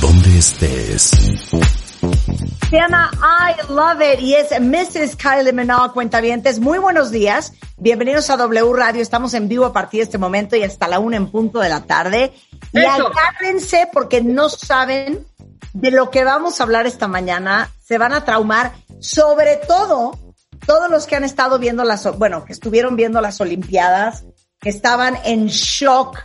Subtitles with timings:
[0.00, 1.10] donde estés.
[2.70, 5.16] Se llama I Love It y es Mrs.
[5.16, 6.60] Kylie Minogue, cuentavientes.
[6.60, 7.52] Muy buenos días.
[7.78, 9.02] Bienvenidos a W Radio.
[9.02, 11.68] Estamos en vivo a partir de este momento y hasta la una en punto de
[11.68, 12.32] la tarde.
[12.72, 15.26] Y agárrense porque no saben
[15.72, 17.70] de lo que vamos a hablar esta mañana.
[17.82, 20.18] Se van a traumar, sobre todo
[20.66, 24.24] todos los que han estado viendo las, bueno, que estuvieron viendo las Olimpiadas,
[24.60, 26.18] que estaban en shock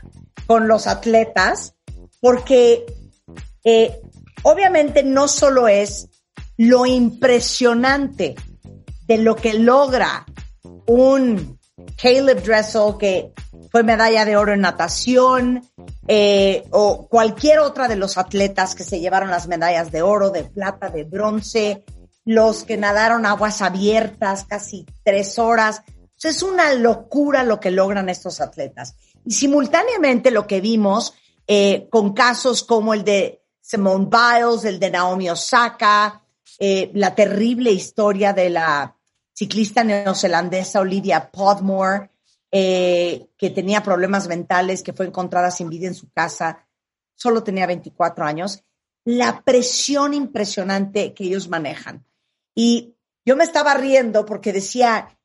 [0.46, 1.76] con los atletas,
[2.20, 2.86] porque
[3.64, 4.02] eh,
[4.44, 6.10] obviamente no solo es
[6.58, 8.36] lo impresionante
[9.08, 10.26] de lo que logra
[10.86, 11.60] un
[12.02, 13.34] Caleb Dressel que
[13.72, 15.68] fue medalla de oro en natación
[16.08, 20.44] eh, o cualquier otra de los atletas que se llevaron las medallas de oro, de
[20.44, 21.84] plata, de bronce,
[22.26, 25.82] los que nadaron aguas abiertas casi tres horas.
[26.22, 28.96] es una locura lo que logran estos atletas.
[29.26, 31.14] Y simultáneamente lo que vimos
[31.48, 33.43] eh, con casos como el de
[33.74, 36.22] Simone Biles, el de Naomi Osaka,
[36.60, 38.96] eh, la terrible historia de la
[39.34, 42.12] ciclista neozelandesa Olivia Podmore,
[42.52, 46.68] eh, que tenía problemas mentales, que fue encontrada sin vida en su casa,
[47.16, 48.64] solo tenía 24 años,
[49.06, 52.06] la presión impresionante que ellos manejan.
[52.54, 55.18] Y yo me estaba riendo porque decía,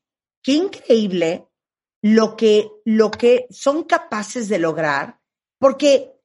[0.42, 1.46] qué increíble
[2.00, 5.20] lo que, lo que son capaces de lograr,
[5.58, 6.17] porque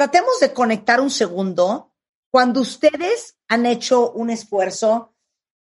[0.00, 1.92] Tratemos de conectar un segundo
[2.32, 5.14] cuando ustedes han hecho un esfuerzo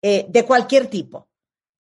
[0.01, 1.29] eh, de cualquier tipo.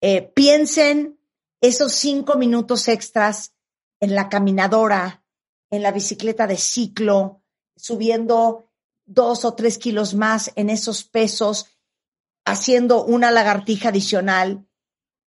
[0.02, 1.20] Eh, piensen
[1.62, 3.54] esos cinco minutos extras
[4.00, 5.24] en la caminadora,
[5.70, 7.44] en la bicicleta de ciclo,
[7.76, 8.72] subiendo
[9.06, 11.68] dos o tres kilos más en esos pesos,
[12.48, 14.68] haciendo una lagartija adicional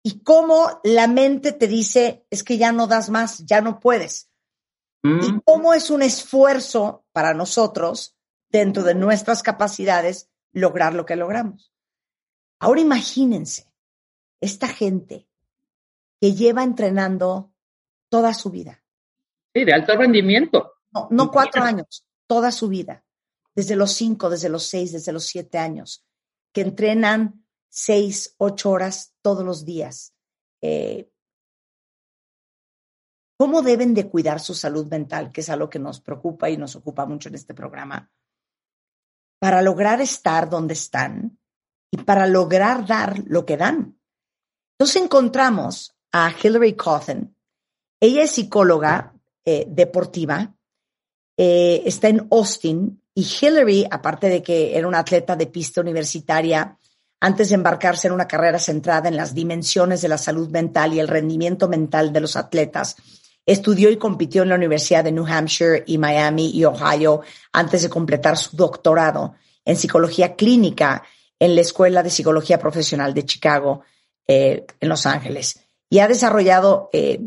[0.01, 4.31] y cómo la mente te dice, es que ya no das más, ya no puedes.
[5.03, 5.41] Y mm.
[5.45, 8.17] cómo es un esfuerzo para nosotros,
[8.49, 11.73] dentro de nuestras capacidades, lograr lo que logramos.
[12.59, 13.71] Ahora imagínense
[14.39, 15.27] esta gente
[16.19, 17.53] que lleva entrenando
[18.09, 18.83] toda su vida.
[19.53, 20.73] Sí, de alto rendimiento.
[20.91, 23.05] No, no cuatro años, toda su vida.
[23.55, 26.05] Desde los cinco, desde los seis, desde los siete años.
[26.53, 30.13] Que entrenan seis, ocho horas todos los días.
[30.61, 31.10] Eh,
[33.41, 36.75] cómo deben de cuidar su salud mental, que es algo que nos preocupa y nos
[36.75, 38.07] ocupa mucho en este programa,
[39.39, 41.39] para lograr estar donde están
[41.89, 43.99] y para lograr dar lo que dan.
[44.77, 47.35] Entonces encontramos a Hillary Cawthon.
[47.99, 50.53] Ella es psicóloga eh, deportiva,
[51.35, 56.77] eh, está en Austin y Hillary, aparte de que era una atleta de pista universitaria,
[57.19, 60.99] antes de embarcarse en una carrera centrada en las dimensiones de la salud mental y
[60.99, 62.97] el rendimiento mental de los atletas,
[63.51, 67.19] Estudió y compitió en la Universidad de New Hampshire y Miami y Ohio
[67.51, 69.35] antes de completar su doctorado
[69.65, 71.03] en psicología clínica
[71.37, 73.81] en la Escuela de Psicología Profesional de Chicago,
[74.25, 75.59] eh, en Los Ángeles.
[75.89, 77.19] Y ha desarrollado eh,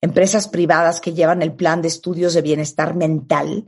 [0.00, 3.64] empresas privadas que llevan el plan de estudios de bienestar mental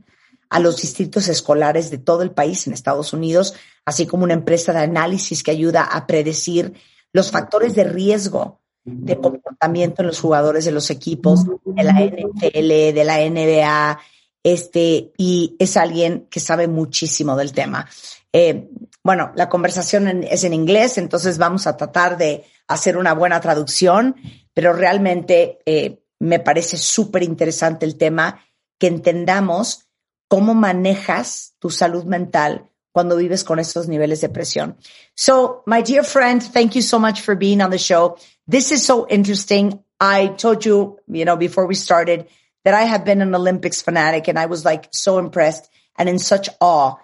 [0.49, 4.71] a los distritos escolares de todo el país en Estados Unidos, así como una empresa
[4.71, 6.75] de análisis que ayuda a predecir
[7.11, 12.93] los factores de riesgo de comportamiento en los jugadores de los equipos de la NFL,
[12.93, 13.99] de la NBA,
[14.43, 17.89] este, y es alguien que sabe muchísimo del tema.
[18.31, 18.69] Eh,
[19.03, 24.15] bueno, la conversación es en inglés, entonces vamos a tratar de hacer una buena traducción,
[24.53, 28.45] pero realmente eh, me parece súper interesante el tema,
[28.77, 29.87] que entendamos
[30.27, 34.77] cómo manejas tu salud mental cuando vives con esos niveles de presión.
[35.15, 38.15] So, my dear friend, thank you so much for being on the show.
[38.47, 39.83] This is so interesting.
[39.99, 42.27] I told you, you know, before we started
[42.63, 46.19] that I have been an Olympics fanatic and I was like so impressed and in
[46.19, 46.95] such awe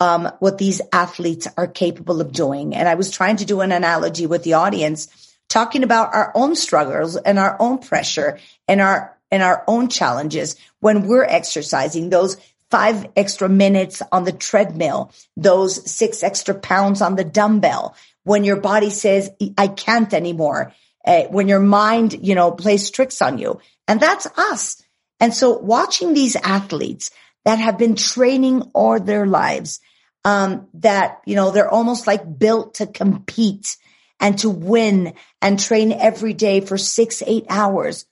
[0.00, 2.74] um, what these athletes are capable of doing.
[2.74, 6.54] And I was trying to do an analogy with the audience, talking about our own
[6.54, 8.38] struggles and our own pressure
[8.68, 12.36] and our and our own challenges when we're exercising those
[12.70, 18.60] five extra minutes on the treadmill, those six extra pounds on the dumbbell, when your
[18.60, 20.72] body says, I can't anymore,
[21.06, 23.60] uh, when your mind, you know, plays tricks on you.
[23.88, 24.82] And that's us.
[25.20, 27.10] And so watching these athletes
[27.44, 29.80] that have been training all their lives,
[30.24, 33.76] um, that, you know, they're almost like built to compete
[34.18, 38.06] and to win and train every day for six, eight hours.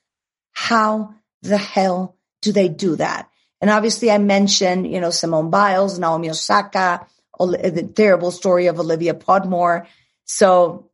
[0.53, 3.29] How the hell do they do that?
[3.59, 7.05] And obviously I mentioned, you know, Simone Biles, Naomi Osaka,
[7.37, 9.87] the terrible story of Olivia Podmore.
[10.23, 10.89] So,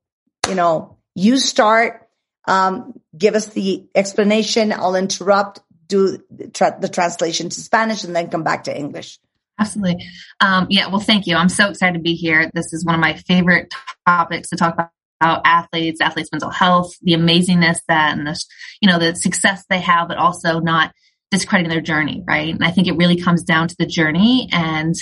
[0.47, 2.07] you know, you start,
[2.47, 4.71] um, give us the explanation.
[4.71, 6.19] I'll interrupt, do
[6.53, 9.19] tra- the translation to Spanish and then come back to English.
[9.59, 10.05] Absolutely.
[10.39, 10.87] Um, yeah.
[10.87, 11.35] Well, thank you.
[11.35, 12.49] I'm so excited to be here.
[12.53, 13.73] This is one of my favorite
[14.07, 18.43] topics to talk about athletes, athletes' mental health, the amazingness that and the,
[18.81, 20.91] you know, the success they have, but also not
[21.29, 22.53] discrediting their journey, right?
[22.53, 24.49] And I think it really comes down to the journey.
[24.51, 24.95] And,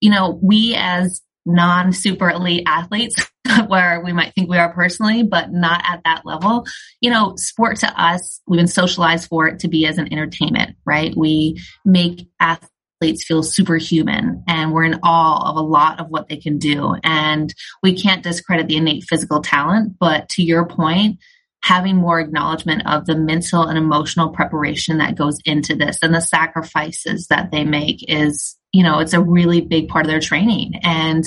[0.00, 3.16] you know, we as non super elite athletes,
[3.66, 6.66] where we might think we are personally, but not at that level,
[7.00, 10.76] you know, sport to us, we've been socialized for it to be as an entertainment,
[10.84, 11.14] right?
[11.16, 16.36] We make athletes feel superhuman and we're in awe of a lot of what they
[16.36, 16.96] can do.
[17.04, 17.52] And
[17.82, 21.18] we can't discredit the innate physical talent, but to your point,
[21.62, 26.20] having more acknowledgement of the mental and emotional preparation that goes into this and the
[26.20, 30.80] sacrifices that they make is, you know, it's a really big part of their training.
[30.82, 31.24] And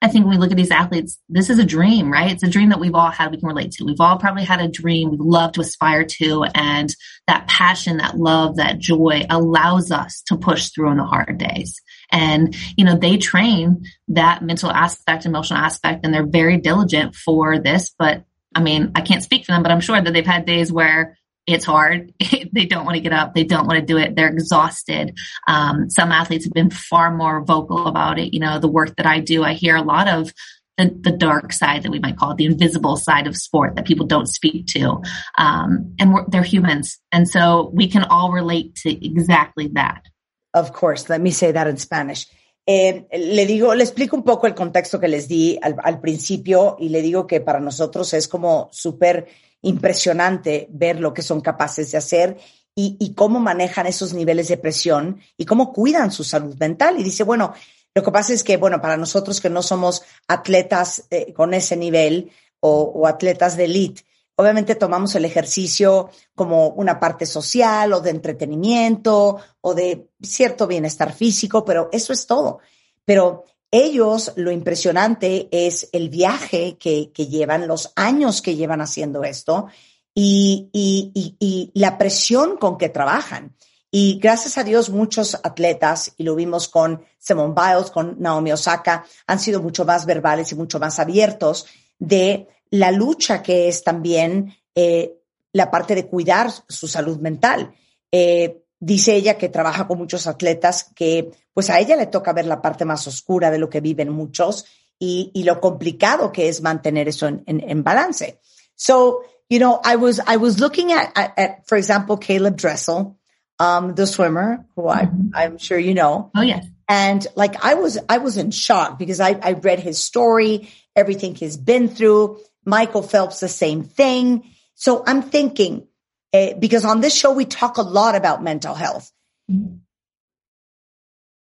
[0.00, 2.30] I think when we look at these athletes, this is a dream, right?
[2.30, 3.84] It's a dream that we've all had, we can relate to.
[3.84, 6.44] We've all probably had a dream we love to aspire to.
[6.54, 6.94] And
[7.26, 11.80] that passion, that love, that joy allows us to push through in the hard days.
[12.12, 17.58] And, you know, they train that mental aspect, emotional aspect, and they're very diligent for
[17.58, 17.92] this.
[17.98, 18.24] But
[18.54, 21.16] I mean, I can't speak for them, but I'm sure that they've had days where
[21.46, 22.12] it's hard.
[22.52, 23.34] they don't want to get up.
[23.34, 24.16] They don't want to do it.
[24.16, 25.16] They're exhausted.
[25.46, 28.34] Um, some athletes have been far more vocal about it.
[28.34, 30.32] You know, the work that I do, I hear a lot of
[30.76, 33.86] the, the dark side that we might call it, the invisible side of sport that
[33.86, 35.02] people don't speak to.
[35.38, 36.98] Um, and they're humans.
[37.12, 40.04] And so we can all relate to exactly that.
[40.52, 41.08] Of course.
[41.08, 42.26] Let me say that in Spanish.
[42.66, 46.76] Eh, le digo, le explico un poco el contexto que les di al, al principio
[46.80, 49.26] y le digo que para nosotros es como súper
[49.64, 52.38] impresionante ver lo que son capaces de hacer
[52.76, 56.98] y, cómo manejan esos niveles de presión y cómo cuidan su salud mental.
[56.98, 57.54] Y dice, bueno,
[57.94, 61.76] lo que pasa es que, bueno, para nosotros que no somos atletas eh, con ese
[61.76, 64.02] nivel o, o atletas de elite,
[64.34, 71.12] obviamente tomamos el ejercicio como una parte social o de entretenimiento o de cierto bienestar
[71.12, 72.58] físico, pero eso es todo.
[73.04, 73.44] Pero
[73.74, 79.66] ellos, lo impresionante es el viaje que, llevan, los años que llevan haciendo esto
[80.14, 83.56] y, la presión con que trabajan.
[83.90, 89.04] Y gracias a Dios, muchos atletas, y lo vimos con Simone Biles, con Naomi Osaka,
[89.26, 91.66] han sido mucho más verbales y mucho más abiertos
[91.98, 95.16] de la lucha que es también eh,
[95.52, 97.74] la parte de cuidar su salud mental.
[98.12, 102.46] Eh, Dice ella que trabaja con muchos atletas que pues a ella le toca ver
[102.46, 104.66] la parte más oscura de lo que viven muchos
[104.98, 108.40] y, y lo complicado que es mantener eso en, en, en, balance.
[108.74, 113.16] So, you know, I was, I was looking at, at, at for example, Caleb Dressel,
[113.58, 115.28] um, the swimmer who I, mm-hmm.
[115.34, 116.30] I'm sure you know.
[116.34, 116.66] Oh, yes.
[116.88, 121.34] And like, I was, I was in shock because I, I read his story, everything
[121.34, 122.40] he's been through.
[122.64, 124.44] Michael Phelps, the same thing.
[124.74, 125.86] So I'm thinking,
[126.34, 129.12] uh, because on this show, we talk a lot about mental health.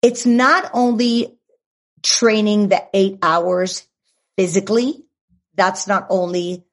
[0.03, 1.39] It's not only
[2.03, 3.87] training the eight hours
[4.37, 5.03] physically.
[5.55, 6.63] That's not only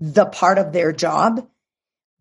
[0.00, 1.46] the part of their job,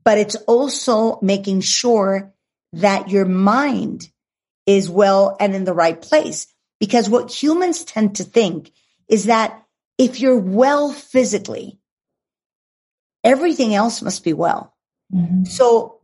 [0.04, 2.34] but it's also making sure
[2.74, 4.12] that your mind
[4.66, 6.48] is well and in the right place.
[6.82, 8.72] Because what humans tend to think
[9.08, 9.64] is that
[9.98, 11.80] if you're well physically,
[13.24, 14.77] everything else must be well.
[15.14, 15.46] Mm-hmm.
[15.46, 16.00] So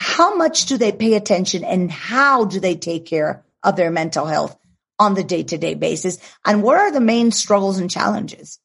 [0.00, 4.26] how much do they pay attention and how do they take care of their mental
[4.26, 4.56] health
[4.98, 6.18] on the day to day basis?
[6.44, 8.58] And what are the main struggles and challenges?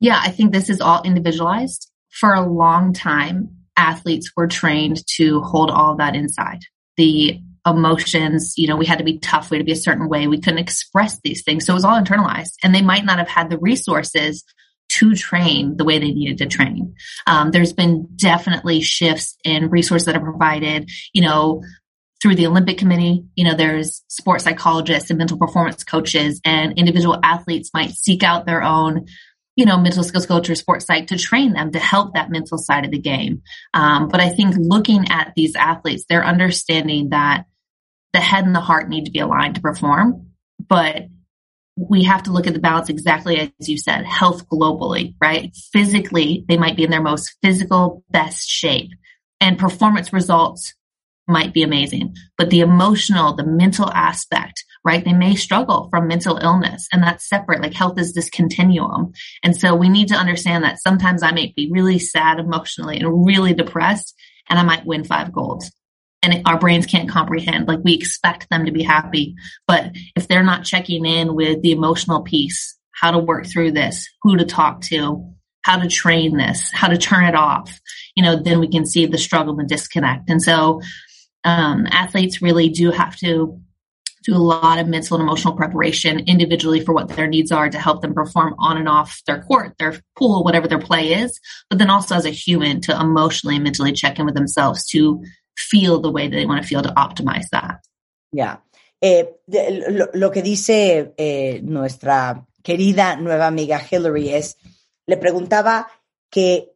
[0.00, 1.90] Yeah, I think this is all individualized.
[2.10, 6.60] For a long time, athletes were trained to hold all of that inside.
[6.96, 10.08] The emotions, you know, we had to be tough, we had to be a certain
[10.08, 10.26] way.
[10.26, 11.64] We couldn't express these things.
[11.64, 14.44] So it was all internalized and they might not have had the resources
[14.98, 16.94] to train the way they needed to train.
[17.26, 21.62] Um, there's been definitely shifts in resources that are provided, you know,
[22.20, 23.24] through the Olympic Committee.
[23.34, 28.46] You know, there's sports psychologists and mental performance coaches and individual athletes might seek out
[28.46, 29.06] their own
[29.54, 32.56] you know, mental skills coach or sports psych to train them to help that mental
[32.56, 33.42] side of the game.
[33.74, 37.44] Um, but I think looking at these athletes, they're understanding that
[38.14, 41.06] the head and the heart need to be aligned to perform, but
[41.76, 45.54] we have to look at the balance exactly as you said, health globally, right?
[45.72, 48.90] Physically, they might be in their most physical best shape
[49.40, 50.74] and performance results
[51.26, 52.14] might be amazing.
[52.36, 55.04] But the emotional, the mental aspect, right?
[55.04, 57.62] They may struggle from mental illness and that's separate.
[57.62, 59.12] Like health is this continuum.
[59.42, 63.26] And so we need to understand that sometimes I may be really sad emotionally and
[63.26, 64.14] really depressed
[64.48, 65.70] and I might win five golds.
[66.22, 67.66] And our brains can't comprehend.
[67.66, 69.34] Like we expect them to be happy.
[69.66, 74.08] But if they're not checking in with the emotional piece, how to work through this,
[74.22, 77.80] who to talk to, how to train this, how to turn it off,
[78.14, 80.30] you know, then we can see the struggle and disconnect.
[80.30, 80.80] And so
[81.44, 83.60] um, athletes really do have to
[84.24, 87.78] do a lot of mental and emotional preparation individually for what their needs are to
[87.78, 91.78] help them perform on and off their court, their pool, whatever their play is, but
[91.78, 95.24] then also as a human to emotionally and mentally check in with themselves to
[95.70, 97.80] feel the way that they want to feel to optimize that.
[98.32, 98.58] Yeah.
[99.00, 99.40] Eh,
[100.14, 104.56] lo, que dice eh, nuestra querida nueva amiga Hillary es,
[105.06, 105.88] le preguntaba
[106.30, 106.72] que,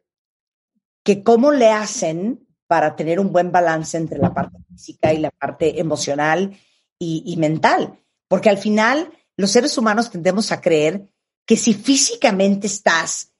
[1.04, 5.30] que cómo le hacen para tener un buen balance entre la parte física y la
[5.30, 6.58] parte emocional
[6.98, 8.00] y, y mental.
[8.28, 11.08] Porque al final los seres humanos tendemos a creer
[11.46, 13.32] que si físicamente estás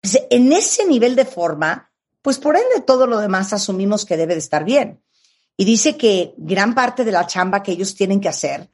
[0.00, 1.92] pues, en ese nivel de forma,
[2.24, 5.02] pues por ende todo lo demás asumimos que debe de estar bien.
[5.58, 8.70] Y dice que gran parte de la chamba que ellos tienen que hacer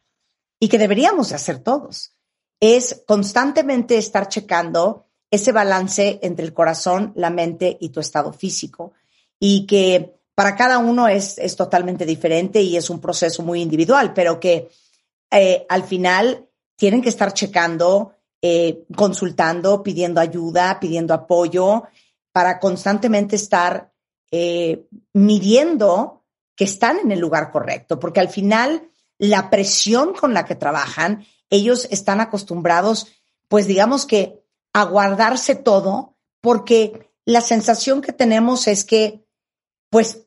[0.60, 2.14] y que deberíamos de hacer todos
[2.60, 8.92] es constantemente estar checando ese balance entre el corazón, la mente y tu estado físico
[9.40, 14.14] y que para cada uno es, es totalmente diferente y es un proceso muy individual,
[14.14, 14.68] pero que
[15.32, 21.88] eh, al final tienen que estar checando, eh, consultando, pidiendo ayuda, pidiendo apoyo,
[22.40, 23.92] para constantemente estar
[24.30, 26.24] eh, midiendo
[26.56, 31.26] que están en el lugar correcto, porque al final la presión con la que trabajan,
[31.50, 33.08] ellos están acostumbrados,
[33.46, 34.42] pues digamos que
[34.72, 39.22] a guardarse todo, porque la sensación que tenemos es que
[39.90, 40.26] pues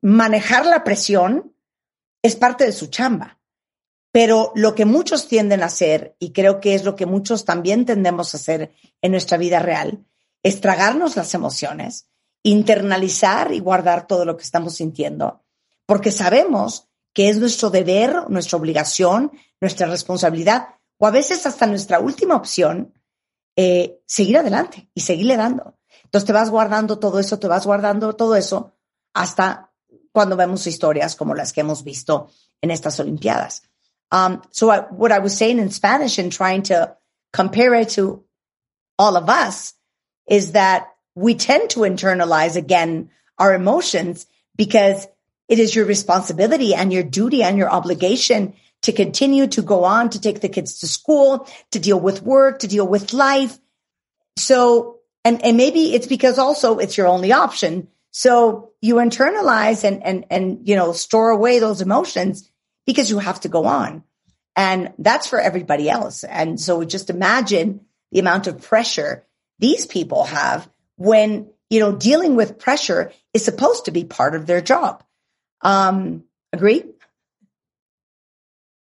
[0.00, 1.54] manejar la presión
[2.22, 3.38] es parte de su chamba.
[4.12, 7.84] Pero lo que muchos tienden a hacer, y creo que es lo que muchos también
[7.84, 10.06] tendemos a hacer en nuestra vida real,
[10.42, 12.08] es tragarnos las emociones,
[12.42, 15.44] internalizar y guardar todo lo que estamos sintiendo,
[15.86, 20.68] porque sabemos que es nuestro deber, nuestra obligación, nuestra responsabilidad,
[20.98, 22.94] o a veces hasta nuestra última opción,
[23.56, 25.78] eh, seguir adelante y seguirle dando.
[26.04, 28.72] Entonces te vas guardando todo eso, te vas guardando todo eso,
[29.12, 29.72] hasta
[30.12, 32.30] cuando vemos historias como las que hemos visto
[32.60, 33.62] en estas Olimpiadas.
[34.12, 36.96] Um, so what I was saying in Spanish and trying to
[37.32, 38.24] compare it to
[38.98, 39.74] all of us
[40.30, 45.06] is that we tend to internalize again our emotions because
[45.48, 50.08] it is your responsibility and your duty and your obligation to continue to go on,
[50.08, 53.58] to take the kids to school, to deal with work, to deal with life.
[54.38, 60.02] So, and, and maybe it's because also it's your only option so you internalize and,
[60.04, 62.50] and, and, you know, store away those emotions
[62.86, 64.02] because you have to go on.
[64.56, 66.24] And that's for everybody else.
[66.24, 69.24] And so just imagine the amount of pressure
[69.60, 74.46] these people have when, you know, dealing with pressure is supposed to be part of
[74.46, 75.04] their job.
[75.62, 76.84] Um, agree?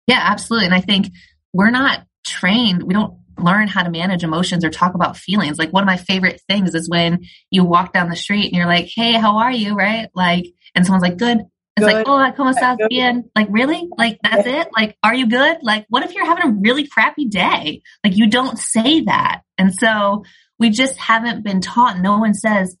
[0.07, 0.67] Yeah, absolutely.
[0.67, 1.11] And I think
[1.53, 2.83] we're not trained.
[2.83, 5.57] We don't learn how to manage emotions or talk about feelings.
[5.57, 8.65] Like one of my favorite things is when you walk down the street and you're
[8.65, 9.75] like, Hey, how are you?
[9.75, 10.09] Right?
[10.13, 10.45] Like,
[10.75, 11.39] and someone's like, good.
[11.77, 11.93] It's good.
[11.93, 13.29] like, oh, ¿cómo estás bien?
[13.35, 13.87] Like, really?
[13.97, 14.67] Like, that's it?
[14.75, 15.59] Like, are you good?
[15.61, 17.83] Like, what if you're having a really crappy day?
[18.03, 19.43] Like, you don't say that.
[19.57, 20.25] And so
[20.59, 21.99] we just haven't been taught.
[21.99, 22.77] No one says,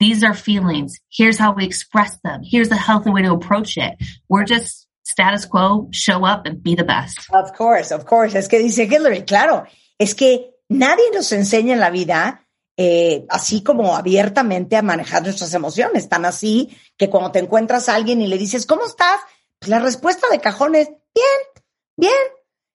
[0.00, 0.98] these are feelings.
[1.10, 2.40] Here's how we express them.
[2.42, 3.94] Here's a healthy way to approach it.
[4.28, 7.18] We're just status quo, show up and be the best.
[7.32, 8.34] Of course, of course.
[8.34, 9.66] Es que dice Hillary, claro,
[9.98, 12.42] es que nadie nos enseña en la vida
[12.78, 17.94] eh, así como abiertamente a manejar nuestras emociones, tan así que cuando te encuentras a
[17.94, 19.20] alguien y le dices, ¿cómo estás?
[19.58, 21.64] Pues la respuesta de cajón es, bien,
[21.96, 22.12] bien.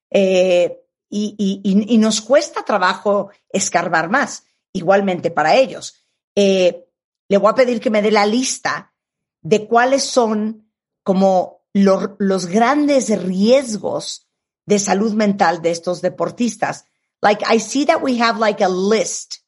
[0.10, 0.81] Eh,
[1.12, 6.06] y, y, y, nos cuesta trabajo escarbar más, igualmente para ellos.
[6.36, 6.86] Eh,
[7.28, 8.94] le voy a pedir que me dé la lista
[9.42, 10.72] de cuáles son
[11.04, 14.30] como lo, los grandes riesgos
[14.66, 16.86] de salud mental de estos deportistas.
[17.22, 19.44] Like I see that we have like a list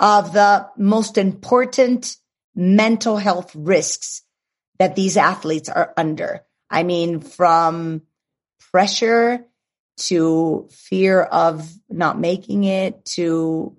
[0.00, 2.16] of the most important
[2.54, 4.22] mental health risks
[4.78, 6.46] that these athletes are under.
[6.70, 8.02] I mean, from
[8.70, 9.46] pressure
[9.96, 13.76] to fear of not making it to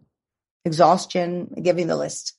[0.65, 2.37] exhaustion, giving the list.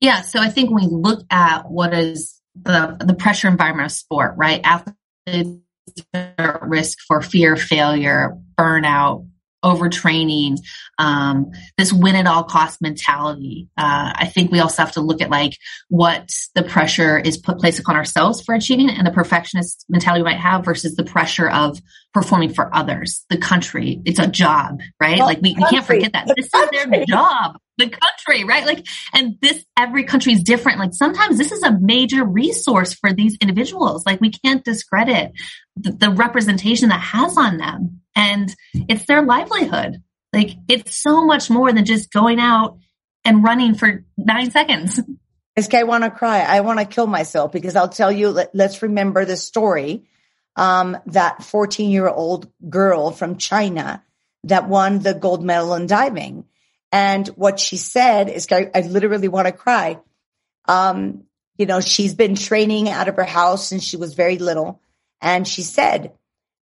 [0.00, 0.22] Yeah.
[0.22, 4.34] So I think when we look at what is the the pressure environment of sport,
[4.36, 4.60] right?
[4.64, 5.60] Athletes
[6.14, 9.26] are at risk for fear, failure, burnout,
[9.64, 10.58] overtraining,
[10.98, 13.68] um, this win at all cost mentality.
[13.76, 15.56] Uh, I think we also have to look at like
[15.88, 20.30] what the pressure is put placed upon ourselves for achieving and the perfectionist mentality we
[20.30, 21.80] might have versus the pressure of
[22.16, 24.00] performing for others, the country.
[24.06, 25.18] It's a job, right?
[25.18, 26.26] Well, like we, we can't forget that.
[26.34, 28.64] This is their job the country, right?
[28.64, 30.78] Like, and this, every country is different.
[30.78, 34.06] Like sometimes this is a major resource for these individuals.
[34.06, 35.32] Like we can't discredit
[35.76, 40.02] the, the representation that has on them and it's their livelihood.
[40.32, 42.78] Like it's so much more than just going out
[43.24, 45.00] and running for nine seconds.
[45.58, 46.40] Que I want to cry.
[46.40, 50.04] I want to kill myself because I'll tell you, let, us remember the story.
[50.56, 54.02] Um, that 14 year old girl from China
[54.44, 56.46] that won the gold medal in diving.
[56.92, 59.98] And what she said is, I, I literally want to cry.
[60.66, 61.24] Um,
[61.58, 64.80] you know, she's been training out of her house since she was very little.
[65.20, 66.12] And she said,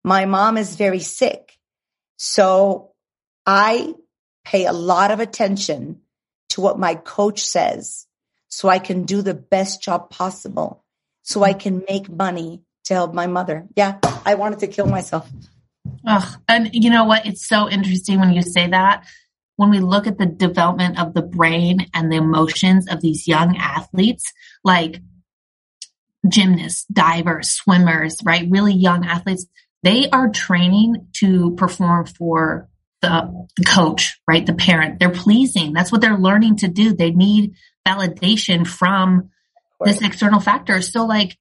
[0.03, 1.57] my mom is very sick.
[2.17, 2.91] So
[3.45, 3.93] I
[4.43, 6.01] pay a lot of attention
[6.50, 8.07] to what my coach says
[8.47, 10.83] so I can do the best job possible
[11.23, 13.65] so I can make money to help my mother.
[13.75, 15.29] Yeah, I wanted to kill myself.
[16.07, 17.25] Oh, and you know what?
[17.25, 19.05] It's so interesting when you say that.
[19.55, 23.55] When we look at the development of the brain and the emotions of these young
[23.57, 24.25] athletes,
[24.63, 25.01] like
[26.27, 28.47] gymnasts, divers, swimmers, right?
[28.49, 29.45] Really young athletes,
[29.83, 32.69] they are training to perform for
[33.01, 34.45] the coach, right?
[34.45, 34.99] The parent.
[34.99, 35.73] They're pleasing.
[35.73, 36.93] That's what they're learning to do.
[36.93, 37.53] They need
[37.85, 39.29] validation from
[39.83, 40.81] this external factor.
[40.81, 41.37] So like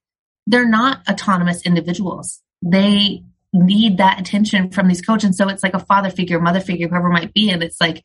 [0.46, 2.40] they're not autonomous individuals.
[2.62, 3.22] They
[3.52, 5.24] need that attention from these coaches.
[5.24, 7.50] And so it's like a father figure, mother figure, whoever might be.
[7.50, 8.02] And it's like,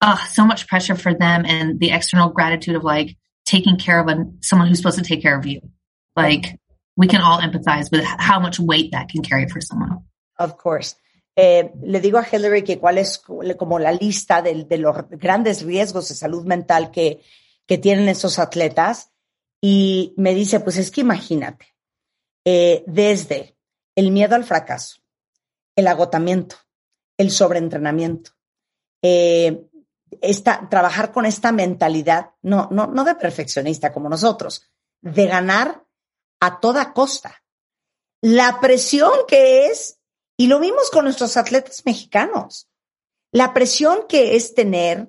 [0.00, 4.08] oh, so much pressure for them and the external gratitude of like taking care of
[4.08, 5.60] a, someone who's supposed to take care of you.
[6.14, 6.60] Like
[6.96, 10.04] we can all empathize with how much weight that can carry for someone.
[10.38, 10.94] Of course.
[11.34, 15.62] Eh, le digo a Hillary que cuál es como la lista de, de, los grandes
[15.62, 17.22] riesgos de salud mental que,
[17.66, 19.10] que tienen esos atletas
[19.62, 21.71] y me dice, pues es que imagínate,
[22.44, 23.56] eh, desde
[23.94, 25.02] el miedo al fracaso,
[25.76, 26.56] el agotamiento,
[27.16, 28.32] el sobreentrenamiento,
[29.02, 29.66] eh,
[30.20, 35.84] esta, trabajar con esta mentalidad, no, no, no de perfeccionista como nosotros, de ganar
[36.40, 37.42] a toda costa.
[38.20, 39.98] La presión que es,
[40.36, 42.68] y lo vimos con nuestros atletas mexicanos,
[43.32, 45.08] la presión que es tener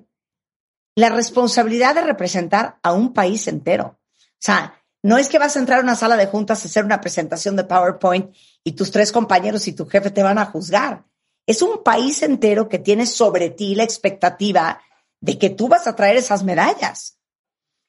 [0.96, 3.98] la responsabilidad de representar a un país entero.
[4.16, 6.82] O sea, no es que vas a entrar a una sala de juntas a hacer
[6.82, 11.04] una presentación de PowerPoint y tus tres compañeros y tu jefe te van a juzgar.
[11.46, 14.80] Es un país entero que tiene sobre ti la expectativa
[15.20, 17.18] de que tú vas a traer esas medallas.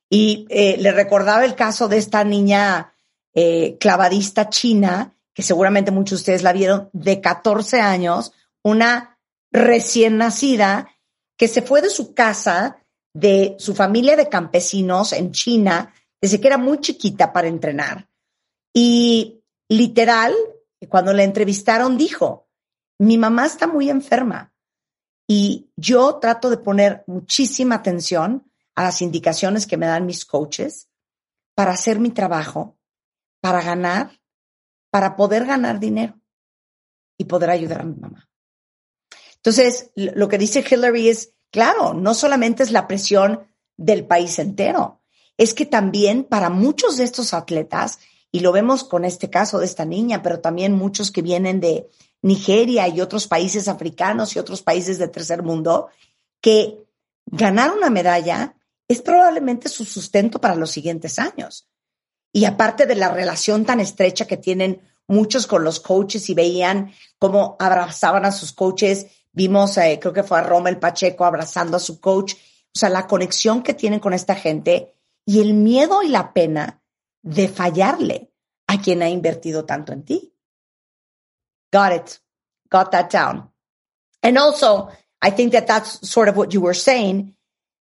[0.09, 2.93] Y eh, le recordaba el caso de esta niña
[3.33, 9.17] eh, clavadista china, que seguramente muchos de ustedes la vieron, de 14 años, una
[9.53, 10.89] recién nacida
[11.37, 15.93] que se fue de su casa, de su familia de campesinos en China,
[16.25, 18.09] desde que era muy chiquita para entrenar.
[18.73, 20.33] Y literal,
[20.89, 22.49] cuando la entrevistaron, dijo,
[22.97, 24.51] mi mamá está muy enferma
[25.29, 30.89] y yo trato de poner muchísima atención a las indicaciones que me dan mis coaches
[31.53, 32.75] para hacer mi trabajo
[33.39, 34.19] para ganar,
[34.89, 36.19] para poder ganar dinero
[37.19, 38.27] y poder ayudar a mi mamá.
[39.35, 45.03] Entonces, lo que dice Hillary es, claro, no solamente es la presión del país entero,
[45.37, 47.99] es que también para muchos de estos atletas,
[48.31, 51.89] y lo vemos con este caso de esta niña, pero también muchos que vienen de
[52.21, 55.89] Nigeria y otros países africanos y otros países de tercer mundo,
[56.41, 56.85] que
[57.25, 58.55] ganar una medalla
[58.87, 61.67] es probablemente su sustento para los siguientes años.
[62.31, 66.91] Y aparte de la relación tan estrecha que tienen muchos con los coaches y veían
[67.17, 71.79] cómo abrazaban a sus coaches, vimos, eh, creo que fue a Rommel Pacheco abrazando a
[71.79, 74.94] su coach, o sea, la conexión que tienen con esta gente
[75.25, 76.81] y el miedo y la pena
[77.23, 78.31] de fallarle
[78.67, 80.33] a quien ha invertido tanto en ti.
[81.71, 82.19] Got it.
[82.69, 83.49] Got that down.
[84.23, 84.89] And also,
[85.21, 87.35] I think that that's sort of what you were saying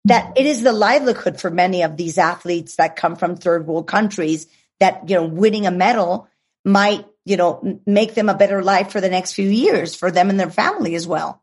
[0.04, 3.86] that it is the livelihood for many of these athletes that come from third world
[3.86, 4.46] countries
[4.80, 6.28] that, you know, winning a medal
[6.64, 10.30] might, you know, make them a better life for the next few years for them
[10.30, 11.42] and their family as well.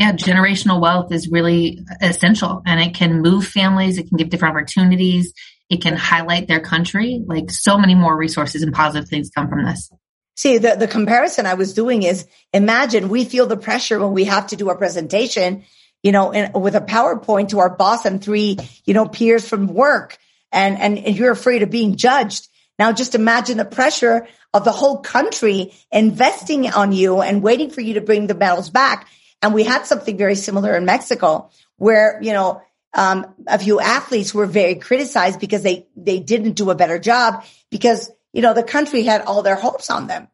[0.00, 3.98] Yeah, generational wealth is really essential and it can move families.
[3.98, 5.32] It can give different opportunities.
[5.68, 7.22] It can highlight their country.
[7.24, 9.92] Like so many more resources and positive things come from this.
[10.36, 14.24] See, the, the comparison I was doing is imagine we feel the pressure when we
[14.24, 15.64] have to do a presentation
[16.02, 19.66] you know, in, with a PowerPoint to our boss and three, you know, peers from
[19.66, 20.16] work
[20.52, 22.48] and, and, and you're afraid of being judged.
[22.78, 27.82] Now just imagine the pressure of the whole country investing on you and waiting for
[27.82, 29.08] you to bring the medals back.
[29.42, 34.34] And we had something very similar in Mexico where, you know, um, a few athletes
[34.34, 38.62] were very criticized because they, they didn't do a better job because, you know, the
[38.62, 40.28] country had all their hopes on them.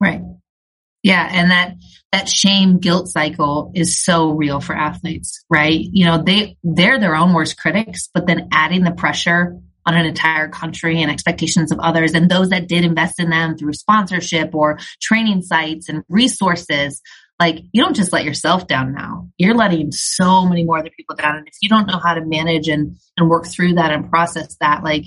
[0.00, 0.20] Right.
[1.02, 1.28] Yeah.
[1.30, 1.74] And that,
[2.12, 5.78] that shame guilt cycle is so real for athletes, right?
[5.80, 10.04] You know, they, they're their own worst critics, but then adding the pressure on an
[10.04, 14.54] entire country and expectations of others and those that did invest in them through sponsorship
[14.54, 17.00] or training sites and resources
[17.38, 19.28] like you don't just let yourself down now.
[19.36, 21.36] You're letting so many more other people down.
[21.36, 24.56] And if you don't know how to manage and and work through that and process
[24.60, 25.04] that like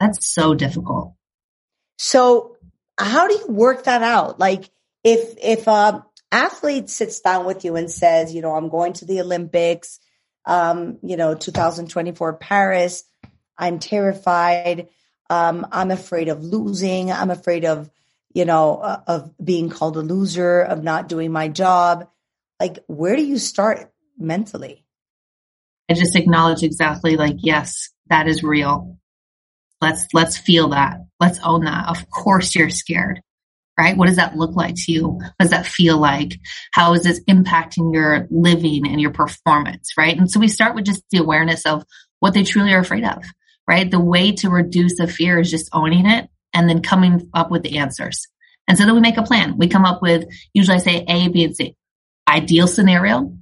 [0.00, 1.14] that's so difficult.
[1.98, 2.56] So
[2.98, 4.38] how do you work that out?
[4.38, 4.70] Like
[5.04, 9.06] if if a athlete sits down with you and says you know i'm going to
[9.06, 9.98] the olympics
[10.44, 13.04] um you know 2024 paris.
[13.56, 14.88] I'm terrified.
[15.30, 17.10] Um i'm afraid of losing.
[17.12, 17.90] I'm afraid of
[18.34, 22.08] you know, uh, of being called a loser, of not doing my job.
[22.60, 24.84] Like, where do you start mentally?
[25.90, 28.98] I just acknowledge exactly like, yes, that is real.
[29.80, 30.98] Let's, let's feel that.
[31.20, 31.88] Let's own that.
[31.88, 33.20] Of course you're scared,
[33.78, 33.96] right?
[33.96, 35.08] What does that look like to you?
[35.08, 36.38] What does that feel like?
[36.72, 40.16] How is this impacting your living and your performance, right?
[40.16, 41.84] And so we start with just the awareness of
[42.20, 43.24] what they truly are afraid of,
[43.66, 43.90] right?
[43.90, 47.62] The way to reduce the fear is just owning it and then coming up with
[47.62, 48.26] the answers.
[48.66, 49.56] And so then we make a plan.
[49.56, 51.74] We come up with usually I say A, B, and C.
[52.28, 53.34] Ideal scenario.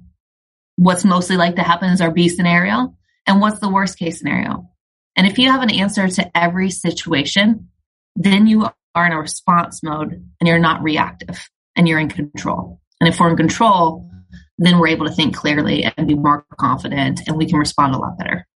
[0.77, 2.95] What's mostly like to happen is our B scenario.
[3.25, 4.69] And what's the worst case scenario?
[5.15, 7.69] And if you have an answer to every situation,
[8.15, 12.79] then you are in a response mode and you're not reactive and you're in control.
[13.01, 14.09] And if we're in control,
[14.57, 17.99] then we're able to think clearly and be more confident and we can respond a
[17.99, 18.47] lot better.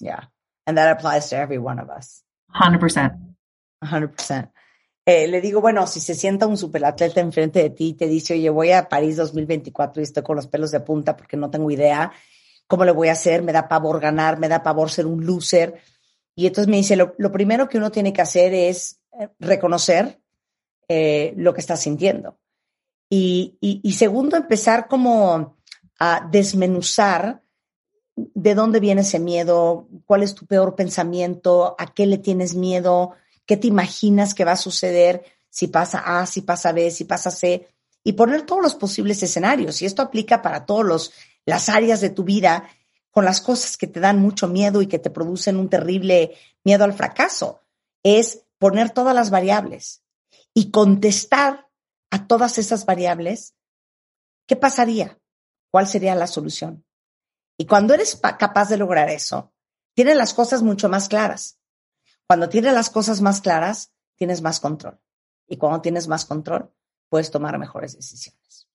[0.00, 0.24] Yeah.
[0.66, 2.22] And that applies to every one of us.
[2.54, 3.29] 100%.
[3.80, 4.52] 100%.
[5.06, 8.34] Eh, le digo, bueno, si se sienta un superatleta enfrente de ti y te dice,
[8.34, 11.70] oye, voy a París 2024 y estoy con los pelos de punta porque no tengo
[11.70, 12.12] idea
[12.66, 15.80] cómo le voy a hacer, me da pavor ganar, me da pavor ser un loser.
[16.36, 20.20] Y entonces me dice, lo, primero que uno tiene que hacer es eh, reconocer
[20.86, 22.38] eh, lo que está sintiendo.
[23.08, 25.56] Y, y segundo, empezar como
[25.98, 27.42] a desmenuzar
[28.14, 33.14] de dónde viene ese miedo, cuál es tu peor pensamiento, a qué le tienes miedo,
[33.50, 37.32] qué te imaginas que va a suceder si pasa A, si pasa B, si pasa
[37.32, 37.66] C,
[38.04, 39.82] y poner todos los posibles escenarios.
[39.82, 41.10] Y esto aplica para todas
[41.46, 42.70] las áreas de tu vida
[43.10, 46.84] con las cosas que te dan mucho miedo y que te producen un terrible miedo
[46.84, 47.60] al fracaso.
[48.04, 50.04] Es poner todas las variables
[50.54, 51.66] y contestar
[52.12, 53.56] a todas esas variables.
[54.46, 55.18] ¿Qué pasaría?
[55.72, 56.84] ¿Cuál sería la solución?
[57.58, 59.52] Y cuando eres capaz de lograr eso,
[59.96, 61.59] tienes las cosas mucho más claras.
[62.30, 65.00] Cuando tienes las cosas más claras, tienes más control.
[65.48, 66.72] Y cuando tienes más control,
[67.08, 68.68] puedes tomar mejores decisiones.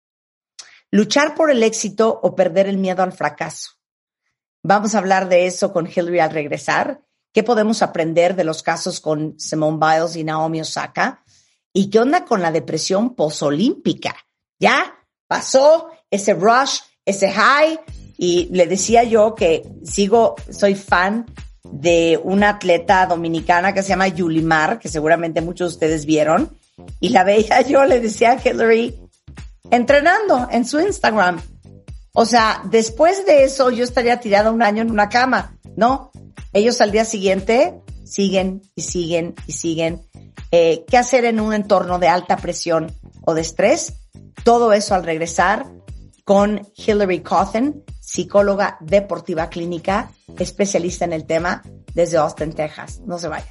[0.91, 3.69] Luchar por el éxito o perder el miedo al fracaso.
[4.61, 7.01] Vamos a hablar de eso con Hillary al regresar.
[7.31, 11.23] ¿Qué podemos aprender de los casos con Simone Biles y Naomi Osaka?
[11.71, 14.17] ¿Y qué onda con la depresión posolímpica?
[14.59, 17.79] Ya pasó ese rush, ese high.
[18.17, 21.25] Y le decía yo que sigo, soy fan
[21.71, 26.57] de una atleta dominicana que se llama Yulimar, que seguramente muchos de ustedes vieron,
[26.99, 28.95] y la veía yo, le decía a Hillary,
[29.71, 31.41] entrenando en su Instagram.
[32.13, 36.11] O sea, después de eso yo estaría tirada un año en una cama, ¿no?
[36.53, 40.01] Ellos al día siguiente siguen y siguen y siguen.
[40.51, 42.93] Eh, ¿Qué hacer en un entorno de alta presión
[43.25, 43.93] o de estrés?
[44.43, 45.65] Todo eso al regresar
[46.23, 51.63] con Hillary Cawthon, psicóloga deportiva clínica, especialista en el tema
[51.93, 53.01] desde Austin, Texas.
[53.05, 53.49] No se vayan.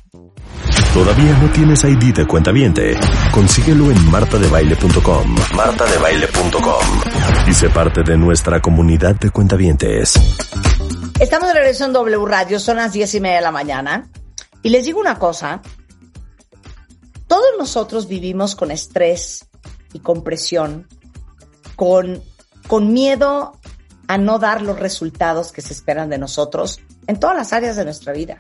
[0.95, 2.97] ¿Todavía no tienes ID de cuenta viente?
[3.33, 5.37] Consíguelo en martadebaile.com.
[5.57, 6.85] martadebaile.com.
[7.49, 10.15] Y sé parte de nuestra comunidad de cuentavientes.
[11.19, 14.09] Estamos de regreso en W Radio, son las diez y media de la mañana.
[14.63, 15.63] Y les digo una cosa.
[17.27, 19.49] Todos nosotros vivimos con estrés
[19.93, 20.87] y con presión,
[21.75, 22.23] con,
[22.69, 23.59] con miedo
[24.09, 27.85] a no dar los resultados que se esperan de nosotros en todas las áreas de
[27.85, 28.39] nuestra vida.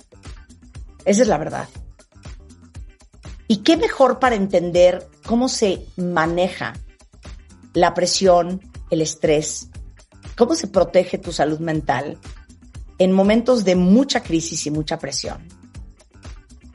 [1.05, 1.69] Esa es la verdad.
[3.47, 6.73] ¿Y qué mejor para entender cómo se maneja
[7.75, 9.69] la presión, el estrés,
[10.37, 12.19] cómo se protege tu salud mental
[12.99, 15.47] en momentos de mucha crisis y mucha presión?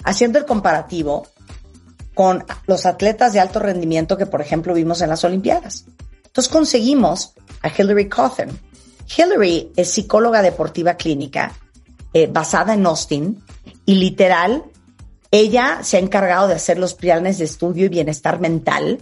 [0.03, 1.27] Haciendo el comparativo
[2.13, 5.85] con los atletas de alto rendimiento que, por ejemplo, vimos en las Olimpiadas.
[6.25, 8.49] Entonces conseguimos a Hillary Cawthon,
[9.17, 11.53] Hillary es psicóloga deportiva clínica
[12.13, 13.43] eh, basada en Austin
[13.85, 14.63] y literal,
[15.31, 18.99] ella se ha encargado de hacer los planes de estudio y bienestar mental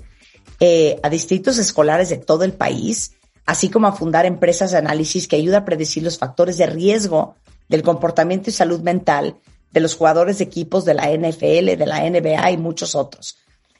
[0.60, 3.14] eh, a distritos escolares de todo el país,
[3.46, 7.36] así como a fundar empresas de análisis que ayuda a predecir los factores de riesgo
[7.70, 9.38] del comportamiento y salud mental
[9.72, 13.38] de los jugadores de equipos de la NFL, de la NBA y muchos otros.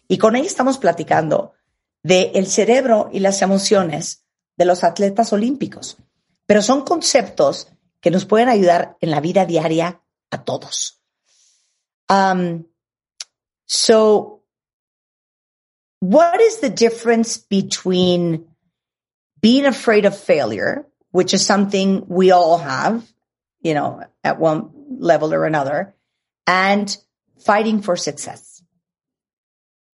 [0.08, 1.54] Y con ella estamos platicando
[2.04, 4.24] de el cerebro y las emociones
[4.56, 5.98] de los atletas olímpicos.
[6.48, 7.68] Pero son conceptos
[8.02, 11.00] que nos pueden ayudar en la vida diaria a todos.
[12.10, 12.66] Um,
[13.66, 14.44] so,
[16.00, 18.48] what is the difference between
[19.42, 23.06] being afraid of failure, which is something we all have,
[23.62, 25.96] you know, at one level or another,
[26.46, 26.96] and
[27.40, 28.64] fighting for success?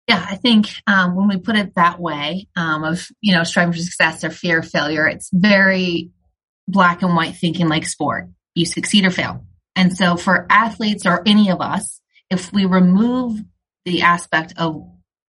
[0.08, 3.72] Yeah, I think um, when we put it that way, um, of you know, striving
[3.72, 6.10] for success or fear of failure, it's very
[6.70, 8.28] black and white thinking like sport.
[8.54, 9.44] You succeed or fail.
[9.76, 13.40] And so for athletes or any of us, if we remove
[13.84, 14.84] the aspect of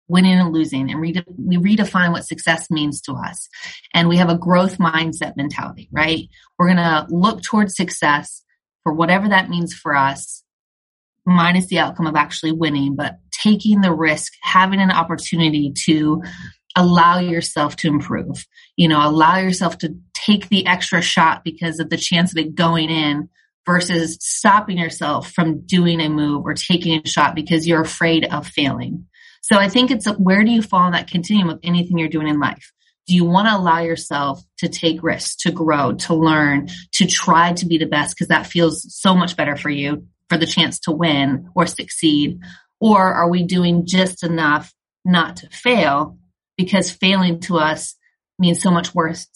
[0.08, 3.48] winning and losing and we redefine what success means to us
[3.94, 6.28] and we have a growth mindset mentality, right?
[6.60, 8.44] We're going to look towards success
[8.84, 10.44] for whatever that means for us
[11.26, 16.22] minus the outcome of actually winning, but taking the risk, having an opportunity to
[16.76, 21.90] allow yourself to improve, you know, allow yourself to take the extra shot because of
[21.90, 23.30] the chance of it going in
[23.66, 28.48] versus stopping yourself from doing a move or taking a shot because you're afraid of
[28.48, 29.08] failing.
[29.42, 32.28] So I think it's where do you fall in that continuum of anything you're doing
[32.28, 32.72] in life?
[33.08, 37.54] Do you want to allow yourself to take risks, to grow, to learn, to try
[37.54, 40.80] to be the best because that feels so much better for you for the chance
[40.82, 42.40] to win or succeed?
[42.80, 46.18] Or are we doing just enough not to fail
[46.62, 47.96] because failing to us
[48.40, 49.28] means so much worse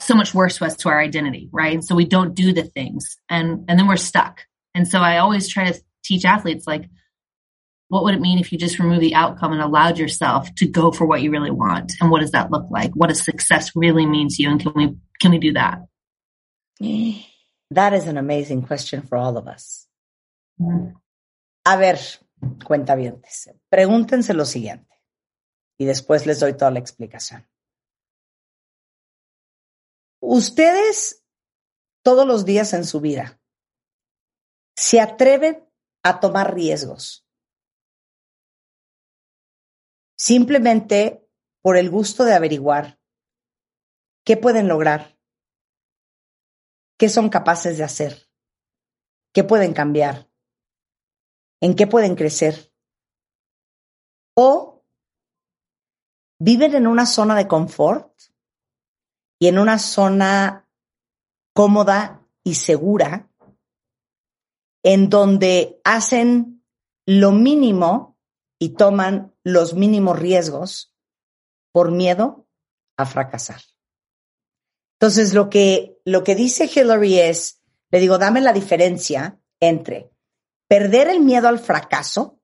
[0.00, 1.74] so much worse to us to our identity right?
[1.74, 4.46] And so we don't do the things and and then we're stuck.
[4.74, 6.88] And so i always try to teach athletes like
[7.88, 10.90] what would it mean if you just remove the outcome and allowed yourself to go
[10.92, 11.92] for what you really want?
[12.00, 12.92] And what does that look like?
[12.94, 14.50] What does success really mean to you?
[14.50, 15.80] And can we can we do that?
[17.70, 19.86] That is an amazing question for all of us.
[20.60, 20.96] Mm-hmm.
[21.64, 21.98] a ver
[22.64, 24.91] cuentavientes pregúntense lo siguiente
[25.78, 27.48] y después les doy toda la explicación.
[30.20, 31.24] Ustedes
[32.04, 33.40] todos los días en su vida
[34.76, 35.68] se atreven
[36.02, 37.26] a tomar riesgos
[40.22, 41.28] simplemente
[41.62, 43.00] por el gusto de averiguar
[44.24, 45.18] qué pueden lograr,
[46.96, 48.30] qué son capaces de hacer,
[49.34, 50.30] qué pueden cambiar,
[51.60, 52.72] en qué pueden crecer.
[54.36, 54.71] O
[56.44, 58.10] viven en una zona de confort
[59.38, 60.68] y en una zona
[61.54, 63.30] cómoda y segura
[64.82, 66.64] en donde hacen
[67.06, 68.18] lo mínimo
[68.58, 70.92] y toman los mínimos riesgos
[71.70, 72.48] por miedo
[72.96, 73.60] a fracasar.
[74.98, 80.10] Entonces, lo que, lo que dice Hillary es, le digo, dame la diferencia entre
[80.68, 82.40] perder el miedo al fracaso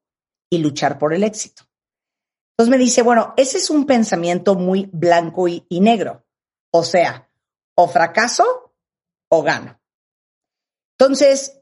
[0.49, 1.68] y luchar por el éxito.
[2.59, 6.27] Entonces me dice, bueno, ese es un pensamiento muy blanco y, negro.
[6.73, 7.31] O sea,
[7.77, 8.75] o fracaso
[9.29, 9.81] o gano.
[10.99, 11.61] Entonces,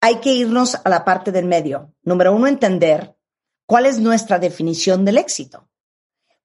[0.00, 1.94] hay que irnos a la parte del medio.
[2.02, 3.14] Número uno, entender
[3.66, 5.68] cuál es nuestra definición del éxito.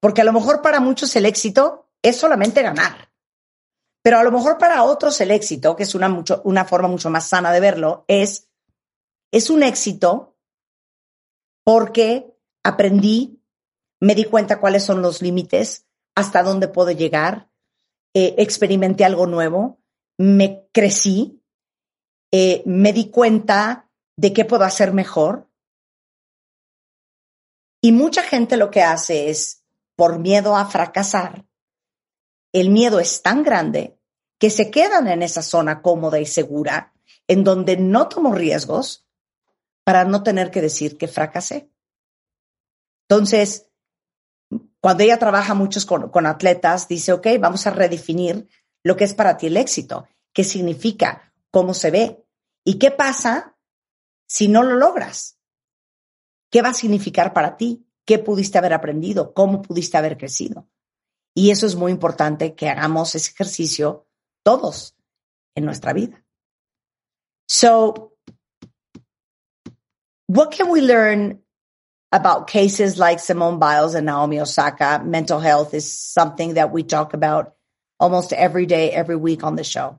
[0.00, 3.10] Porque a lo mejor para muchos el éxito es solamente ganar.
[4.02, 7.08] Pero a lo mejor para otros el éxito, que es una, mucho, una forma mucho
[7.08, 8.50] más sana de verlo, es,
[9.32, 10.36] es un éxito
[11.64, 13.37] porque aprendí
[14.00, 17.50] me di cuenta cuáles son los límites, hasta dónde puedo llegar,
[18.14, 19.80] eh, experimenté algo nuevo,
[20.18, 21.42] me crecí,
[22.32, 25.48] eh, me di cuenta de qué puedo hacer mejor.
[27.80, 29.64] Y mucha gente lo que hace es,
[29.96, 31.46] por miedo a fracasar,
[32.52, 33.98] el miedo es tan grande
[34.38, 36.92] que se quedan en esa zona cómoda y segura,
[37.26, 39.06] en donde no tomo riesgos
[39.84, 41.70] para no tener que decir que fracasé.
[43.08, 43.67] Entonces,
[44.80, 48.48] cuando ella trabaja muchos con, atletas, dice, ok, vamos a redefinir
[48.84, 52.24] lo que es para ti el éxito, qué significa, cómo se ve
[52.64, 53.56] y qué pasa
[54.28, 55.38] si no lo logras.
[56.50, 57.86] ¿Qué va a significar para ti?
[58.06, 59.34] ¿Qué pudiste haber aprendido?
[59.34, 60.68] ¿Cómo pudiste haber crecido?
[61.34, 64.06] Y eso es muy importante que hagamos ese ejercicio
[64.42, 64.96] todos
[65.54, 66.24] en nuestra vida.
[67.46, 68.16] So,
[70.26, 71.44] what can we learn
[72.10, 77.12] about cases like Simone Biles and Naomi Osaka, mental health is something that we talk
[77.12, 77.54] about
[78.00, 79.98] almost every day, every week on the show.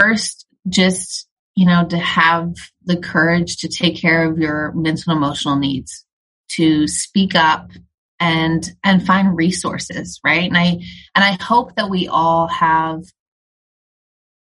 [0.00, 5.18] First, just, you know, to have the courage to take care of your mental and
[5.18, 6.04] emotional needs,
[6.50, 7.70] to speak up
[8.18, 10.48] and and find resources right?
[10.48, 10.68] And i
[11.14, 13.02] and i hope that we all have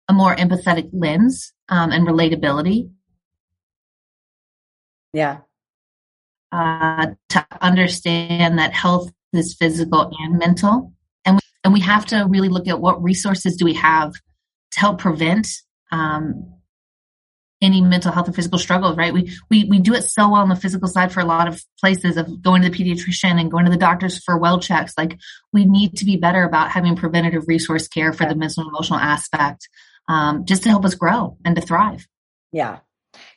[0.09, 2.91] a more empathetic lens um, and relatability.
[5.13, 5.39] Yeah
[6.57, 10.93] uh, to understand that health is physical and mental
[11.27, 14.81] and we, and we have to really look at what resources do we have to
[14.81, 15.49] help prevent
[15.93, 16.55] um,
[17.61, 19.13] any mental health or physical struggles, right?
[19.13, 21.63] We, we, we do it so well on the physical side for a lot of
[21.81, 24.95] places of going to the pediatrician and going to the doctors for well checks.
[24.97, 25.19] Like
[25.53, 29.01] we need to be better about having preventative resource care for the mental and emotional
[29.01, 29.69] aspect,
[30.09, 32.07] um, just to help us grow and to thrive.
[32.53, 32.79] Yeah.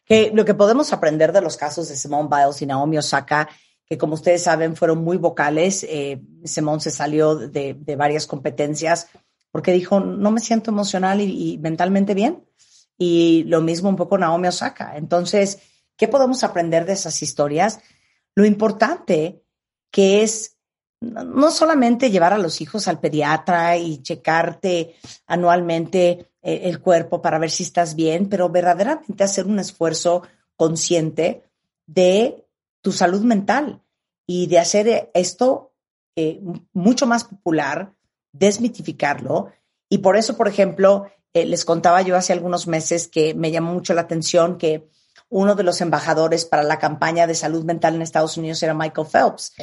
[0.10, 3.48] Que lo que podemos aprender de los casos de Simone Biles y Naomi Osaka,
[3.86, 9.08] que como ustedes saben fueron muy vocales, eh, Simone se salió de, de, varias competencias
[9.52, 12.43] porque dijo, no me siento emocional y, y mentalmente bien
[13.00, 14.98] y lo mismo un poco Naomi Osaka.
[14.98, 15.60] Entonces,
[15.95, 17.80] ¿qué podemos aprender de esas historias?
[18.36, 19.41] Lo importante
[19.89, 20.58] que es
[21.02, 24.95] no solamente llevar a los hijos al pediatra y checarte
[25.28, 30.23] anualmente el cuerpo para ver si estás bien, pero verdaderamente hacer un esfuerzo
[30.56, 31.43] consciente
[31.86, 32.45] de
[32.82, 33.82] tu salud mental
[34.28, 35.73] y de hacer esto
[36.15, 36.41] eh,
[36.73, 37.93] mucho más popular,
[38.32, 39.52] desmitificarlo.
[39.89, 43.73] Y por eso, por ejemplo, eh, les contaba yo hace algunos meses que me llamó
[43.73, 44.89] mucho la atención que
[45.30, 49.08] uno de los embajadores para la campaña de salud mental en Estados Unidos era Michael
[49.08, 49.54] Phelps,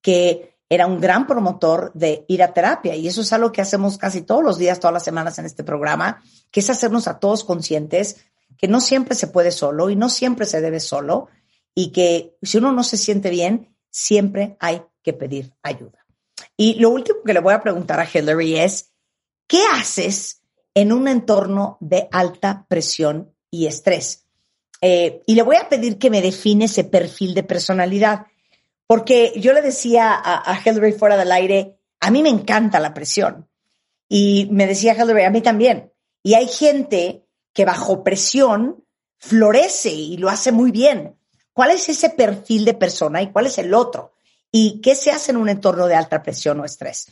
[0.00, 2.94] que era un gran promotor de ir a terapia.
[2.94, 5.64] Y eso es algo que hacemos casi todos los días, todas las semanas en este
[5.64, 8.24] programa, que es hacernos a todos conscientes
[8.56, 11.28] que no siempre se puede solo y no siempre se debe solo
[11.74, 16.06] y que si uno no se siente bien, siempre hay que pedir ayuda.
[16.56, 18.92] Y lo último que le voy a preguntar a Hillary es,
[19.46, 20.42] ¿qué haces
[20.74, 24.26] en un entorno de alta presión y estrés.
[24.80, 28.26] Eh, y le voy a pedir que me define ese perfil de personalidad,
[28.86, 32.94] porque yo le decía a, a Hillary fuera del aire, a mí me encanta la
[32.94, 33.48] presión.
[34.08, 35.92] Y me decía Hillary, a mí también.
[36.22, 38.84] Y hay gente que bajo presión
[39.18, 41.16] florece y lo hace muy bien.
[41.52, 44.14] ¿Cuál es ese perfil de persona y cuál es el otro?
[44.50, 47.06] ¿Y qué se hace en un entorno de alta presión o estrés?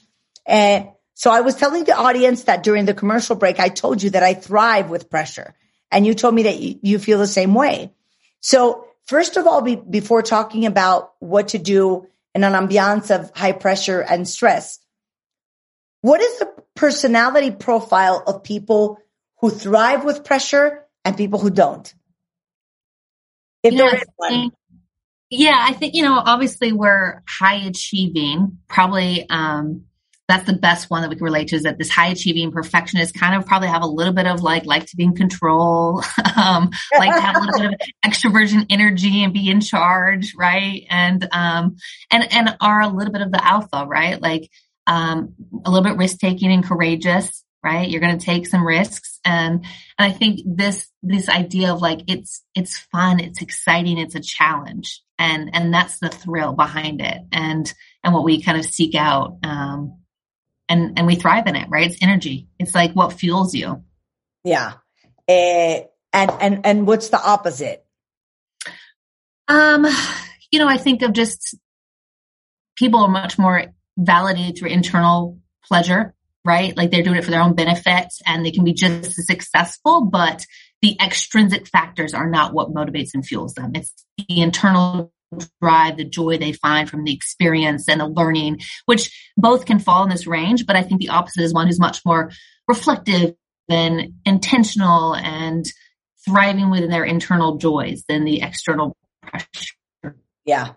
[0.45, 4.09] Eh, So I was telling the audience that during the commercial break, I told you
[4.17, 5.55] that I thrive with pressure.
[5.91, 7.93] And you told me that you, you feel the same way.
[8.41, 13.31] So first of all, be, before talking about what to do in an ambiance of
[13.35, 14.79] high pressure and stress,
[16.01, 18.99] what is the personality profile of people
[19.41, 21.93] who thrive with pressure and people who don't?
[23.63, 24.51] If there is one.
[25.29, 29.85] Yeah, I think, you know, obviously we're high achieving, probably, um,
[30.31, 33.15] that's the best one that we can relate to is that this high achieving perfectionist
[33.15, 36.03] kind of probably have a little bit of like like to be in control
[36.37, 40.85] um like to have a little bit of extroversion energy and be in charge right?
[40.89, 41.77] And um
[42.11, 44.21] and and are a little bit of the alpha right?
[44.21, 44.51] Like
[44.87, 47.91] um a little bit risk taking and courageous right?
[47.91, 49.21] You're going to take some risks.
[49.23, 49.67] And
[49.99, 54.21] and i think this this idea of like it's it's fun it's exciting it's a
[54.21, 55.03] challenge.
[55.19, 57.71] And and that's the thrill behind it and
[58.03, 60.00] and what we kind of seek out um
[60.71, 61.91] and and we thrive in it, right?
[61.91, 62.49] It's energy.
[62.59, 63.85] It's like what fuels you.
[64.45, 64.75] Yeah.
[65.29, 65.81] Uh,
[66.13, 67.85] and and and what's the opposite?
[69.49, 69.87] Um,
[70.51, 71.57] you know, I think of just
[72.77, 73.67] people are much more
[73.99, 76.77] validated through internal pleasure, right?
[76.77, 80.07] Like they're doing it for their own benefits and they can be just as successful,
[80.07, 80.47] but
[80.83, 83.73] the extrinsic factors are not what motivates and fuels them.
[83.75, 85.13] It's the internal
[85.61, 90.03] drive, the joy they find from the experience and the learning, which both can fall
[90.05, 90.67] in this range.
[90.67, 92.31] But I think the opposite is one who's much more
[92.67, 93.35] reflective
[93.69, 95.65] and intentional and
[96.25, 99.75] thriving within their internal joys than the external pressure.
[100.45, 100.73] Yeah.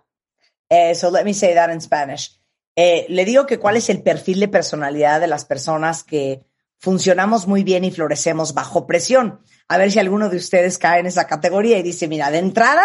[0.69, 2.29] Uh, so let me say that in Spanish.
[2.75, 6.43] Eh, le digo que cuál es el perfil de personalidad de las personas que
[6.79, 9.41] funcionamos muy bien y florecemos bajo presión.
[9.67, 12.83] A ver si alguno de ustedes cae en esa categoría y dice, mira, de entrada,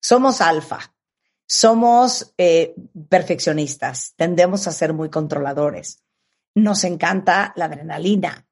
[0.00, 0.94] somos alfa,
[1.46, 2.74] somos eh,
[3.08, 6.02] perfeccionistas, tendemos a ser muy controladores,
[6.54, 8.46] nos encanta la adrenalina,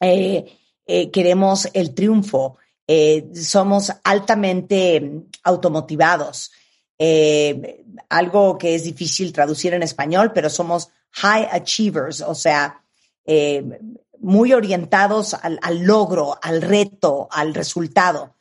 [0.00, 2.58] eh, eh, queremos el triunfo,
[3.34, 6.50] somos altamente automotivados.
[8.10, 12.84] algo que es difícil traducir en español, pero somos high achievers, o sea,
[14.18, 18.34] muy orientados al, al, logro, al reto, al resultado.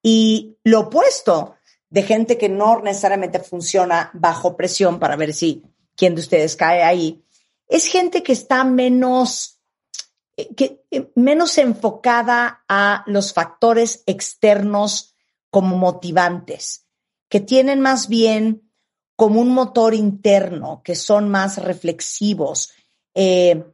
[0.00, 1.57] Y lo opuesto
[1.90, 5.62] de gente que no necesariamente funciona bajo presión para ver si
[5.96, 7.24] quién de ustedes cae ahí,
[7.66, 9.60] es gente que está menos,
[10.36, 15.14] eh, que, eh, menos enfocada a los factores externos
[15.50, 16.86] como motivantes,
[17.28, 18.70] que tienen más bien
[19.16, 22.70] como un motor interno, que son más reflexivos,
[23.14, 23.64] eh,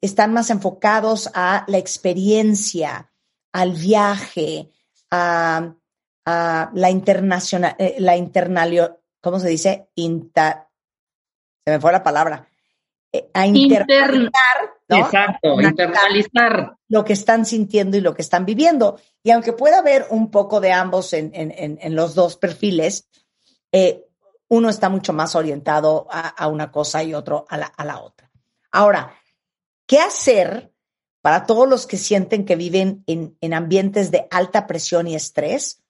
[0.00, 3.12] están más enfocados a la experiencia,
[3.52, 4.70] al viaje,
[5.10, 5.74] a,
[6.26, 9.88] la internacional, eh, la internal, ¿cómo se dice?
[9.94, 12.48] se me fue la palabra.
[13.32, 14.30] a internalizar,
[14.88, 19.00] Exacto, internalizar lo que están sintiendo y lo que están viviendo.
[19.22, 23.08] Y aunque pueda haber un poco de ambos en, en los dos perfiles,
[23.72, 24.06] eh,
[24.48, 28.30] uno está mucho más orientado a, una cosa y otro a la, otra.
[28.70, 29.12] Ahora,
[29.86, 30.72] ¿qué hacer
[31.20, 35.82] para todos los que sienten que viven en, ambientes de alta presión y estrés?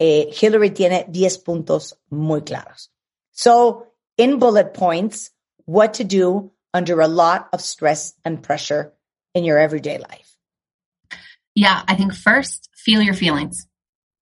[0.00, 2.88] Eh, Hillary tiene 10 puntos muy claros.
[3.32, 3.86] So,
[4.16, 5.30] in bullet points,
[5.64, 8.92] what to do under a lot of stress and pressure
[9.34, 10.36] in your everyday life.
[11.54, 13.66] Yeah, I think first, feel your feelings.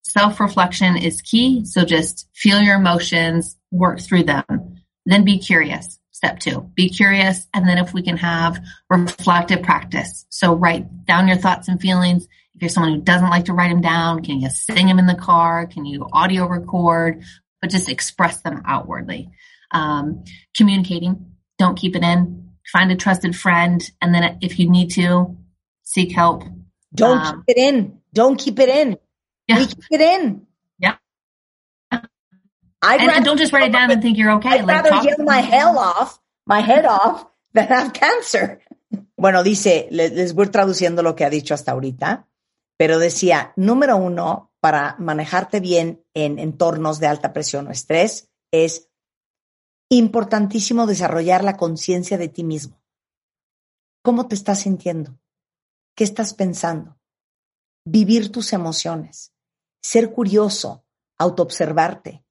[0.03, 1.65] Self reflection is key.
[1.65, 4.81] So just feel your emotions, work through them.
[5.05, 5.99] Then be curious.
[6.11, 7.47] Step two, be curious.
[7.53, 8.59] And then if we can have
[8.89, 10.25] reflective practice.
[10.29, 12.27] So write down your thoughts and feelings.
[12.57, 15.05] If you're someone who doesn't like to write them down, can you sing them in
[15.05, 15.67] the car?
[15.67, 17.23] Can you audio record?
[17.61, 19.29] But just express them outwardly.
[19.69, 20.23] Um,
[20.55, 21.33] communicating.
[21.59, 22.49] Don't keep it in.
[22.71, 23.87] Find a trusted friend.
[24.01, 25.37] And then if you need to,
[25.83, 26.45] seek help.
[26.95, 27.99] Don't um, keep it in.
[28.11, 28.97] Don't keep it in.
[29.47, 29.59] Yeah.
[29.59, 30.47] We keep it in.
[30.79, 30.95] Yeah.
[31.91, 32.01] I'd
[32.99, 34.49] and, rather, don't just write it down and think you're okay.
[34.49, 38.61] I'd like, rather get my hell off, my head off, than have cancer.
[39.19, 42.27] Bueno, dice, les voy traduciendo lo que ha dicho hasta ahorita,
[42.77, 48.89] pero decía, número uno, para manejarte bien en entornos de alta presión o estrés, es
[49.89, 52.81] importantísimo desarrollar la conciencia de ti mismo.
[54.03, 55.19] ¿Cómo te estás sintiendo?
[55.95, 56.99] ¿Qué estás pensando?
[57.85, 59.33] Vivir tus emociones,
[59.81, 60.85] ser curioso,
[61.17, 62.23] autoobservarte,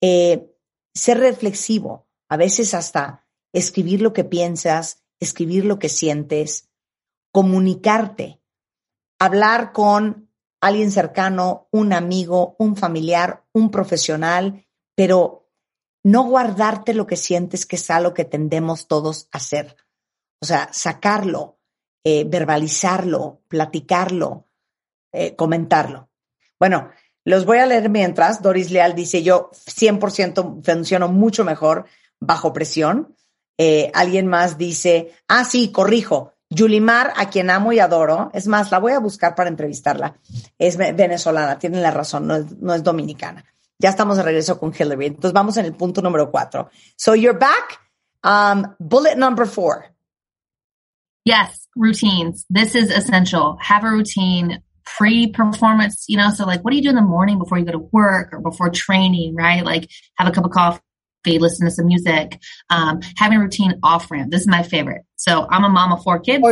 [0.00, 0.50] eh,
[0.94, 6.70] ser reflexivo, a veces hasta escribir lo que piensas, escribir lo que sientes,
[7.32, 8.39] comunicarte,
[9.20, 10.28] hablar con
[10.60, 14.66] alguien cercano, un amigo, un familiar, un profesional,
[14.96, 15.48] pero
[16.02, 19.76] no guardarte lo que sientes, que es algo que tendemos todos a hacer.
[20.42, 21.60] O sea, sacarlo,
[22.02, 24.48] eh, verbalizarlo, platicarlo,
[25.12, 26.10] eh, comentarlo.
[26.58, 26.90] Bueno,
[27.24, 28.42] los voy a leer mientras.
[28.42, 31.84] Doris Leal dice, yo 100% funciono mucho mejor
[32.18, 33.14] bajo presión.
[33.58, 36.34] Eh, alguien más dice, ah, sí, corrijo.
[36.50, 40.16] Yulimar, a quien amo y adoro, es más, la voy a buscar para entrevistarla.
[40.58, 43.44] Es venezolana, tienen la razón, no es, dominicana.
[43.78, 45.06] Ya estamos de regreso con Hillary.
[45.06, 46.70] Entonces vamos en el punto número cuatro.
[46.96, 47.78] So you're back.
[48.22, 49.86] Um, bullet number four.
[51.24, 52.44] Yes, routines.
[52.50, 53.56] This is essential.
[53.60, 57.38] Have a routine pre-performance, you know, so like what do you do in the morning
[57.38, 59.64] before you go to work or before training, right?
[59.64, 60.80] Like have a cup of coffee,
[61.26, 62.40] listen to some music,
[62.70, 64.30] um, having a routine off ramp.
[64.30, 65.02] This is my favorite.
[65.16, 66.42] So I'm a mom of four kids.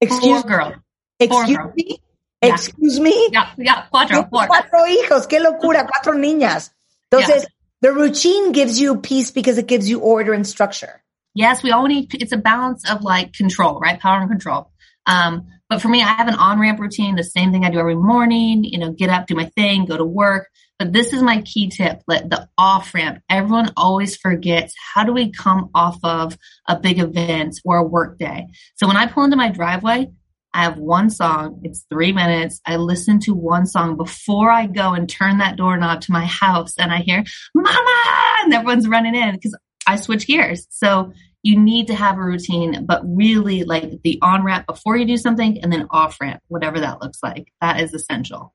[0.00, 0.74] Excuse four girl.
[1.18, 2.00] Excuse four me.
[2.42, 2.54] Yeah.
[2.54, 3.28] Excuse me.
[3.32, 4.46] Yeah, yeah, cuatro, four.
[4.46, 6.70] Cuatro hijos, qué locura, cuatro niñas.
[7.10, 7.48] Entonces, yeah.
[7.82, 11.02] the routine gives you peace because it gives you order and structure.
[11.34, 13.98] Yes, we all need, it's a balance of like control, right?
[13.98, 14.70] Power and control.
[15.06, 17.78] Um, but for me, I have an on ramp routine, the same thing I do
[17.78, 20.48] every morning, you know, get up, do my thing, go to work.
[20.82, 23.22] But this is my key tip, let the off ramp.
[23.30, 28.18] Everyone always forgets how do we come off of a big event or a work
[28.18, 28.48] day?
[28.74, 30.10] So when I pull into my driveway,
[30.52, 31.60] I have one song.
[31.62, 32.60] It's three minutes.
[32.66, 36.72] I listen to one song before I go and turn that doorknob to my house
[36.76, 37.22] and I hear
[37.54, 39.56] mama and everyone's running in because
[39.86, 40.66] I switch gears.
[40.70, 41.12] So
[41.44, 45.16] you need to have a routine, but really like the on ramp before you do
[45.16, 47.52] something and then off ramp, whatever that looks like.
[47.60, 48.52] That is essential.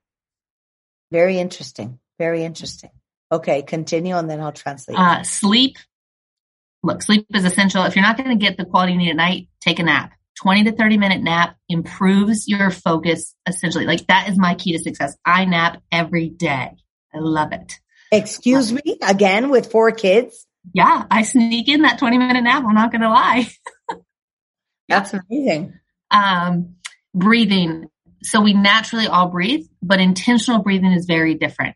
[1.09, 1.99] Very interesting.
[2.19, 2.91] Very interesting.
[3.31, 4.97] Okay, continue and then I'll translate.
[4.97, 5.77] Uh, sleep.
[6.83, 7.83] Look, sleep is essential.
[7.83, 10.13] If you're not going to get the quality you need at night, take a nap.
[10.41, 13.85] 20 to 30 minute nap improves your focus essentially.
[13.85, 15.17] Like that is my key to success.
[15.25, 16.75] I nap every day.
[17.13, 17.73] I love it.
[18.11, 22.63] Excuse me again with four kids yeah, I sneak in that 20 minute nap.
[22.65, 23.47] I'm not going to lie.
[24.89, 25.73] That's amazing.
[26.11, 26.75] Um,
[27.13, 27.87] breathing.
[28.23, 31.75] So we naturally all breathe, but intentional breathing is very different.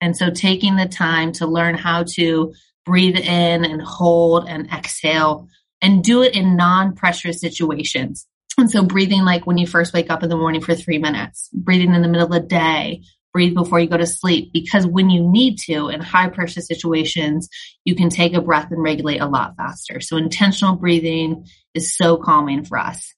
[0.00, 2.54] And so taking the time to learn how to
[2.86, 5.48] breathe in and hold and exhale
[5.82, 8.26] and do it in non pressure situations.
[8.58, 11.48] And so breathing like when you first wake up in the morning for three minutes,
[11.52, 15.08] breathing in the middle of the day, breathe before you go to sleep because when
[15.08, 17.48] you need to in high pressure situations,
[17.84, 20.00] you can take a breath and regulate a lot faster.
[20.00, 23.14] So intentional breathing is so calming for us.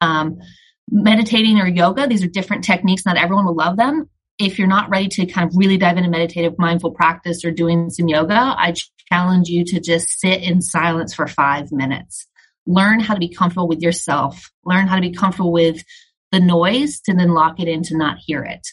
[0.00, 0.38] Um,
[0.90, 3.04] meditating or yoga, these are different techniques.
[3.04, 4.08] Not everyone will love them.
[4.44, 7.90] If you're not ready to kind of really dive into meditative mindful practice or doing
[7.90, 8.74] some yoga, I
[9.10, 12.26] challenge you to just sit in silence for five minutes.
[12.66, 14.50] Learn how to be comfortable with yourself.
[14.64, 15.84] Learn how to be comfortable with
[16.32, 18.66] the noise to then lock it in to not hear it.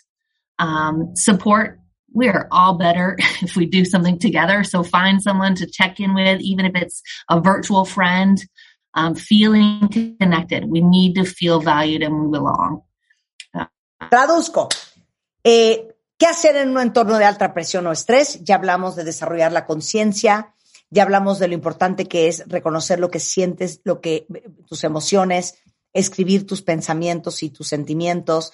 [0.57, 1.80] Um, support.
[2.11, 4.63] We are all better if we do something together.
[4.63, 8.41] So find someone to check in with, even if it's a virtual friend.
[8.95, 10.65] Um, feeling connected.
[10.65, 12.82] We need to feel valued and we belong.
[14.01, 14.70] Traduzco.
[15.52, 18.43] Eh, ¿Qué hacer en un entorno de alta presión o estrés?
[18.43, 20.54] Ya hablamos de desarrollar la conciencia,
[20.91, 24.28] ya hablamos de lo importante que es reconocer lo que sientes, lo que
[24.68, 25.56] tus emociones,
[25.91, 28.54] escribir tus pensamientos y tus sentimientos,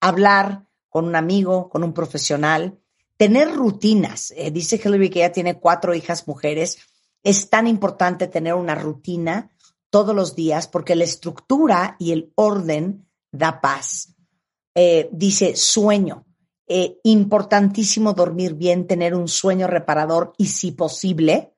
[0.00, 2.78] hablar con un amigo, con un profesional,
[3.16, 4.32] tener rutinas.
[4.36, 6.78] Eh, dice Hillary que ella tiene cuatro hijas mujeres.
[7.24, 9.50] Es tan importante tener una rutina
[9.90, 14.14] todos los días porque la estructura y el orden da paz.
[14.76, 16.25] Eh, dice sueño.
[16.68, 21.54] Eh, importantísimo dormir bien, tener un sueño reparador y si posible,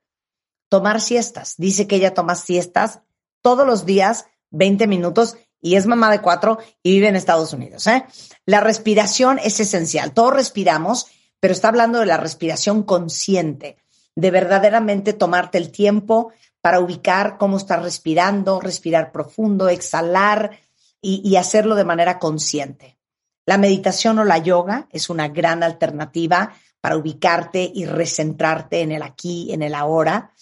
[0.68, 1.54] tomar siestas.
[1.56, 3.00] Dice que ella toma siestas
[3.40, 7.86] todos los días, 20 minutos, y es mamá de cuatro y vive en Estados Unidos.
[7.86, 8.04] ¿eh?
[8.44, 10.12] La respiración es esencial.
[10.12, 11.06] Todos respiramos,
[11.40, 13.78] pero está hablando de la respiración consciente,
[14.14, 20.58] de verdaderamente tomarte el tiempo para ubicar cómo estás respirando, respirar profundo, exhalar
[21.00, 22.97] y hacerlo de manera consciente.
[23.48, 29.02] La meditación o la yoga es una gran alternativa para ubicarte y recentrarte en el
[29.02, 30.34] aquí, en el ahora.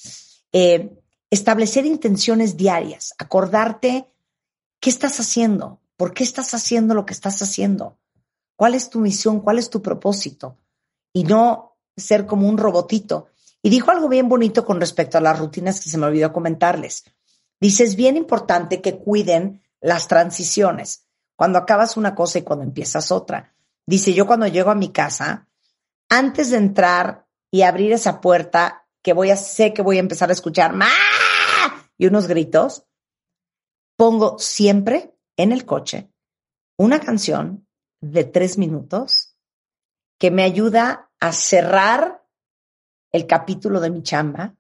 [0.51, 0.91] Eh,
[1.31, 4.11] establecer intenciones diarias, acordarte
[4.81, 7.97] qué estás haciendo, por qué estás haciendo lo que estás haciendo,
[8.57, 10.59] cuál es tu misión, cuál es tu propósito,
[11.13, 13.29] y no ser como un robotito.
[13.63, 17.05] Y dijo algo bien bonito con respecto a las rutinas que se me olvidó comentarles.
[17.61, 21.06] Dice, es bien importante que cuiden las transiciones
[21.37, 23.55] cuando acabas una cosa y cuando empiezas otra.
[23.87, 25.49] Dice, yo cuando llego a mi casa,
[26.09, 30.31] antes de entrar y abrir esa puerta, que voy a, sé que voy a empezar
[30.31, 30.75] a escuchar
[31.97, 32.85] y unos gritos,
[33.97, 36.11] pongo siempre en el coche
[36.79, 37.67] una canción
[38.01, 39.39] de tres minutos
[40.19, 42.27] que me ayuda a cerrar
[43.13, 44.55] el capítulo de mi chamba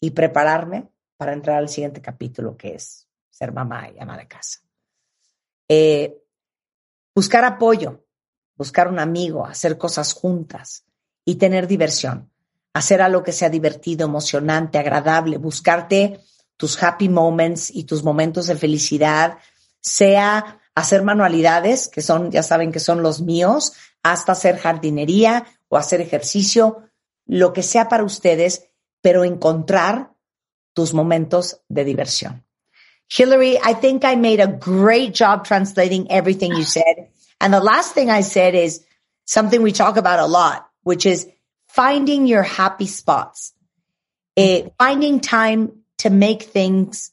[0.00, 4.63] y prepararme para entrar al siguiente capítulo que es ser mamá y ama de casa.
[5.68, 6.22] Eh,
[7.14, 8.04] buscar apoyo,
[8.56, 10.84] buscar un amigo, hacer cosas juntas
[11.24, 12.30] y tener diversión.
[12.72, 16.20] Hacer algo que sea divertido, emocionante, agradable, buscarte
[16.56, 19.38] tus happy moments y tus momentos de felicidad,
[19.80, 25.76] sea hacer manualidades, que son, ya saben que son los míos, hasta hacer jardinería o
[25.76, 26.82] hacer ejercicio,
[27.26, 30.12] lo que sea para ustedes, pero encontrar
[30.72, 32.43] tus momentos de diversión.
[33.10, 37.08] Hillary, I think I made a great job translating everything you said.
[37.40, 38.84] And the last thing I said is
[39.26, 41.28] something we talk about a lot, which is
[41.68, 43.52] finding your happy spots,
[44.36, 47.12] uh, finding time to make things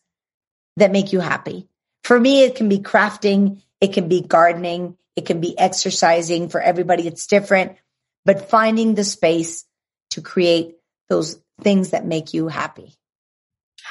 [0.77, 1.67] that make you happy.
[2.03, 3.61] For me, it can be crafting.
[3.79, 4.97] It can be gardening.
[5.15, 6.49] It can be exercising.
[6.49, 7.77] For everybody, it's different,
[8.25, 9.65] but finding the space
[10.11, 10.77] to create
[11.09, 12.95] those things that make you happy.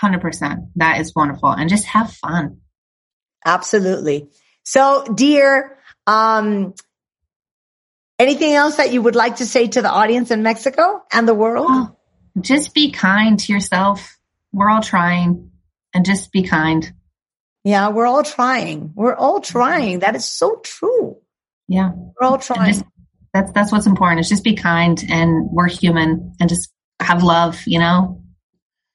[0.00, 0.70] 100%.
[0.76, 1.50] That is wonderful.
[1.50, 2.60] And just have fun.
[3.44, 4.28] Absolutely.
[4.64, 6.74] So, dear, um,
[8.18, 11.34] anything else that you would like to say to the audience in Mexico and the
[11.34, 11.66] world?
[11.68, 11.96] Oh,
[12.40, 14.18] just be kind to yourself.
[14.52, 15.50] We're all trying
[15.94, 16.92] and just be kind.
[17.64, 18.92] Yeah, we're all trying.
[18.94, 20.00] We're all trying.
[20.00, 21.18] That is so true.
[21.68, 21.92] Yeah.
[21.94, 22.72] We're all trying.
[22.72, 22.84] Just,
[23.32, 27.62] that's that's what's important is just be kind and we're human and just have love,
[27.66, 28.22] you know?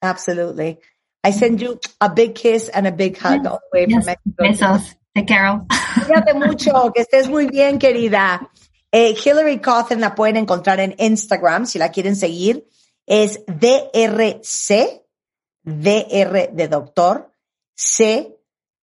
[0.02, 0.80] Absolutely.
[1.26, 4.06] I send you a big kiss and a big hug all the way yes.
[4.06, 4.44] from Mexico.
[4.44, 4.96] Besos.
[5.16, 5.66] Te quiero.
[6.06, 8.52] Cuídate mucho, que estés muy bien, querida.
[8.92, 12.68] Eh, Hillary Cawthon la pueden encontrar en Instagram si la quieren seguir.
[13.08, 15.04] Es DRC,
[15.64, 17.32] DR de doctor,
[17.74, 18.38] C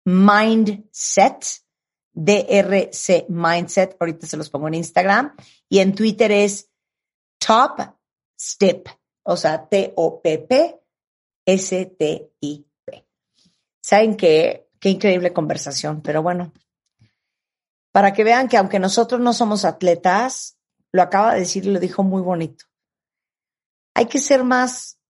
[0.05, 1.63] Mindset,
[2.13, 3.97] DRC Mindset.
[3.99, 5.35] Ahorita se los pongo en Instagram.
[5.71, 6.69] Y en Twitter es
[7.39, 7.81] Top
[8.39, 8.91] Step,
[9.23, 10.86] o sea, T-O-P-P
[11.47, 13.09] S-T-I-P.
[13.81, 14.69] ¿Saben qué?
[14.79, 16.53] Qué increíble conversación, pero bueno,
[17.93, 20.59] para que vean que aunque nosotros no somos atletas,
[20.93, 22.67] lo acaba de decir y lo dijo muy bonito.
[23.95, 25.01] Hay que ser más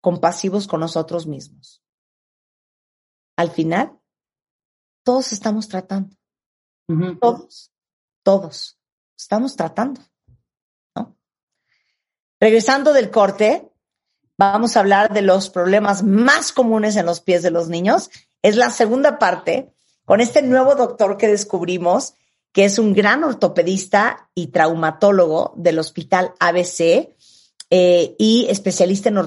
[0.00, 1.84] compasivos con nosotros mismos.
[3.36, 4.00] Al final,
[5.04, 6.16] todos estamos tratando.
[7.20, 7.72] Todos,
[8.24, 8.80] todos
[9.16, 10.00] estamos tratando.
[10.96, 11.16] ¿no?
[12.40, 13.69] Regresando del corte,
[14.40, 18.08] vamos a hablar de los problemas más comunes en los pies de los niños.
[18.40, 19.74] Es la segunda parte
[20.06, 22.14] con este nuevo doctor que descubrimos
[22.50, 27.14] que es un gran ortopedista y traumatólogo del Hospital ABC
[27.68, 29.18] eh, y especialista en,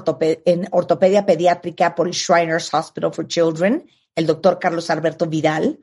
[0.44, 5.78] en ortopedia pediátrica por el Shriners Hospital for Children, el doctor Carlos Alberto Vidal.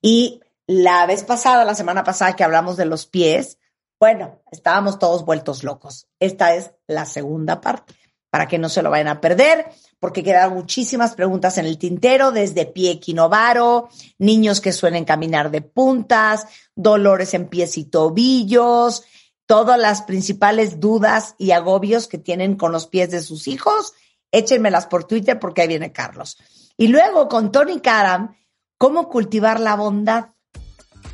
[0.00, 3.58] Y la vez pasada, la semana pasada que hablamos de los pies,
[3.98, 6.06] bueno, estábamos todos vueltos locos.
[6.20, 7.92] Esta es la segunda parte,
[8.30, 9.66] para que no se lo vayan a perder,
[10.00, 15.62] porque quedan muchísimas preguntas en el tintero, desde pie quinovaro, niños que suelen caminar de
[15.62, 19.04] puntas, dolores en pies y tobillos,
[19.46, 23.94] todas las principales dudas y agobios que tienen con los pies de sus hijos,
[24.30, 26.36] échenmelas por Twitter porque ahí viene Carlos.
[26.76, 28.36] Y luego con Tony Karam,
[28.76, 30.26] cómo cultivar la bondad.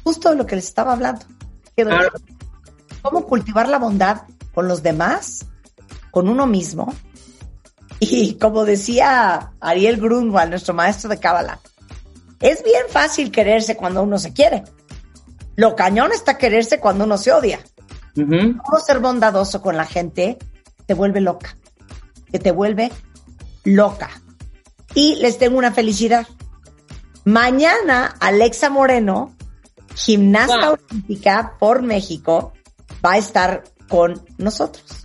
[0.02, 1.24] Justo de lo que les estaba hablando
[3.02, 4.22] cómo cultivar la bondad
[4.54, 5.46] con los demás,
[6.14, 6.94] con uno mismo.
[7.98, 11.58] Y como decía Ariel Grunwald, nuestro maestro de Cábala,
[12.40, 14.62] es bien fácil quererse cuando uno se quiere.
[15.56, 17.58] Lo cañón está quererse cuando uno se odia.
[18.14, 20.38] Cómo ser bondadoso con la gente
[20.86, 21.56] te vuelve loca,
[22.30, 22.92] que te vuelve
[23.64, 24.10] loca.
[24.94, 26.28] Y les tengo una felicidad.
[27.24, 29.34] Mañana Alexa Moreno,
[29.96, 32.52] gimnasta olímpica por México,
[33.04, 35.03] va a estar con nosotros.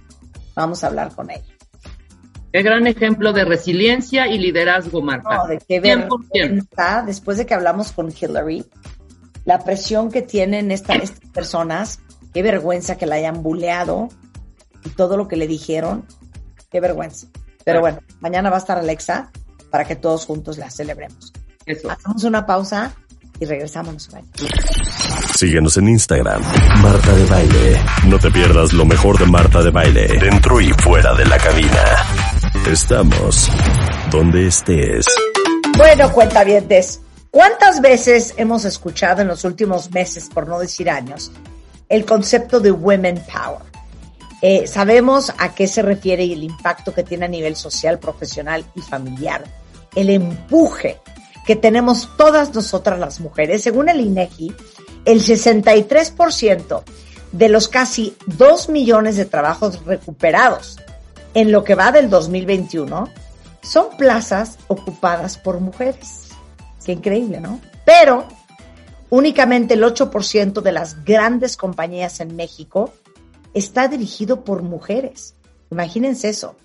[0.60, 1.56] Vamos a hablar con ella.
[2.52, 5.38] Qué gran ejemplo de resiliencia y liderazgo, Marta.
[5.38, 8.66] No, de qué vergüenza, después de que hablamos con Hillary,
[9.46, 12.02] la presión que tienen estas personas,
[12.34, 14.10] qué vergüenza que la hayan buleado
[14.84, 16.06] y todo lo que le dijeron,
[16.70, 17.28] qué vergüenza.
[17.64, 19.32] Pero bueno, mañana va a estar Alexa
[19.72, 21.32] para que todos juntos la celebremos.
[21.66, 21.90] Eso.
[21.90, 22.98] Hacemos una pausa
[23.40, 24.10] y regresamos.
[25.36, 26.42] Síguenos en Instagram,
[26.82, 27.82] Marta de Baile.
[28.08, 31.84] No te pierdas lo mejor de Marta de Baile, dentro y fuera de la cabina.
[32.70, 33.50] Estamos
[34.12, 35.06] donde estés.
[35.78, 41.32] Bueno, cuentavientes, ¿cuántas veces hemos escuchado en los últimos meses, por no decir años,
[41.88, 43.70] el concepto de Women Power?
[44.42, 48.66] Eh, sabemos a qué se refiere y el impacto que tiene a nivel social, profesional
[48.76, 49.44] y familiar.
[49.96, 51.00] El empuje
[51.50, 53.64] que tenemos todas nosotras las mujeres.
[53.64, 54.54] Según el INEGI,
[55.04, 56.84] el 63%
[57.32, 60.78] de los casi 2 millones de trabajos recuperados
[61.34, 63.10] en lo que va del 2021
[63.64, 66.28] son plazas ocupadas por mujeres.
[66.86, 67.60] Qué increíble, ¿no?
[67.84, 68.28] Pero
[69.10, 72.94] únicamente el 8% de las grandes compañías en México
[73.56, 75.34] está dirigido por mujeres.
[75.72, 76.56] Imagínense eso.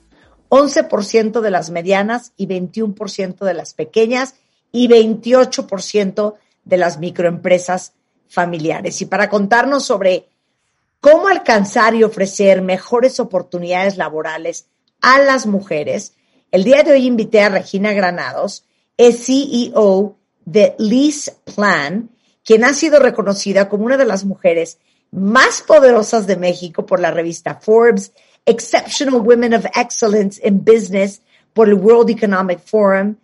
[0.51, 4.35] 11% de las medianas y 21% de las pequeñas
[4.75, 7.93] y 28% de las microempresas
[8.27, 9.01] familiares.
[9.01, 10.29] Y para contarnos sobre
[11.01, 14.67] cómo alcanzar y ofrecer mejores oportunidades laborales
[15.01, 16.15] a las mujeres,
[16.51, 18.65] el día de hoy invité a Regina Granados,
[18.97, 22.11] es CEO de Lease Plan,
[22.45, 24.79] quien ha sido reconocida como una de las mujeres
[25.13, 28.13] más poderosas de México por la revista Forbes,
[28.45, 31.23] Exceptional Women of Excellence in Business
[31.53, 33.15] por el World Economic Forum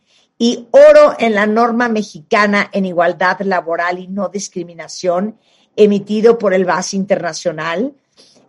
[0.42, 5.36] y oro en la norma mexicana en igualdad laboral y no discriminación,
[5.76, 7.92] emitido por el BAS Internacional,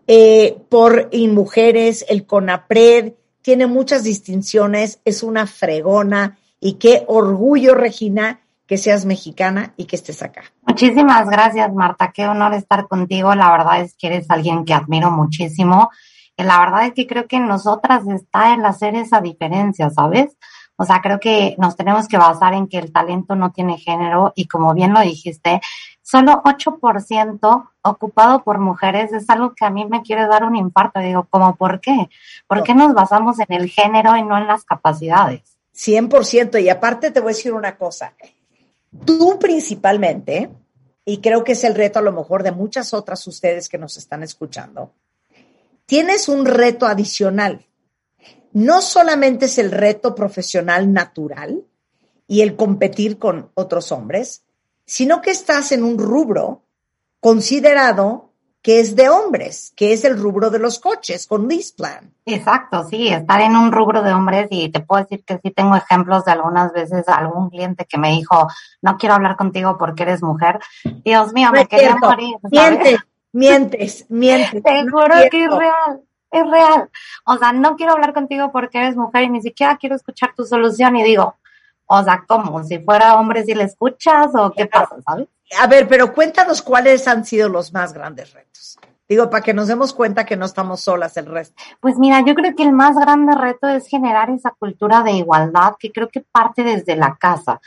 [0.07, 3.11] eh, por Mujeres, el CONAPRED,
[3.41, 9.97] tiene muchas distinciones, es una fregona y qué orgullo, Regina, que seas mexicana y que
[9.97, 10.43] estés acá.
[10.65, 12.13] Muchísimas gracias, Marta.
[12.13, 13.35] Qué honor estar contigo.
[13.35, 15.89] La verdad es que eres alguien que admiro muchísimo.
[16.37, 20.37] La verdad es que creo que en nosotras está el hacer esa diferencia, ¿sabes?
[20.75, 24.33] O sea, creo que nos tenemos que basar en que el talento no tiene género
[24.35, 25.61] y como bien lo dijiste,
[26.01, 30.99] solo 8% ocupado por mujeres es algo que a mí me quiere dar un infarto.
[30.99, 32.09] Digo, ¿cómo por qué?
[32.47, 35.57] ¿Por qué nos basamos en el género y no en las capacidades?
[35.75, 36.61] 100%.
[36.61, 38.13] Y aparte te voy a decir una cosa.
[39.05, 40.49] Tú principalmente,
[41.05, 43.97] y creo que es el reto a lo mejor de muchas otras ustedes que nos
[43.97, 44.93] están escuchando,
[45.85, 47.65] tienes un reto adicional
[48.53, 51.63] no solamente es el reto profesional natural
[52.27, 54.43] y el competir con otros hombres,
[54.85, 56.63] sino que estás en un rubro
[57.19, 58.31] considerado
[58.61, 62.13] que es de hombres, que es el rubro de los coches con lease plan.
[62.25, 65.75] Exacto, sí, estar en un rubro de hombres y te puedo decir que sí tengo
[65.75, 68.47] ejemplos de algunas veces algún cliente que me dijo,
[68.81, 70.59] no quiero hablar contigo porque eres mujer.
[71.03, 72.35] Dios mío, me quería morir.
[72.51, 72.99] Mientes,
[73.31, 74.61] mientes, mientes.
[74.61, 76.01] Te juro que es real
[76.31, 76.89] es real.
[77.25, 80.45] O sea, no quiero hablar contigo porque eres mujer y ni siquiera quiero escuchar tu
[80.45, 81.35] solución y digo,
[81.85, 82.63] o sea, ¿cómo?
[82.63, 85.27] Si fuera hombre, si le escuchas o qué pasa, ¿sabes?
[85.59, 88.79] A ver, pero cuéntanos cuáles han sido los más grandes retos.
[89.09, 91.61] Digo, para que nos demos cuenta que no estamos solas el resto.
[91.81, 95.73] Pues mira, yo creo que el más grande reto es generar esa cultura de igualdad
[95.77, 97.59] que creo que parte desde la casa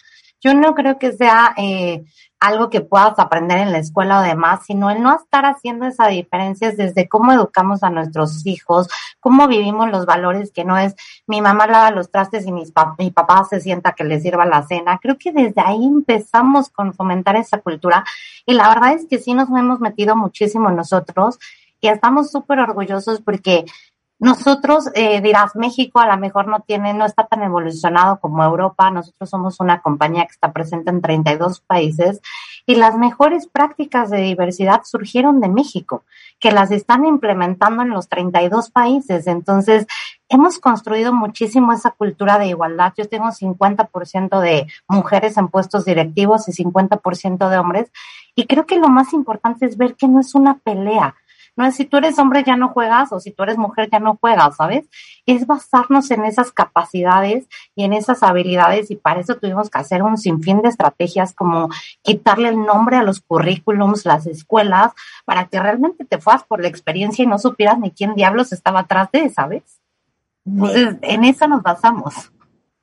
[0.45, 2.05] yo no creo que sea eh,
[2.39, 6.09] algo que puedas aprender en la escuela o demás, sino el no estar haciendo esa
[6.09, 8.89] diferencia desde cómo educamos a nuestros hijos,
[9.21, 10.95] cómo vivimos los valores, que no es
[11.27, 14.63] mi mamá lava los trastes y mis mi papá se sienta que le sirva la
[14.65, 14.99] cena.
[15.01, 18.05] Creo que desde ahí empezamos con fomentar esa cultura
[18.45, 21.39] y la verdad es que sí nos hemos metido muchísimo nosotros
[21.81, 23.65] y estamos súper orgullosos porque
[24.21, 28.91] nosotros, eh, dirás, México a lo mejor no tiene, no está tan evolucionado como Europa.
[28.91, 32.21] Nosotros somos una compañía que está presente en 32 países
[32.67, 36.05] y las mejores prácticas de diversidad surgieron de México,
[36.39, 39.27] que las están implementando en los 32 países.
[39.27, 39.87] Entonces,
[40.29, 42.95] hemos construido muchísimo esa cultura de igualdad.
[42.97, 47.93] Yo tengo 50% de mujeres en puestos directivos y 50% de hombres.
[48.35, 51.15] Y creo que lo más importante es ver que no es una pelea
[51.57, 54.01] no es si tú eres hombre ya no juegas o si tú eres mujer ya
[54.01, 54.87] no juegas, ¿sabes?
[55.25, 57.47] Es basarnos en esas capacidades
[57.77, 61.69] y en esas habilidades y para eso tuvimos que hacer un sinfín de estrategias como
[62.03, 64.93] quitarle el nombre a los currículums, las escuelas,
[65.25, 68.81] para que realmente te fueras por la experiencia y no supieras ni quién diablos estaba
[68.81, 69.63] atrás de, ¿sabes?
[70.45, 72.33] Entonces, en eso nos basamos.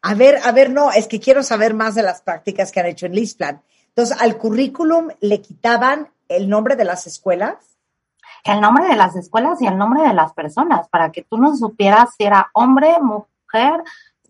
[0.02, 2.88] A ver, a ver, no, es que quiero saber más de las prácticas que han
[2.88, 3.62] hecho en Listplan.
[3.90, 7.71] Entonces, al currículum le quitaban el nombre de las escuelas
[8.44, 11.56] el nombre de las escuelas y el nombre de las personas, para que tú no
[11.56, 13.84] supieras si era hombre, mujer,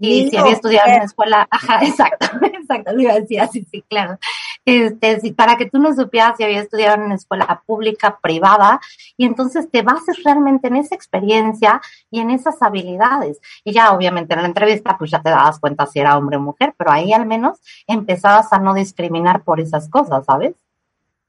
[0.04, 3.64] y si había estudiado en una escuela, ajá, exacto, exacto, lo iba a decir así,
[3.70, 4.18] sí, claro.
[4.66, 8.82] Este, para que tú no supieras si había estudiado en una escuela pública, privada,
[9.16, 13.40] y entonces te bases realmente en esa experiencia y en esas habilidades.
[13.64, 16.42] Y ya obviamente en la entrevista pues ya te dabas cuenta si era hombre o
[16.42, 20.56] mujer, pero ahí al menos empezabas a no discriminar por esas cosas, ¿sabes?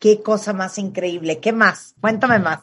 [0.03, 1.39] Qué cosa más increíble.
[1.39, 1.95] ¿Qué más?
[2.01, 2.59] Cuéntame más.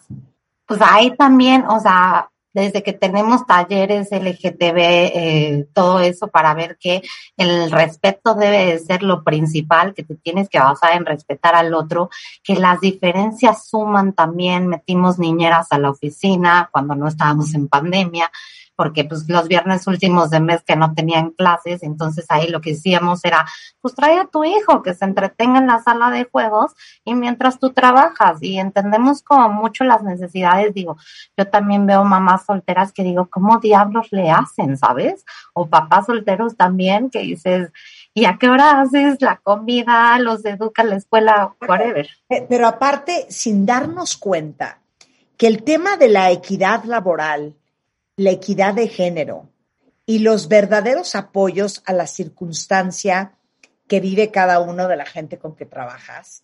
[0.66, 6.78] Pues ahí también, o sea, desde que tenemos talleres LGTB, eh, todo eso para ver
[6.78, 7.02] que
[7.38, 12.10] el respeto debe ser lo principal, que te tienes que basar en respetar al otro,
[12.44, 18.30] que las diferencias suman también, metimos niñeras a la oficina cuando no estábamos en pandemia,
[18.80, 22.72] porque pues los viernes últimos de mes que no tenían clases, entonces ahí lo que
[22.72, 23.46] hacíamos era,
[23.82, 26.72] pues trae a tu hijo que se entretenga en la sala de juegos
[27.04, 30.96] y mientras tú trabajas y entendemos como mucho las necesidades, digo,
[31.36, 35.26] yo también veo mamás solteras que digo, ¿cómo diablos le hacen, sabes?
[35.52, 37.74] O papás solteros también que dices,
[38.14, 42.08] ¿y a qué hora haces la comida, los educa la escuela, whatever?
[42.30, 44.80] Pero aparte, sin darnos cuenta
[45.36, 47.59] que el tema de la equidad laboral,
[48.20, 49.50] la equidad de género
[50.06, 53.38] y los verdaderos apoyos a la circunstancia
[53.88, 56.44] que vive cada uno de la gente con que trabajas,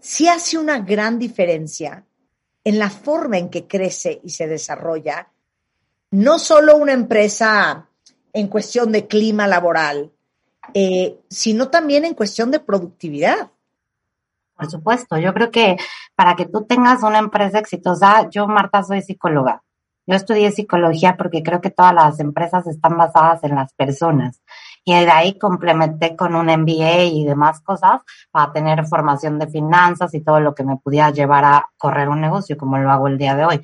[0.00, 2.04] sí hace una gran diferencia
[2.64, 5.28] en la forma en que crece y se desarrolla
[6.10, 7.88] no solo una empresa
[8.32, 10.10] en cuestión de clima laboral,
[10.74, 13.52] eh, sino también en cuestión de productividad.
[14.56, 15.76] Por supuesto, yo creo que
[16.16, 19.62] para que tú tengas una empresa exitosa, yo Marta soy psicóloga
[20.10, 24.42] yo estudié psicología porque creo que todas las empresas están basadas en las personas.
[24.84, 28.00] Y de ahí complementé con un MBA y demás cosas
[28.32, 32.20] para tener formación de finanzas y todo lo que me pudiera llevar a correr un
[32.20, 33.60] negocio como lo hago el día de hoy.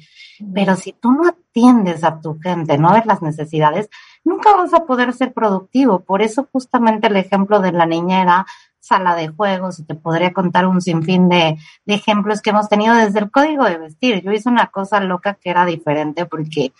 [0.55, 3.89] Pero si tú no atiendes a tu gente, no ves las necesidades,
[4.23, 6.01] nunca vas a poder ser productivo.
[6.01, 8.47] Por eso justamente el ejemplo de la niñera
[8.87, 12.95] sala de juegos y te podría contar un sinfín de, de, ejemplos que hemos tenido
[12.95, 14.23] desde el código de vestir.
[14.23, 16.73] Yo hice una cosa loca que era diferente porque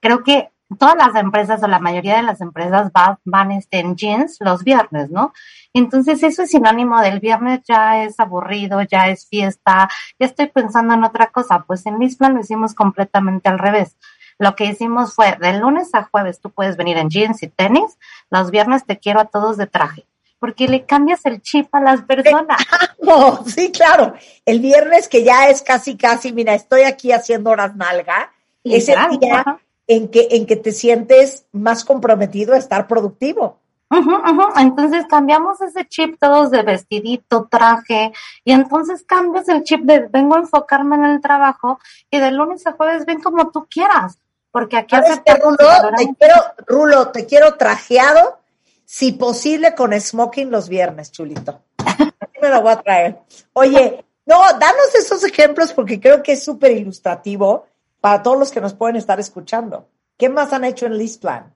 [0.00, 3.96] creo que todas las empresas o la mayoría de las empresas van, van este, en
[3.96, 5.32] jeans los viernes, ¿no?
[5.74, 9.88] Entonces eso es sinónimo del viernes ya es aburrido, ya es fiesta,
[10.18, 11.64] ya estoy pensando en otra cosa.
[11.66, 13.96] Pues en mis lo hicimos completamente al revés.
[14.38, 17.98] Lo que hicimos fue de lunes a jueves tú puedes venir en jeans y tenis,
[18.30, 20.06] los viernes te quiero a todos de traje
[20.42, 22.58] porque le cambias el chip a las personas.
[23.00, 24.14] No, sí, claro.
[24.44, 28.32] El viernes que ya es casi, casi, mira, estoy aquí haciendo horas nalga,
[28.64, 33.60] es el día en que, en que te sientes más comprometido a estar productivo.
[34.56, 38.12] Entonces cambiamos ese chip todos de vestidito, traje,
[38.44, 41.78] y entonces cambias el chip de vengo a enfocarme en el trabajo
[42.10, 44.18] y de lunes a jueves ven como tú quieras,
[44.50, 45.56] porque aquí hace Rulo,
[45.96, 46.34] te quiero,
[46.66, 48.41] Rulo, te quiero trajeado
[48.92, 51.62] si posible con smoking los viernes, chulito.
[52.42, 53.20] Me lo voy a traer.
[53.54, 57.64] Oye, no, danos esos ejemplos porque creo que es súper ilustrativo
[58.02, 59.88] para todos los que nos pueden estar escuchando.
[60.18, 61.54] ¿Qué más han hecho en Listplan?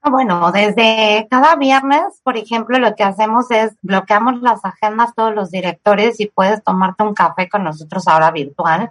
[0.00, 5.34] Ah, bueno, desde cada viernes, por ejemplo, lo que hacemos es bloqueamos las agendas todos
[5.34, 8.90] los directores y puedes tomarte un café con nosotros ahora virtual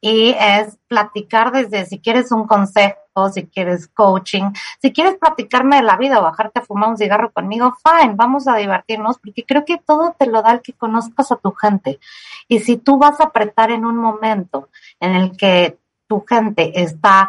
[0.00, 5.82] y es platicar desde si quieres un consejo, si quieres coaching, si quieres platicarme de
[5.82, 9.64] la vida o bajarte a fumar un cigarro conmigo, fine, vamos a divertirnos porque creo
[9.64, 11.98] que todo te lo da el que conozcas a tu gente.
[12.46, 14.68] Y si tú vas a apretar en un momento
[15.00, 17.28] en el que tu gente está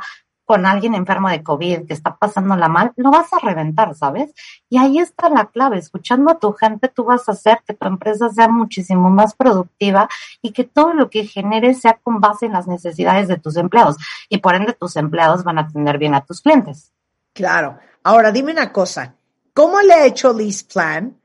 [0.50, 4.34] con alguien enfermo de COVID que está pasándola mal, lo vas a reventar, ¿sabes?
[4.68, 5.78] Y ahí está la clave.
[5.78, 10.10] Escuchando a tu gente, tú vas a hacer que tu empresa sea muchísimo más productiva
[10.42, 13.98] y que todo lo que generes sea con base en las necesidades de tus empleados.
[14.28, 16.94] Y por ende, tus empleados van a atender bien a tus clientes.
[17.32, 17.78] Claro.
[18.02, 19.14] Ahora, dime una cosa.
[19.54, 21.16] ¿Cómo le ha hecho Liz Plan?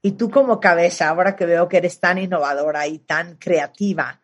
[0.00, 4.22] Y tú como cabeza, ahora que veo que eres tan innovadora y tan creativa,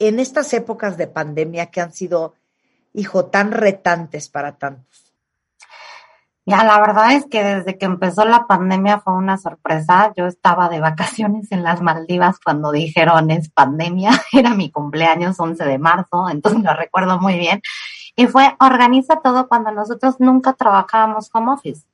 [0.00, 2.34] en estas épocas de pandemia que han sido
[2.98, 5.08] hijo, tan retantes para tantos?
[6.48, 10.14] Ya, la verdad es que desde que empezó la pandemia fue una sorpresa.
[10.16, 14.12] Yo estaba de vacaciones en las Maldivas cuando dijeron es pandemia.
[14.32, 17.60] Era mi cumpleaños 11 de marzo, entonces lo recuerdo muy bien.
[18.16, 21.86] Y fue organiza todo cuando nosotros nunca trabajábamos home office.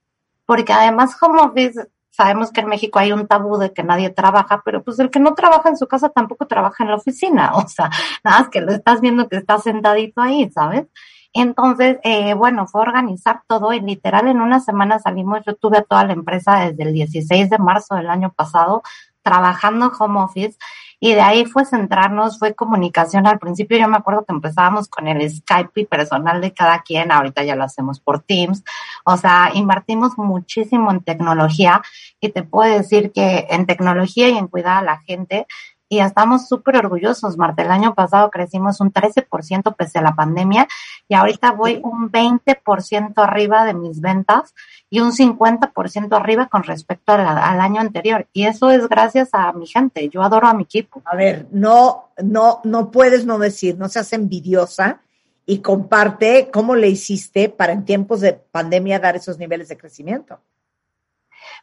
[0.46, 4.62] Porque además home office, sabemos que en México hay un tabú de que nadie trabaja,
[4.64, 7.52] pero pues el que no trabaja en su casa tampoco trabaja en la oficina.
[7.64, 7.90] O sea,
[8.22, 10.86] nada más que lo estás viendo que está sentadito ahí, ¿sabes?
[11.32, 15.82] Entonces, eh, bueno, fue organizar todo y literal en una semana salimos, yo tuve a
[15.82, 18.82] toda la empresa desde el 16 de marzo del año pasado
[19.22, 20.56] trabajando home office
[21.04, 23.26] y de ahí fue centrarnos, fue comunicación.
[23.26, 27.44] Al principio yo me acuerdo que empezábamos con el Skype personal de cada quien, ahorita
[27.44, 28.64] ya lo hacemos por Teams.
[29.04, 31.82] O sea, invertimos muchísimo en tecnología
[32.20, 35.46] y te puedo decir que en tecnología y en cuidar a la gente
[35.88, 37.62] y estamos súper orgullosos, Marta.
[37.62, 40.66] El año pasado crecimos un 13% pese a la pandemia
[41.08, 44.54] y ahorita voy un 20% arriba de mis ventas
[44.90, 48.26] y un 50% arriba con respecto al año anterior.
[48.32, 50.08] Y eso es gracias a mi gente.
[50.08, 51.02] Yo adoro a mi equipo.
[51.04, 55.00] A ver, no, no, no puedes no decir, no seas envidiosa
[55.46, 60.40] y comparte cómo le hiciste para en tiempos de pandemia dar esos niveles de crecimiento.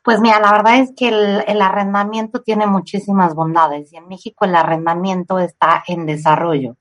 [0.04, 4.56] Pues mira, la verdad es que el, arrendamiento tiene muchísimas bondades y en México el
[4.56, 6.78] arrendamiento está en desarrollo.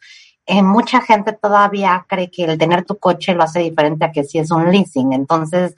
[0.46, 4.24] Eh, mucha gente todavía cree que el tener tu coche lo hace diferente a que
[4.24, 5.12] si es un leasing.
[5.12, 5.76] Entonces,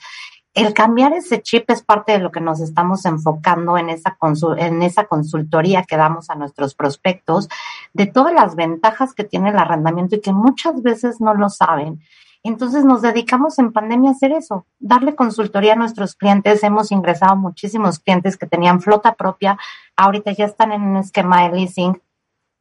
[0.54, 4.16] el cambiar ese chip es parte de lo que nos estamos enfocando en esa,
[4.58, 7.48] en esa consultoría que damos a nuestros prospectos,
[7.92, 12.00] de todas las ventajas que tiene el arrendamiento y que muchas veces no lo saben.
[12.44, 16.62] Entonces nos dedicamos en pandemia a hacer eso, darle consultoría a nuestros clientes.
[16.64, 19.58] Hemos ingresado muchísimos clientes que tenían flota propia,
[19.96, 22.02] ahorita ya están en un esquema de leasing.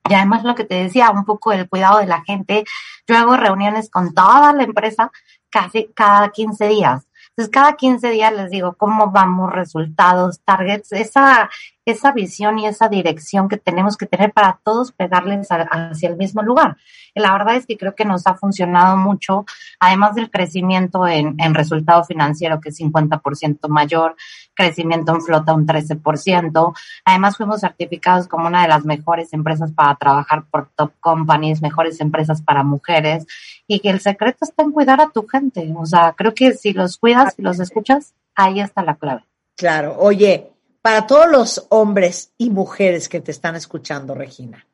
[0.10, 2.64] Y además lo que te decía, un poco el cuidado de la gente.
[3.08, 5.12] Yo hago reuniones con toda la empresa
[5.50, 7.08] casi cada 15 días.
[7.30, 11.50] Entonces, cada 15 días les digo cómo vamos, resultados, targets, esa,
[11.86, 16.42] esa visión y esa dirección que tenemos que tener para todos pegarles hacia el mismo
[16.44, 16.78] lugar.
[17.16, 19.46] la verdad es que creo que nos ha funcionado mucho,
[19.80, 24.16] además del crecimiento en, en resultado financiero, que es 50% mayor,
[24.54, 26.74] crecimiento en flota un 13%.
[27.06, 32.00] Además, fuimos certificados como una de las mejores empresas para trabajar por top companies, mejores
[32.00, 33.26] empresas para mujeres,
[33.68, 35.74] y que el secreto está en cuidar a tu gente.
[35.76, 39.24] O sea, creo que si los cuidas, si los escuchas, ahí está la clave.
[39.58, 39.96] Claro.
[40.00, 40.51] Oye,
[40.82, 44.66] para todos los hombres y mujeres que te están escuchando, Regina,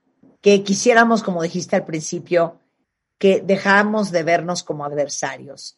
[0.42, 2.60] que quisiéramos, como dijiste al principio,
[3.18, 5.78] que dejáramos de vernos como adversarios.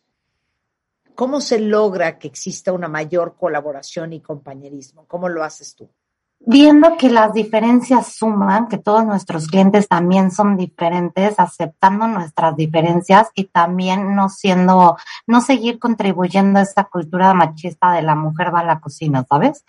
[1.16, 5.06] ¿Cómo se logra que exista una mayor colaboración y compañerismo?
[5.08, 5.90] ¿Cómo lo haces tú?
[6.42, 13.28] Viendo que las diferencias suman, que todos nuestros clientes también son diferentes, aceptando nuestras diferencias
[13.36, 18.62] y también no siendo, no seguir contribuyendo a esta cultura machista de la mujer va
[18.62, 19.66] a la cocina, ¿sabes?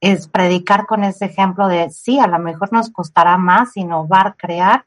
[0.00, 4.84] Es predicar con ese ejemplo de sí, a lo mejor nos costará más innovar, crear,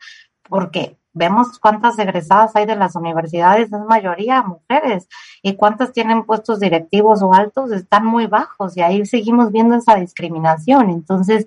[0.50, 5.08] porque vemos cuántas egresadas hay de las universidades, es mayoría mujeres,
[5.44, 9.96] y cuántas tienen puestos directivos o altos, están muy bajos, y ahí seguimos viendo esa
[9.96, 10.90] discriminación.
[10.90, 11.46] Entonces,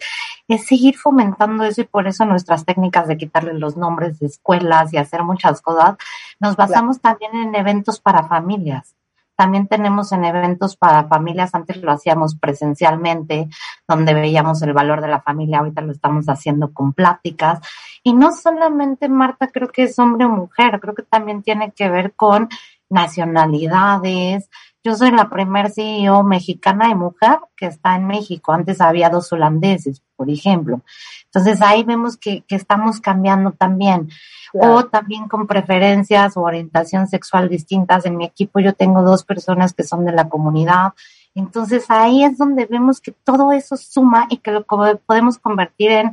[0.49, 4.93] es seguir fomentando eso y por eso nuestras técnicas de quitarle los nombres de escuelas
[4.93, 5.97] y hacer muchas cosas,
[6.39, 8.95] nos basamos también en eventos para familias
[9.37, 13.49] también tenemos en eventos para familias, antes lo hacíamos presencialmente,
[13.87, 17.61] donde veíamos el valor de la familia, ahorita lo estamos haciendo con pláticas.
[18.03, 21.91] Y no solamente, Marta, creo que es hombre o mujer, creo que también tiene que
[21.91, 22.49] ver con
[22.89, 24.49] nacionalidades.
[24.87, 28.53] Yo soy la primer CEO mexicana y mujer que está en México.
[28.53, 30.82] Antes había dos holandeses, por ejemplo.
[31.24, 34.09] Entonces ahí vemos que, que estamos cambiando también.
[34.53, 38.07] O también con preferencias o orientación sexual distintas.
[38.07, 40.93] En mi equipo yo tengo dos personas que son de la comunidad.
[41.34, 46.07] Entonces ahí es donde vemos que todo eso suma y que lo podemos convertir en,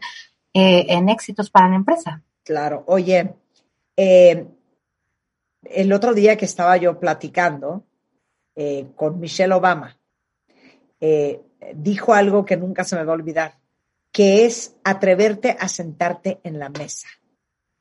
[0.56, 2.24] eh, en éxitos para la empresa.
[2.44, 2.84] Claro.
[2.88, 3.36] Oye,
[3.96, 4.48] Eh,
[5.66, 7.84] el otro día que estaba yo platicando
[8.56, 9.98] eh, con Michelle Obama,
[11.00, 11.42] eh,
[11.76, 13.60] dijo algo que nunca se me va a olvidar,
[14.12, 17.08] que es atreverte a sentarte en la mesa,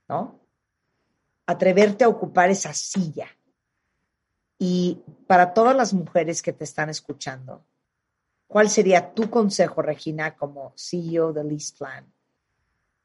[0.09, 0.41] ¿no?
[1.47, 3.29] Atreverte a ocupar esa silla.
[4.59, 7.65] Y para todas las mujeres que te están escuchando,
[8.47, 12.11] ¿cuál sería tu consejo, Regina, como CEO de Lease Plan,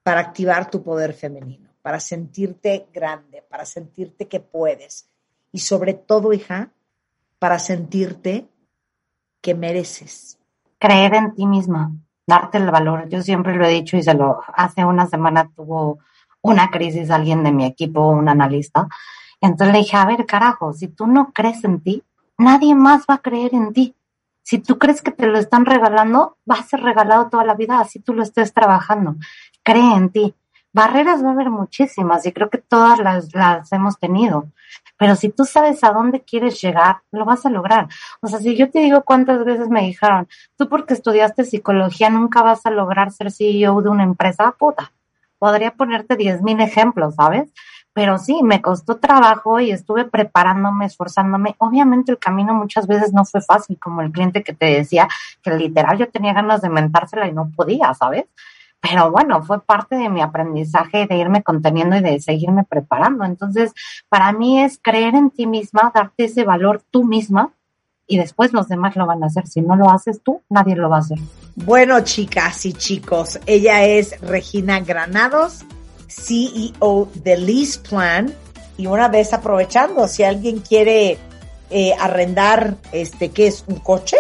[0.04, 5.10] para activar tu poder femenino, para sentirte grande, para sentirte que puedes?
[5.52, 6.72] Y sobre todo, hija,
[7.40, 8.48] para sentirte
[9.42, 10.40] que mereces.
[10.80, 11.92] Creer en ti misma,
[12.26, 13.10] darte el valor.
[13.10, 16.00] Yo siempre lo he dicho y se lo hace una semana tuvo
[16.42, 18.88] una crisis alguien de mi equipo, un analista.
[19.42, 22.04] Entonces le dije, a ver, carajo, si tú no crees en ti,
[22.38, 23.96] nadie más va a creer en ti.
[24.44, 27.80] Si tú crees que te lo están regalando, va a ser regalado toda la vida,
[27.80, 29.16] así tú lo estés trabajando.
[29.62, 30.34] Cree en ti.
[30.74, 34.52] Barreras va a haber muchísimas y creo que todas las, las hemos tenido.
[34.98, 37.88] Pero si tú sabes a dónde quieres llegar, lo vas a lograr.
[38.22, 42.42] O sea, si yo te digo cuántas veces me dijeron, tú porque estudiaste psicología nunca
[42.42, 44.92] vas a lograr ser CEO de una empresa, puta.
[45.40, 47.52] Podría ponerte diez mil ejemplos, ¿sabes?
[47.94, 51.56] Pero sí, me costó trabajo y estuve preparándome, esforzándome.
[51.60, 55.08] Obviamente el camino muchas veces no fue fácil, como el cliente que te decía
[55.42, 58.26] que literal yo tenía ganas de mentársela y no podía, ¿sabes?
[58.80, 63.26] Pero bueno, fue parte de mi aprendizaje de irme conteniendo y de seguirme preparando.
[63.26, 63.74] Entonces,
[64.10, 67.52] para mí es creer en ti misma, darte ese valor tú misma
[68.08, 69.48] y después los demás lo van a hacer.
[69.48, 71.20] Si no lo haces tú, nadie lo va a hacer.
[71.56, 75.66] Bueno, chicas y chicos, ella es Regina Granados,
[76.08, 78.34] CEO de Lease Plan.
[78.78, 81.18] Y una vez aprovechando, si alguien quiere
[81.70, 83.66] eh, arrendar, este, ¿qué es?
[83.68, 84.18] ¿Un coche?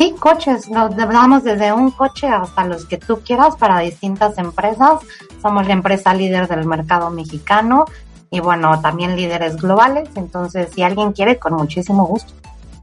[0.00, 5.00] Sí, coches, nos damos desde un coche hasta los que tú quieras para distintas empresas.
[5.42, 7.84] Somos la empresa líder del mercado mexicano
[8.30, 10.08] y bueno, también líderes globales.
[10.14, 12.32] Entonces, si alguien quiere, con muchísimo gusto.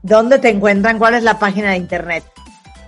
[0.03, 0.99] ¿Dónde te encuentran?
[0.99, 2.23] ¿Cuál es la página de internet?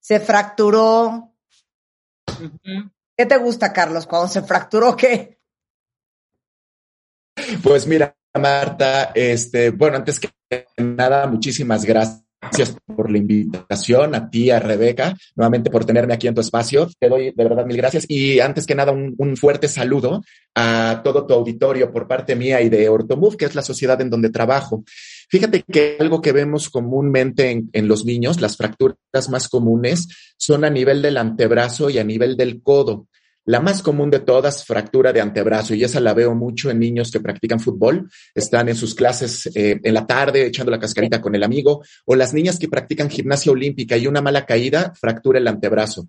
[0.00, 1.33] se fracturó.
[3.16, 4.06] ¿Qué te gusta, Carlos?
[4.06, 5.38] Cuando se fracturó, ¿qué?
[7.62, 10.30] Pues mira, Marta, este, bueno, antes que
[10.78, 12.24] nada, muchísimas gracias
[12.86, 16.88] por la invitación, a ti, a Rebeca, nuevamente por tenerme aquí en tu espacio.
[16.98, 18.04] Te doy de verdad mil gracias.
[18.08, 20.22] Y antes que nada, un, un fuerte saludo
[20.54, 24.10] a todo tu auditorio por parte mía y de Ortomove, que es la sociedad en
[24.10, 24.84] donde trabajo.
[25.28, 30.64] Fíjate que algo que vemos comúnmente en, en, los niños, las fracturas más comunes, son
[30.64, 33.08] a nivel del antebrazo y a nivel del codo.
[33.46, 37.10] La más común de todas, fractura de antebrazo, y esa la veo mucho en niños
[37.10, 41.34] que practican fútbol, están en sus clases eh, en la tarde echando la cascarita con
[41.34, 45.46] el amigo, o las niñas que practican gimnasia olímpica y una mala caída, fractura el
[45.46, 46.08] antebrazo.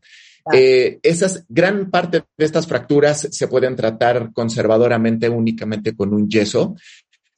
[0.53, 6.76] Eh, esas, gran parte de estas fracturas se pueden tratar conservadoramente únicamente con un yeso,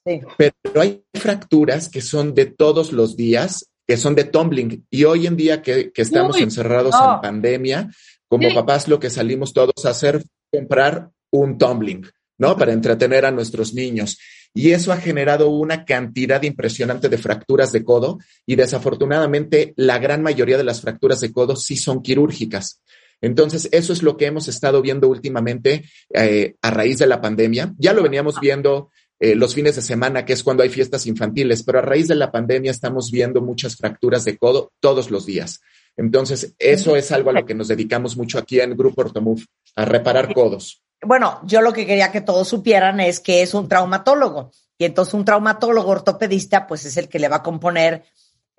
[0.07, 0.21] sí.
[0.37, 5.27] pero hay fracturas que son de todos los días, que son de tumbling, y hoy
[5.27, 7.15] en día que, que estamos Uy, encerrados no.
[7.15, 7.89] en pandemia,
[8.27, 8.55] como sí.
[8.55, 12.05] papás lo que salimos todos a hacer comprar un tumbling,
[12.37, 12.57] ¿no?
[12.57, 14.17] Para entretener a nuestros niños.
[14.53, 20.23] Y eso ha generado una cantidad impresionante de fracturas de codo y desafortunadamente la gran
[20.23, 22.81] mayoría de las fracturas de codo sí son quirúrgicas.
[23.21, 27.73] Entonces, eso es lo que hemos estado viendo últimamente eh, a raíz de la pandemia.
[27.77, 31.63] Ya lo veníamos viendo eh, los fines de semana, que es cuando hay fiestas infantiles,
[31.63, 35.59] pero a raíz de la pandemia estamos viendo muchas fracturas de codo todos los días.
[35.95, 39.45] Entonces, eso es algo a lo que nos dedicamos mucho aquí en Grupo Ortomove,
[39.75, 40.83] a reparar codos.
[41.01, 44.51] Bueno, yo lo que quería que todos supieran es que es un traumatólogo.
[44.77, 48.03] Y entonces un traumatólogo ortopedista, pues es el que le va a componer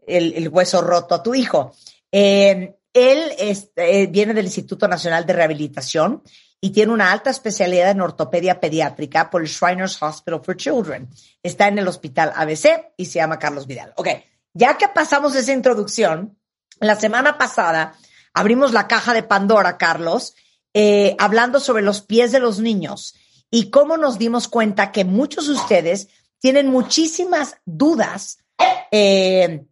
[0.07, 1.73] el, hueso roto a tu hijo.
[2.11, 3.33] Eh, él
[3.77, 6.23] eh, viene del Instituto Nacional de Rehabilitación
[6.61, 11.09] y tiene una alta especialidad en ortopedia pediátrica por el Shriners Hospital for Children.
[11.43, 13.93] Está en el Hospital ABC y se llama Carlos Vidal.
[13.97, 14.09] Ok,
[14.55, 16.37] ya que pasamos esa introducción,
[16.81, 17.95] la semana pasada
[18.35, 20.35] abrimos la caja de Pandora, Carlos,
[20.75, 23.15] eh, hablando sobre los pies de los niños
[23.51, 26.09] y cómo nos dimos cuenta que muchos de ustedes
[26.41, 28.39] tienen muchísimas dudas
[28.91, 29.65] eh,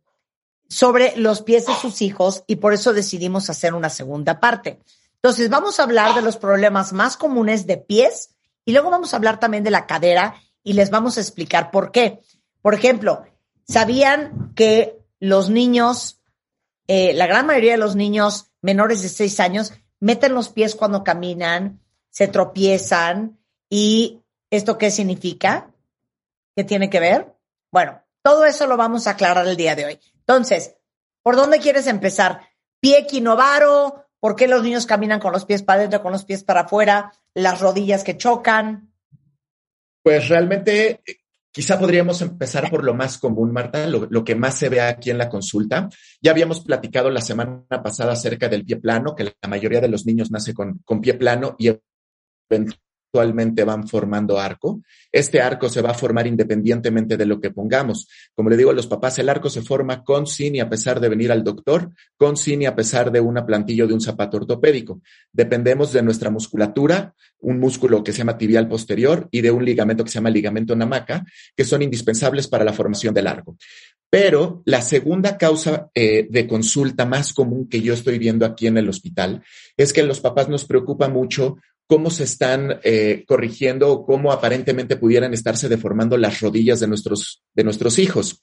[0.69, 4.81] sobre los pies de sus hijos y por eso decidimos hacer una segunda parte.
[5.27, 9.17] Entonces, vamos a hablar de los problemas más comunes de pies y luego vamos a
[9.17, 12.21] hablar también de la cadera y les vamos a explicar por qué.
[12.63, 13.25] Por ejemplo,
[13.67, 16.23] ¿sabían que los niños,
[16.87, 21.03] eh, la gran mayoría de los niños menores de seis años, meten los pies cuando
[21.03, 23.37] caminan, se tropiezan
[23.69, 25.75] y esto qué significa?
[26.55, 27.35] ¿Qué tiene que ver?
[27.73, 30.01] Bueno, todo eso lo vamos a aclarar el día de hoy.
[30.21, 30.77] Entonces,
[31.25, 32.43] ¿por dónde quieres empezar?
[32.79, 36.45] Pie quinovaro, ¿Por qué los niños caminan con los pies para adentro, con los pies
[36.45, 37.13] para afuera?
[37.35, 38.93] Las rodillas que chocan.
[40.03, 41.03] Pues realmente
[41.57, 45.17] Quizá podríamos empezar por lo más común, Marta, lo, que más se ve aquí en
[45.17, 45.89] la consulta.
[46.21, 50.05] Ya habíamos platicado la semana pasada acerca del pie plano, que la mayoría de los
[50.05, 51.71] niños nace con, con pie plano y
[53.17, 54.83] actualmente van formando arco.
[55.11, 58.09] Este arco se va a formar independientemente de lo que pongamos.
[58.35, 61.01] Como le digo a los papás, el arco se forma con, sin y a pesar
[61.01, 64.03] de venir al doctor, con, sin y a pesar de una plantilla o de un
[64.03, 65.01] zapato ortopédico.
[65.33, 70.05] Dependemos de nuestra musculatura, un músculo que se llama tibial posterior y de un ligamento
[70.05, 71.25] que se llama ligamento namaca,
[71.57, 73.57] que son indispensables para la formación del arco.
[74.11, 78.79] Pero la segunda causa eh, de consulta más común que yo estoy viendo aquí en
[78.79, 79.43] el hospital
[79.77, 81.57] es que los papás nos preocupa mucho
[81.87, 87.43] cómo se están eh, corrigiendo o cómo aparentemente pudieran estarse deformando las rodillas de nuestros,
[87.55, 88.43] de nuestros hijos.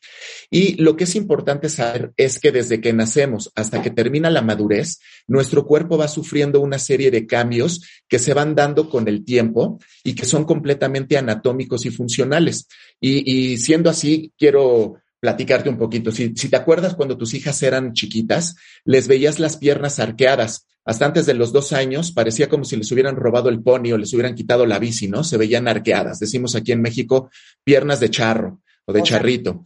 [0.49, 4.41] Y lo que es importante saber es que desde que nacemos hasta que termina la
[4.41, 9.25] madurez, nuestro cuerpo va sufriendo una serie de cambios que se van dando con el
[9.25, 12.67] tiempo y que son completamente anatómicos y funcionales.
[13.01, 16.11] Y, y siendo así, quiero platicarte un poquito.
[16.11, 20.67] Si, si, te acuerdas cuando tus hijas eran chiquitas, les veías las piernas arqueadas.
[20.85, 23.97] Hasta antes de los dos años parecía como si les hubieran robado el pony o
[23.97, 25.23] les hubieran quitado la bici, ¿no?
[25.23, 26.19] Se veían arqueadas.
[26.19, 27.29] Decimos aquí en México
[27.63, 29.63] piernas de charro o de charrito.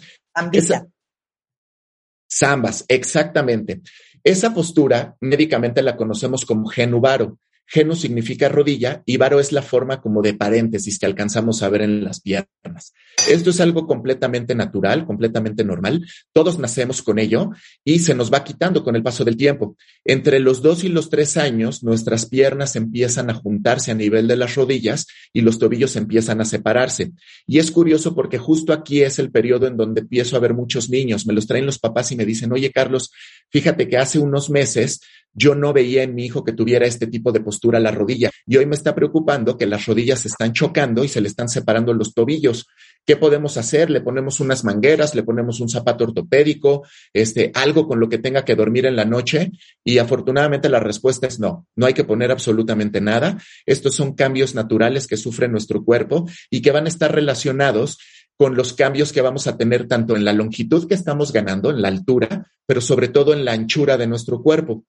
[2.31, 3.81] Zambas, exactamente.
[4.23, 7.39] Esa postura médicamente la conocemos como genubaro.
[7.69, 11.81] Geno significa rodilla y varo es la forma como de paréntesis que alcanzamos a ver
[11.81, 12.93] en las piernas.
[13.29, 16.07] Esto es algo completamente natural, completamente normal.
[16.31, 17.51] Todos nacemos con ello
[17.83, 19.75] y se nos va quitando con el paso del tiempo.
[20.05, 24.37] Entre los dos y los tres años, nuestras piernas empiezan a juntarse a nivel de
[24.37, 27.11] las rodillas y los tobillos empiezan a separarse.
[27.45, 30.89] Y es curioso porque justo aquí es el periodo en donde empiezo a ver muchos
[30.89, 31.27] niños.
[31.27, 33.11] Me los traen los papás y me dicen, oye, Carlos,
[33.49, 35.01] fíjate que hace unos meses
[35.33, 38.31] yo no veía en mi hijo que tuviera este tipo de postura a la rodilla
[38.45, 41.49] y hoy me está preocupando que las rodillas se están chocando y se le están
[41.49, 42.65] separando los tobillos.
[43.05, 43.89] ¿Qué podemos hacer?
[43.89, 48.43] Le ponemos unas mangueras, le ponemos un zapato ortopédico, este, algo con lo que tenga
[48.43, 49.51] que dormir en la noche.
[49.83, 53.37] Y afortunadamente la respuesta es no, no hay que poner absolutamente nada.
[53.65, 57.97] Estos son cambios naturales que sufre nuestro cuerpo y que van a estar relacionados
[58.37, 61.81] con los cambios que vamos a tener tanto en la longitud que estamos ganando, en
[61.81, 64.85] la altura, pero sobre todo en la anchura de nuestro cuerpo.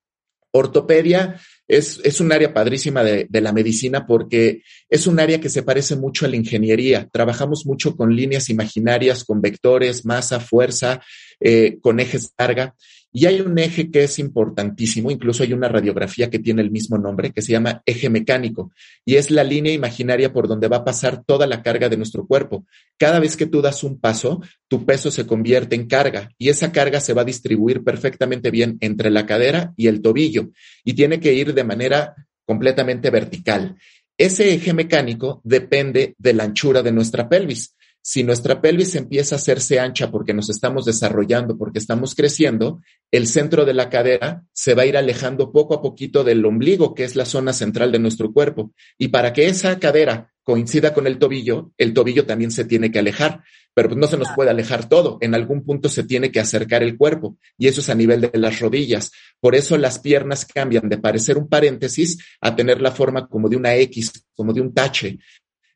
[0.51, 5.49] Ortopedia es, es un área padrísima de, de, la medicina porque es un área que
[5.49, 7.07] se parece mucho a la ingeniería.
[7.11, 11.01] Trabajamos mucho con líneas imaginarias, con vectores, masa, fuerza,
[11.39, 12.75] eh, con ejes carga.
[13.11, 16.97] Y hay un eje que es importantísimo, incluso hay una radiografía que tiene el mismo
[16.97, 18.71] nombre, que se llama eje mecánico,
[19.03, 22.27] y es la línea imaginaria por donde va a pasar toda la carga de nuestro
[22.27, 22.65] cuerpo.
[22.97, 26.71] Cada vez que tú das un paso, tu peso se convierte en carga y esa
[26.71, 30.49] carga se va a distribuir perfectamente bien entre la cadera y el tobillo
[30.83, 32.13] y tiene que ir de manera
[32.45, 33.75] completamente vertical.
[34.17, 37.75] Ese eje mecánico depende de la anchura de nuestra pelvis.
[38.01, 42.81] Si nuestra pelvis empieza a hacerse ancha porque nos estamos desarrollando, porque estamos creciendo,
[43.11, 46.95] el centro de la cadera se va a ir alejando poco a poquito del ombligo,
[46.95, 48.73] que es la zona central de nuestro cuerpo.
[48.97, 52.99] Y para que esa cadera coincida con el tobillo, el tobillo también se tiene que
[52.99, 53.43] alejar,
[53.73, 55.17] pero pues no se nos puede alejar todo.
[55.21, 58.31] En algún punto se tiene que acercar el cuerpo y eso es a nivel de
[58.33, 59.11] las rodillas.
[59.39, 63.57] Por eso las piernas cambian de parecer un paréntesis a tener la forma como de
[63.57, 65.19] una X, como de un tache.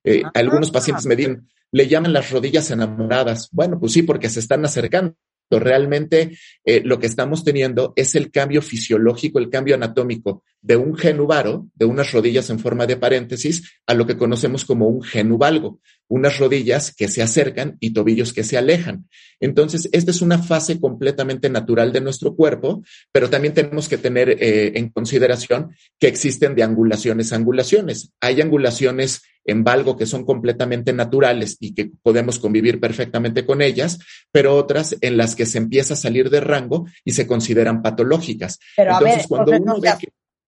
[0.03, 3.49] Eh, algunos pacientes me dicen, le llaman las rodillas enamoradas.
[3.51, 5.15] Bueno, pues sí, porque se están acercando.
[5.49, 10.95] Realmente eh, lo que estamos teniendo es el cambio fisiológico, el cambio anatómico de un
[10.95, 15.81] genubaro, de unas rodillas en forma de paréntesis, a lo que conocemos como un genubalgo,
[16.07, 19.07] unas rodillas que se acercan y tobillos que se alejan.
[19.41, 22.81] Entonces, esta es una fase completamente natural de nuestro cuerpo,
[23.11, 28.13] pero también tenemos que tener eh, en consideración que existen de angulaciones a angulaciones.
[28.21, 33.99] Hay angulaciones en valgo que son completamente naturales y que podemos convivir perfectamente con ellas,
[34.31, 38.59] pero otras en las que se empieza a salir de rango y se consideran patológicas.
[38.77, 39.81] Pero a ver, cuando uno no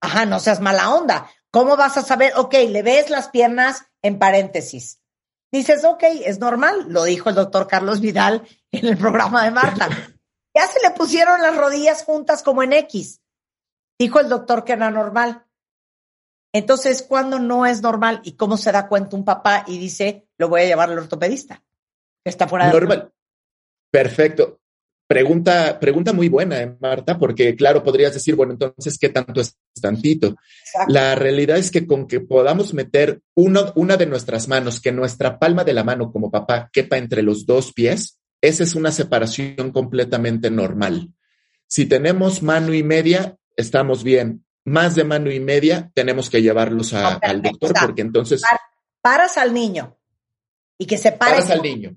[0.05, 1.29] ajá, no seas mala onda.
[1.51, 2.33] ¿Cómo vas a saber?
[2.35, 5.01] Ok, le ves las piernas en paréntesis.
[5.51, 9.89] Dices, ok, es normal, lo dijo el doctor Carlos Vidal en el programa de Marta.
[10.57, 13.19] Ya se le pusieron las rodillas juntas como en X.
[13.99, 15.45] Dijo el doctor que era normal.
[16.53, 18.21] Entonces, ¿cuándo no es normal?
[18.23, 21.61] ¿Y cómo se da cuenta un papá y dice, lo voy a llevar al ortopedista?
[22.23, 23.11] está fuera de Normal.
[23.91, 24.61] Perfecto.
[25.07, 29.55] Pregunta, pregunta muy buena, ¿eh, Marta, porque claro, podrías decir, bueno, entonces, ¿qué tanto es
[29.79, 30.35] tantito?
[30.87, 35.37] La realidad es que con que podamos meter uno, una de nuestras manos, que nuestra
[35.37, 39.71] palma de la mano como papá quepa entre los dos pies, esa es una separación
[39.71, 41.09] completamente normal.
[41.67, 46.93] Si tenemos mano y media, estamos bien más de mano y media, tenemos que llevarlos
[46.93, 48.41] al doctor porque entonces...
[49.01, 49.97] paras al niño
[50.77, 51.35] y que se pare.
[51.35, 51.95] Paras al niño.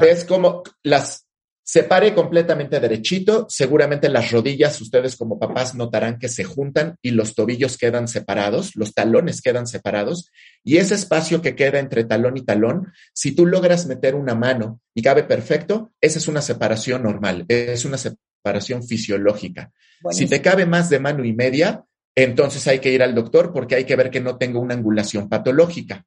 [0.00, 1.25] Ves como las
[1.68, 7.10] se pare completamente derechito, seguramente las rodillas, ustedes como papás notarán que se juntan y
[7.10, 10.30] los tobillos quedan separados, los talones quedan separados,
[10.62, 14.80] y ese espacio que queda entre talón y talón, si tú logras meter una mano
[14.94, 19.72] y cabe perfecto, esa es una separación normal, es una separación fisiológica.
[20.12, 21.84] Si te cabe más de mano y media,
[22.14, 25.28] entonces hay que ir al doctor porque hay que ver que no tenga una angulación
[25.28, 26.04] patológica.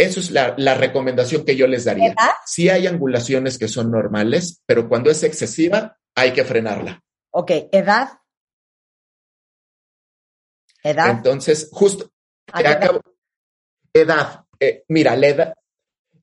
[0.00, 2.14] Eso es la, recomendación que yo les daría.
[2.46, 7.02] Sí hay angulaciones que son normales, pero cuando es excesiva, hay que frenarla.
[7.28, 8.08] Ok, edad.
[10.82, 11.10] Edad.
[11.10, 12.10] Entonces, justo,
[12.50, 13.02] acabo,
[13.92, 14.46] edad.
[14.58, 15.54] Eh, mira, la edad,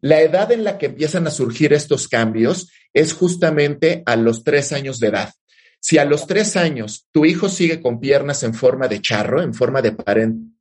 [0.01, 4.73] la edad en la que empiezan a surgir estos cambios es justamente a los tres
[4.73, 5.33] años de edad.
[5.79, 9.53] Si a los tres años tu hijo sigue con piernas en forma de charro, en
[9.53, 10.56] forma de paréntesis,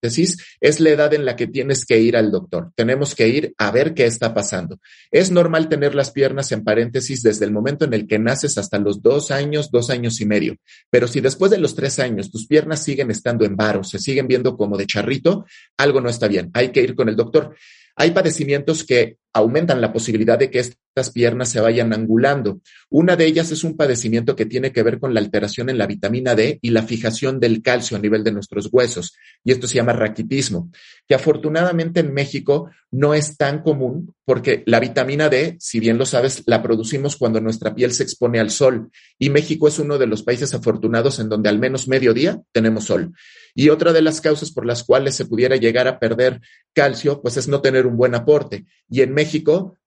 [0.00, 2.72] es la edad en la que tienes que ir al doctor.
[2.74, 4.78] Tenemos que ir a ver qué está pasando.
[5.10, 8.78] Es normal tener las piernas en paréntesis desde el momento en el que naces hasta
[8.78, 10.56] los dos años, dos años y medio.
[10.90, 14.28] Pero si después de los tres años tus piernas siguen estando en varo, se siguen
[14.28, 15.44] viendo como de charrito,
[15.76, 16.50] algo no está bien.
[16.54, 17.54] Hay que ir con el doctor.
[17.96, 22.60] Hay padecimientos que aumentan la posibilidad de que estas piernas se vayan angulando.
[22.88, 25.86] Una de ellas es un padecimiento que tiene que ver con la alteración en la
[25.86, 29.14] vitamina D y la fijación del calcio a nivel de nuestros huesos,
[29.44, 30.70] y esto se llama raquitismo,
[31.06, 36.06] que afortunadamente en México no es tan común porque la vitamina D, si bien lo
[36.06, 40.06] sabes, la producimos cuando nuestra piel se expone al sol, y México es uno de
[40.06, 43.12] los países afortunados en donde al menos medio día tenemos sol.
[43.58, 46.42] Y otra de las causas por las cuales se pudiera llegar a perder
[46.74, 48.66] calcio, pues es no tener un buen aporte.
[48.90, 49.25] Y en México,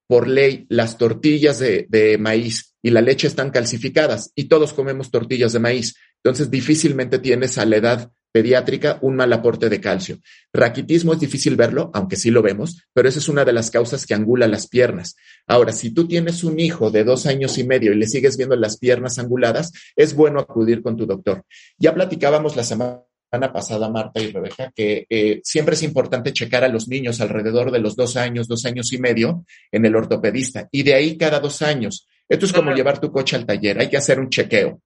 [0.07, 5.11] por ley, las tortillas de, de, maíz y la leche están calcificadas y todos comemos
[5.11, 5.95] tortillas de maíz.
[6.23, 10.19] Entonces, difícilmente tienes a la edad pediátrica un mal aporte de calcio.
[10.53, 14.05] Raquitismo es difícil verlo, aunque sí lo vemos, pero esa es una de las causas
[14.05, 15.15] que angula las piernas.
[15.47, 18.55] Ahora, si tú tienes un hijo de dos años y medio y le sigues viendo
[18.55, 21.43] las piernas anguladas, es bueno acudir con tu doctor.
[21.77, 26.63] Ya platicábamos la semana semana pasada, Marta y Rebeca, que eh, siempre es importante checar
[26.63, 30.67] a los niños alrededor de los dos años, dos años y medio en el ortopedista.
[30.71, 32.07] Y de ahí cada dos años.
[32.27, 34.81] Esto es como llevar tu coche al taller, hay que hacer un chequeo.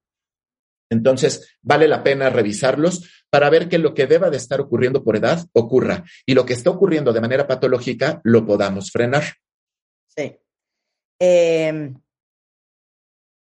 [0.89, 5.15] Entonces, vale la pena revisarlos para ver que lo que deba de estar ocurriendo por
[5.15, 9.23] edad ocurra y lo que está ocurriendo de manera patológica lo podamos frenar.
[10.07, 10.37] Sí.
[11.19, 11.99] Em,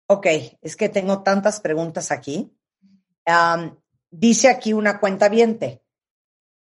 [0.09, 0.27] ok,
[0.63, 2.51] es que tengo tantas preguntas aquí.
[4.11, 5.83] Dice aquí una cuenta viente.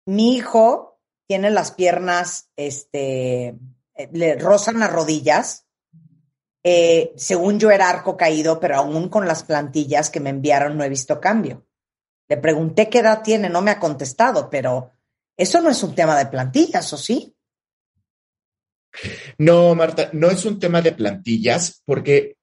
[0.05, 3.47] Mi hijo tiene las piernas, este,
[3.93, 5.67] eh, le rozan las rodillas.
[6.63, 10.83] Eh, según yo era arco caído, pero aún con las plantillas que me enviaron no
[10.83, 11.65] he visto cambio.
[12.27, 14.91] Le pregunté qué edad tiene, no me ha contestado, pero
[15.37, 17.35] eso no es un tema de plantillas, ¿o sí?
[19.37, 22.38] No, Marta, no es un tema de plantillas, porque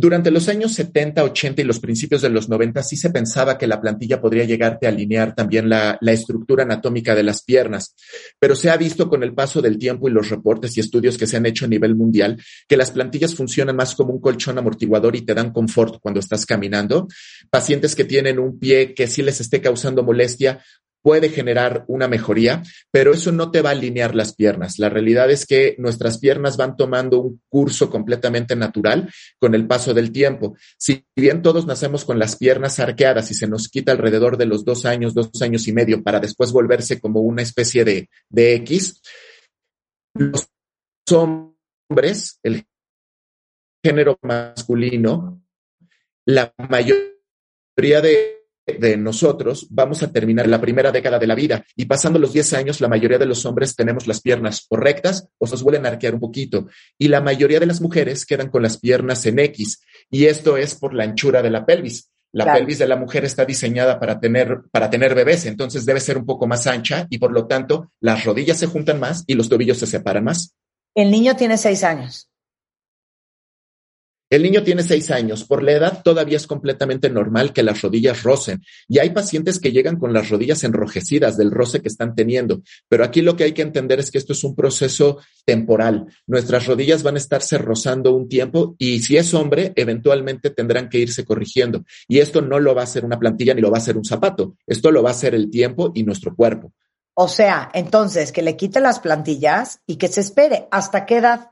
[0.00, 3.66] durante los años 70, 80 y los principios de los 90 sí se pensaba que
[3.66, 7.96] la plantilla podría llegarte a alinear también la, estructura anatómica de las piernas,
[8.38, 11.26] pero se ha visto con el paso del tiempo y los reportes y estudios que
[11.26, 15.16] se han hecho a nivel mundial que las plantillas funcionan más como un colchón amortiguador
[15.16, 17.08] y te dan confort cuando estás caminando.
[17.50, 20.62] Pacientes que tienen un pie que sí les esté causando molestia,
[21.02, 24.78] puede generar una mejoría, pero eso no te va a alinear las piernas.
[24.78, 29.94] La realidad es que nuestras piernas van tomando un curso completamente natural con el paso
[29.94, 30.56] del tiempo.
[30.76, 34.64] Si bien todos nacemos con las piernas arqueadas y se nos quita alrededor de los
[34.64, 39.00] dos años, dos años y medio para después volverse como una especie de, de X,
[40.14, 40.48] los
[41.12, 42.64] hombres, el
[43.84, 45.42] género masculino,
[46.26, 48.37] la mayoría de
[48.78, 52.52] de nosotros vamos a terminar la primera década de la vida y pasando los 10
[52.54, 55.90] años la mayoría de los hombres tenemos las piernas o rectas o se vuelven a
[55.90, 56.66] arquear un poquito
[56.98, 59.80] y la mayoría de las mujeres quedan con las piernas en X
[60.10, 62.10] y esto es por la anchura de la pelvis.
[62.30, 66.18] La pelvis de la mujer está diseñada para tener, para tener bebés, entonces debe ser
[66.18, 69.48] un poco más ancha y por lo tanto las rodillas se juntan más y los
[69.48, 70.54] tobillos se separan más.
[70.94, 72.28] El niño tiene seis años.
[74.30, 75.44] El niño tiene seis años.
[75.44, 78.62] Por la edad todavía es completamente normal que las rodillas rocen.
[78.86, 82.60] Y hay pacientes que llegan con las rodillas enrojecidas del roce que están teniendo.
[82.88, 86.06] Pero aquí lo que hay que entender es que esto es un proceso temporal.
[86.26, 90.98] Nuestras rodillas van a estarse rozando un tiempo y si es hombre, eventualmente tendrán que
[90.98, 91.84] irse corrigiendo.
[92.06, 94.04] Y esto no lo va a hacer una plantilla ni lo va a hacer un
[94.04, 94.56] zapato.
[94.66, 96.72] Esto lo va a hacer el tiempo y nuestro cuerpo.
[97.14, 100.68] O sea, entonces que le quite las plantillas y que se espere.
[100.70, 101.50] ¿Hasta qué edad?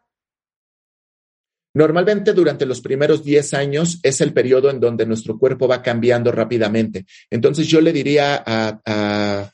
[1.77, 6.33] Normalmente durante los primeros 10 años es el periodo en donde nuestro cuerpo va cambiando
[6.33, 7.05] rápidamente.
[7.29, 9.53] Entonces yo le diría a,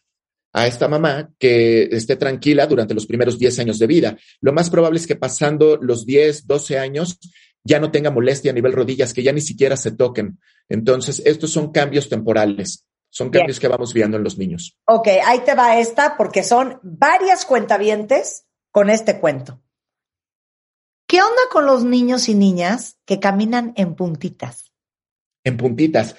[0.64, 4.16] esta mamá que esté tranquila durante los primeros 10 años de vida.
[4.40, 7.18] Lo más probable es que pasando los 10, 12 años
[7.64, 10.38] ya no tenga molestia a nivel rodillas, que ya ni siquiera se toquen.
[10.68, 12.86] Entonces, estos son cambios temporales.
[13.10, 14.78] Son cambios que vamos viendo en los niños.
[14.86, 19.60] Ok, ahí te va esta porque son varias cuentavientes con este cuento.
[21.12, 24.72] ¿Qué onda con los niños y niñas que caminan en puntitas?
[25.44, 26.16] En puntitas.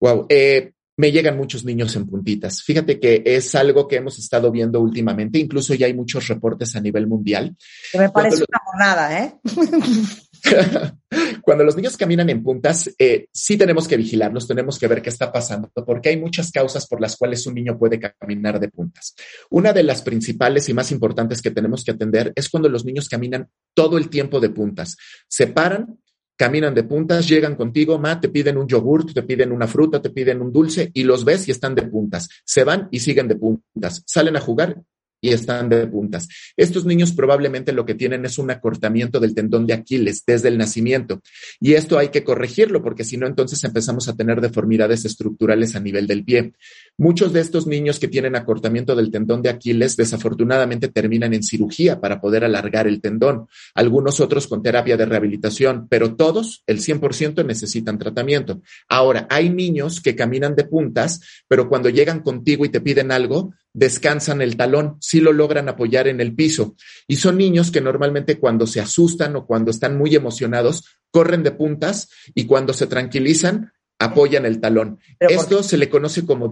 [0.00, 0.26] Wow.
[0.28, 2.60] Eh, me llegan muchos niños en puntitas.
[2.60, 5.38] Fíjate que es algo que hemos estado viendo últimamente.
[5.38, 7.56] Incluso ya hay muchos reportes a nivel mundial.
[7.92, 9.38] Que me parece una monada, ¿eh?
[11.42, 15.10] Cuando los niños caminan en puntas, eh, sí tenemos que vigilarlos, tenemos que ver qué
[15.10, 19.14] está pasando, porque hay muchas causas por las cuales un niño puede caminar de puntas.
[19.50, 23.08] Una de las principales y más importantes que tenemos que atender es cuando los niños
[23.08, 24.96] caminan todo el tiempo de puntas.
[25.28, 25.98] Se paran,
[26.36, 30.10] caminan de puntas, llegan contigo, ma, te piden un yogurt, te piden una fruta, te
[30.10, 32.28] piden un dulce y los ves y están de puntas.
[32.44, 34.02] Se van y siguen de puntas.
[34.06, 34.82] Salen a jugar
[35.22, 36.28] y están de puntas.
[36.56, 40.58] Estos niños probablemente lo que tienen es un acortamiento del tendón de Aquiles desde el
[40.58, 41.22] nacimiento.
[41.60, 45.80] Y esto hay que corregirlo porque si no, entonces empezamos a tener deformidades estructurales a
[45.80, 46.52] nivel del pie.
[46.98, 52.00] Muchos de estos niños que tienen acortamiento del tendón de Aquiles desafortunadamente terminan en cirugía
[52.00, 53.46] para poder alargar el tendón.
[53.74, 58.60] Algunos otros con terapia de rehabilitación, pero todos, el 100% necesitan tratamiento.
[58.88, 63.52] Ahora, hay niños que caminan de puntas, pero cuando llegan contigo y te piden algo,
[63.74, 66.76] descansan el talón, sí lo logran apoyar en el piso.
[67.06, 71.52] Y son niños que normalmente cuando se asustan o cuando están muy emocionados, corren de
[71.52, 74.98] puntas y cuando se tranquilizan, apoyan el talón.
[75.18, 76.50] Esto se le conoce como...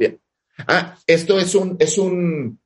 [0.67, 2.61] Ah, esto es un, es un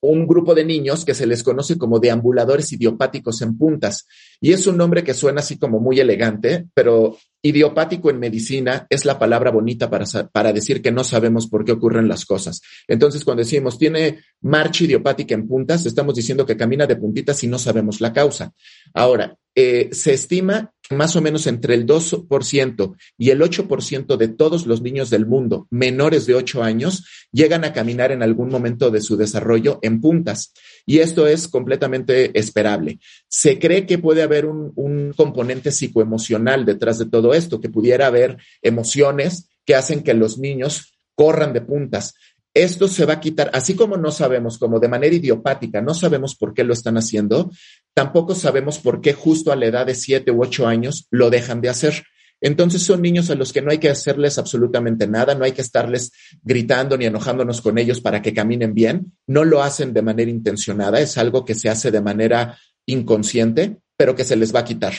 [0.00, 4.06] un grupo de niños que se les conoce como deambuladores idiopáticos en puntas.
[4.40, 9.04] Y es un nombre que suena así como muy elegante, pero idiopático en medicina es
[9.04, 12.60] la palabra bonita para, para decir que no sabemos por qué ocurren las cosas.
[12.86, 17.46] Entonces, cuando decimos tiene marcha idiopática en puntas, estamos diciendo que camina de puntitas y
[17.46, 18.52] no sabemos la causa.
[18.94, 24.28] Ahora, eh, se estima que más o menos entre el 2% y el 8% de
[24.28, 28.90] todos los niños del mundo menores de 8 años llegan a caminar en algún momento
[28.90, 30.52] de su desarrollo en puntas.
[30.88, 32.98] Y esto es completamente esperable.
[33.28, 38.06] Se cree que puede haber un, un componente psicoemocional detrás de todo esto, que pudiera
[38.06, 42.14] haber emociones que hacen que los niños corran de puntas
[42.54, 46.34] esto se va a quitar, así como no sabemos, como de manera idiopática, no sabemos
[46.34, 47.50] por qué lo están haciendo,
[47.94, 51.60] tampoco sabemos por qué justo a la edad de siete u ocho años lo dejan
[51.60, 52.02] de hacer.
[52.40, 55.62] Entonces son niños a los que no hay que hacerles absolutamente nada, no hay que
[55.62, 56.12] estarles
[56.42, 59.16] gritando ni enojándonos con ellos para que caminen bien.
[59.26, 64.14] No lo hacen de manera intencionada, es algo que se hace de manera inconsciente, pero
[64.14, 64.94] que se les va a quitar.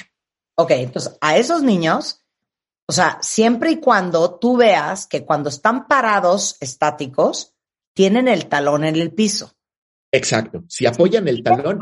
[0.55, 2.25] Ok, entonces a esos niños
[2.89, 7.53] o sea, siempre y cuando tú veas que cuando están parados estáticos,
[7.93, 9.53] tienen el talón en el piso.
[10.11, 10.63] Exacto.
[10.67, 11.79] Si apoyan el talón,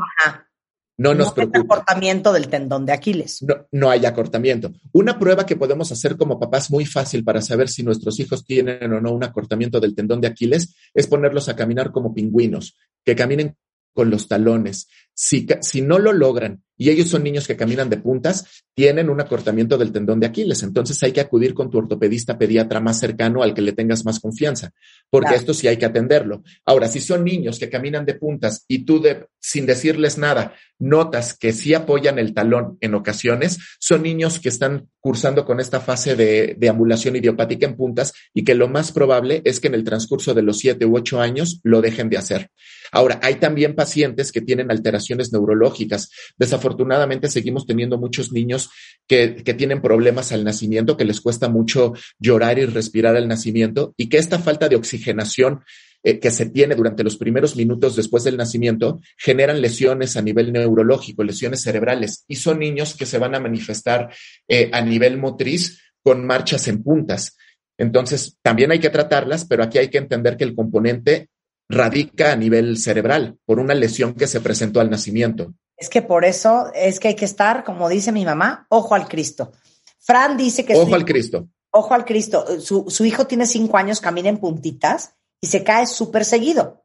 [0.98, 3.42] no nos no Hay acortamiento del tendón de Aquiles.
[3.42, 4.72] No, no hay acortamiento.
[4.92, 8.92] Una prueba que podemos hacer como papás muy fácil para saber si nuestros hijos tienen
[8.92, 13.14] o no un acortamiento del tendón de Aquiles es ponerlos a caminar como pingüinos, que
[13.14, 13.56] caminen
[13.94, 14.88] con los talones.
[15.20, 19.20] Si, si no lo logran y ellos son niños que caminan de puntas, tienen un
[19.20, 20.62] acortamiento del tendón de Aquiles.
[20.62, 24.20] Entonces hay que acudir con tu ortopedista pediatra más cercano al que le tengas más
[24.20, 24.70] confianza,
[25.10, 26.44] porque esto sí hay que atenderlo.
[26.64, 31.36] Ahora, si son niños que caminan de puntas y tú de, sin decirles nada notas
[31.36, 36.14] que sí apoyan el talón en ocasiones, son niños que están cursando con esta fase
[36.14, 39.82] de, de ambulación idiopática en puntas y que lo más probable es que en el
[39.82, 42.50] transcurso de los siete u ocho años lo dejen de hacer.
[42.92, 46.10] Ahora, hay también pacientes que tienen alteraciones neurológicas.
[46.36, 48.70] Desafortunadamente, seguimos teniendo muchos niños
[49.06, 53.94] que, que, tienen problemas al nacimiento, que les cuesta mucho llorar y respirar al nacimiento
[53.96, 55.60] y que esta falta de oxigenación
[56.04, 60.52] eh, que se tiene durante los primeros minutos después del nacimiento generan lesiones a nivel
[60.52, 64.08] neurológico, lesiones cerebrales y son niños que se van a manifestar
[64.46, 67.36] eh, a nivel motriz con marchas en puntas.
[67.76, 71.30] Entonces, también hay que tratarlas, pero aquí hay que entender que el componente
[71.68, 75.54] radica a nivel cerebral por una lesión que se presentó al nacimiento.
[75.76, 79.06] Es que por eso es que hay que estar, como dice mi mamá, ojo al
[79.08, 79.52] Cristo.
[79.98, 80.74] Fran dice que...
[80.74, 81.48] Ojo al Cristo.
[81.70, 82.60] Ojo al Cristo.
[82.60, 86.84] Su, su, hijo tiene cinco años, camina en puntitas y se cae súper seguido,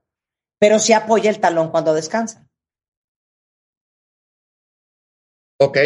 [0.60, 2.48] pero se apoya el talón cuando descansa.
[5.60, 5.78] Ok.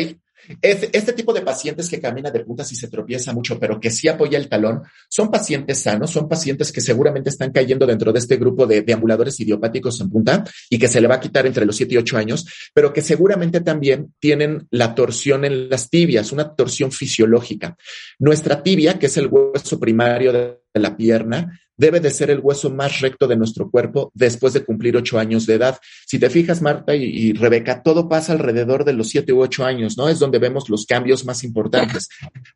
[0.61, 4.07] Este tipo de pacientes que camina de puntas y se tropieza mucho, pero que sí
[4.07, 8.38] apoya el talón, son pacientes sanos, son pacientes que seguramente están cayendo dentro de este
[8.38, 11.76] grupo de deambuladores idiopáticos en punta y que se le va a quitar entre los
[11.76, 16.55] 7 y 8 años, pero que seguramente también tienen la torsión en las tibias, una
[16.55, 17.76] torsión fisiológica.
[18.19, 22.70] Nuestra tibia, que es el hueso primario de la pierna, debe de ser el hueso
[22.70, 25.80] más recto de nuestro cuerpo después de cumplir ocho años de edad.
[26.06, 29.98] Si te fijas, Marta y, Rebeca, todo pasa alrededor de los siete u ocho años,
[29.98, 30.10] ¿no?
[30.10, 32.10] Es donde vemos los cambios más importantes.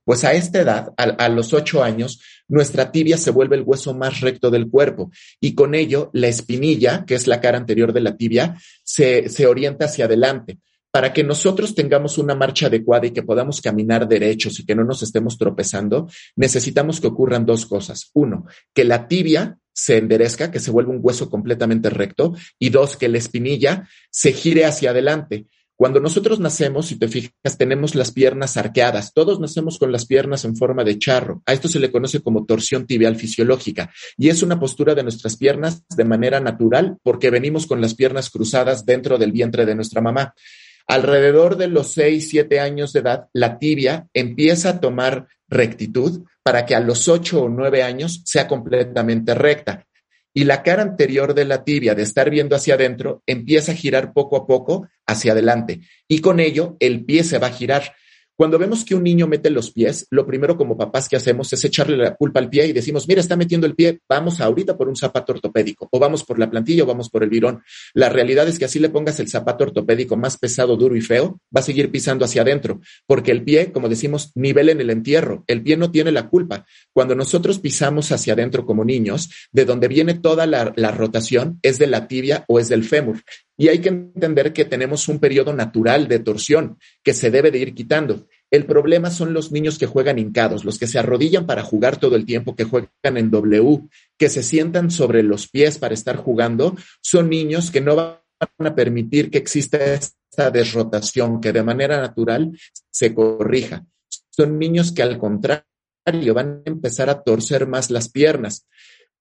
[0.03, 4.19] Pues a esta edad, a, los ocho años, nuestra tibia se vuelve el hueso más
[4.21, 8.17] recto del cuerpo y con ello la espinilla, que es la cara anterior de la
[8.17, 10.57] tibia, se, se orienta hacia adelante
[10.91, 14.83] para que nosotros tengamos una marcha adecuada y que podamos caminar derechos y que no
[14.83, 18.11] nos estemos tropezando, necesitamos que ocurran dos cosas.
[18.13, 22.97] Uno, que la tibia se enderezca, que se vuelva un hueso completamente recto, y dos,
[22.97, 25.47] que la espinilla se gire hacia adelante.
[25.81, 29.13] Cuando nosotros nacemos, si te fijas, tenemos las piernas arqueadas.
[29.13, 31.41] Todos nacemos con las piernas en forma de charro.
[31.47, 35.37] A esto se le conoce como torsión tibial fisiológica y es una postura de nuestras
[35.37, 40.01] piernas de manera natural porque venimos con las piernas cruzadas dentro del vientre de nuestra
[40.01, 40.35] mamá.
[40.91, 46.65] Alrededor de los 6, 7 años de edad, la tibia empieza a tomar rectitud para
[46.65, 49.85] que a los 8 o 9 años sea completamente recta.
[50.33, 54.11] Y la cara anterior de la tibia, de estar viendo hacia adentro, empieza a girar
[54.11, 55.79] poco a poco hacia adelante.
[56.09, 57.95] Y con ello, el pie se va a girar.
[58.41, 61.63] Cuando vemos que un niño mete los pies, lo primero como papás que hacemos es
[61.63, 64.89] echarle la culpa al pie y decimos, mira, está metiendo el pie, vamos ahorita por
[64.89, 67.61] un zapato ortopédico, o vamos por la plantilla o vamos por el virón.
[67.93, 71.39] La realidad es que así le pongas el zapato ortopédico más pesado, duro y feo,
[71.55, 75.43] va a seguir pisando hacia adentro, porque el pie, como decimos, nivel en el entierro,
[75.45, 76.65] el pie no tiene la culpa.
[76.93, 81.77] Cuando nosotros pisamos hacia adentro como niños, de donde viene toda la, la rotación es
[81.77, 83.21] de la tibia o es del fémur.
[83.57, 87.59] Y hay que entender que tenemos un periodo natural de torsión que se debe de
[87.59, 88.27] ir quitando.
[88.49, 92.15] El problema son los niños que juegan hincados, los que se arrodillan para jugar todo
[92.15, 93.81] el tiempo, que juegan en W,
[94.17, 96.75] que se sientan sobre los pies para estar jugando.
[97.01, 98.17] Son niños que no van
[98.59, 102.51] a permitir que exista esta desrotación, que de manera natural
[102.89, 103.85] se corrija.
[104.29, 108.67] Son niños que al contrario van a empezar a torcer más las piernas.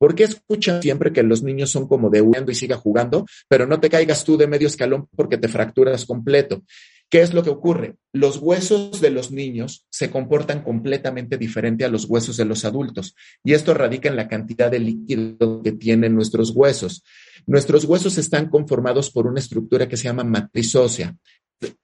[0.01, 3.67] ¿Por qué escuchan siempre que los niños son como de huyendo y siga jugando, pero
[3.67, 6.65] no te caigas tú de medio escalón porque te fracturas completo?
[7.11, 7.97] ¿Qué es lo que ocurre?
[8.11, 13.15] Los huesos de los niños se comportan completamente diferente a los huesos de los adultos
[13.45, 17.05] y esto radica en la cantidad de líquido que tienen nuestros huesos.
[17.47, 21.15] Nuestros huesos están conformados por una estructura que se llama matriz ósea,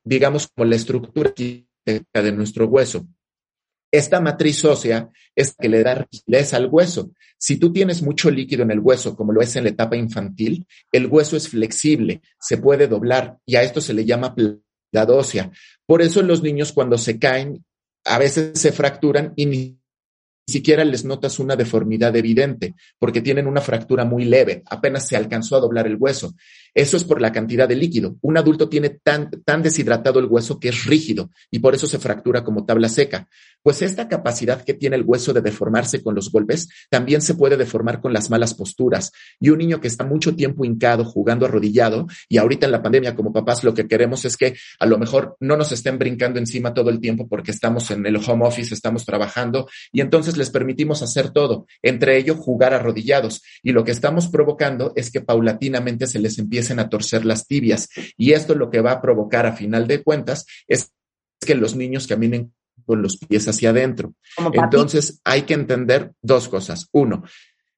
[0.02, 3.06] digamos como la estructura de nuestro hueso.
[3.90, 7.12] Esta matriz ósea es que le da rigidez al hueso.
[7.38, 10.66] Si tú tienes mucho líquido en el hueso, como lo es en la etapa infantil,
[10.92, 15.50] el hueso es flexible, se puede doblar y a esto se le llama plata ósea.
[15.84, 17.64] Por eso los niños cuando se caen,
[18.04, 19.78] a veces se fracturan y ni
[20.48, 25.56] siquiera les notas una deformidad evidente, porque tienen una fractura muy leve, apenas se alcanzó
[25.56, 26.34] a doblar el hueso.
[26.72, 28.16] Eso es por la cantidad de líquido.
[28.20, 31.98] Un adulto tiene tan, tan deshidratado el hueso que es rígido y por eso se
[31.98, 33.28] fractura como tabla seca.
[33.66, 37.56] Pues esta capacidad que tiene el hueso de deformarse con los golpes también se puede
[37.56, 39.10] deformar con las malas posturas.
[39.40, 43.16] Y un niño que está mucho tiempo hincado, jugando arrodillado, y ahorita en la pandemia
[43.16, 46.74] como papás lo que queremos es que a lo mejor no nos estén brincando encima
[46.74, 51.02] todo el tiempo porque estamos en el home office, estamos trabajando, y entonces les permitimos
[51.02, 53.42] hacer todo, entre ello jugar arrodillados.
[53.64, 57.88] Y lo que estamos provocando es que paulatinamente se les empiecen a torcer las tibias.
[58.16, 60.92] Y esto lo que va a provocar a final de cuentas es
[61.44, 62.52] que los niños caminen
[62.86, 64.14] con los pies hacia adentro.
[64.52, 66.88] Entonces hay que entender dos cosas.
[66.92, 67.24] Uno,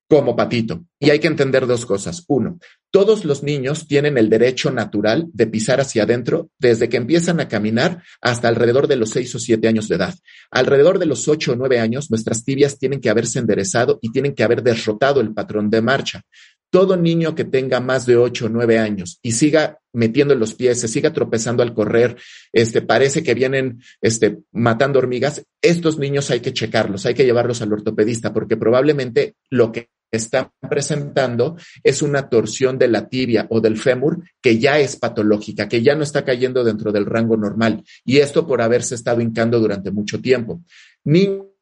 [0.09, 0.85] como patito.
[0.99, 2.25] Y hay que entender dos cosas.
[2.29, 2.59] Uno,
[2.91, 7.49] todos los niños tienen el derecho natural de pisar hacia adentro desde que empiezan a
[7.49, 10.15] caminar hasta alrededor de los seis o siete años de edad.
[10.51, 14.35] Alrededor de los ocho o nueve años, nuestras tibias tienen que haberse enderezado y tienen
[14.35, 16.23] que haber derrotado el patrón de marcha
[16.71, 20.81] todo niño que tenga más de ocho o nueve años y siga metiendo los pies,
[20.81, 22.17] se siga tropezando al correr,
[22.53, 27.63] este, parece que vienen este, matando hormigas, estos niños hay que checarlos, hay que llevarlos
[27.63, 33.61] al ortopedista porque probablemente lo que están presentando es una torsión de la tibia o
[33.61, 37.83] del fémur que ya es patológica, que ya no está cayendo dentro del rango normal
[38.05, 40.63] y esto por haberse estado hincando durante mucho tiempo.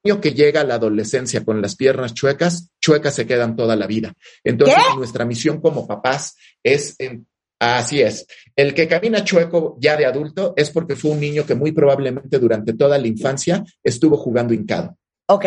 [0.07, 3.87] Niño que llega a la adolescencia con las piernas chuecas, chuecas se quedan toda la
[3.87, 4.13] vida.
[4.45, 6.97] Entonces, nuestra misión como papás es,
[7.59, 11.55] así es, el que camina chueco ya de adulto es porque fue un niño que
[11.55, 14.97] muy probablemente durante toda la infancia estuvo jugando hincado.
[15.29, 15.45] Ok,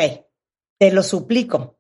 [0.78, 1.80] te lo suplico,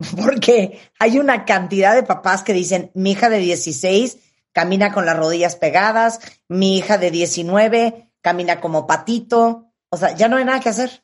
[0.16, 4.18] porque hay una cantidad de papás que dicen, mi hija de 16
[4.52, 10.28] camina con las rodillas pegadas, mi hija de 19 camina como patito, o sea, ya
[10.28, 11.02] no hay nada que hacer.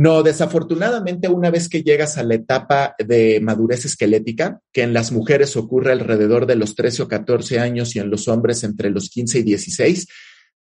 [0.00, 5.12] No, desafortunadamente, una vez que llegas a la etapa de madurez esquelética, que en las
[5.12, 9.10] mujeres ocurre alrededor de los 13 o 14 años y en los hombres entre los
[9.10, 10.06] 15 y 16,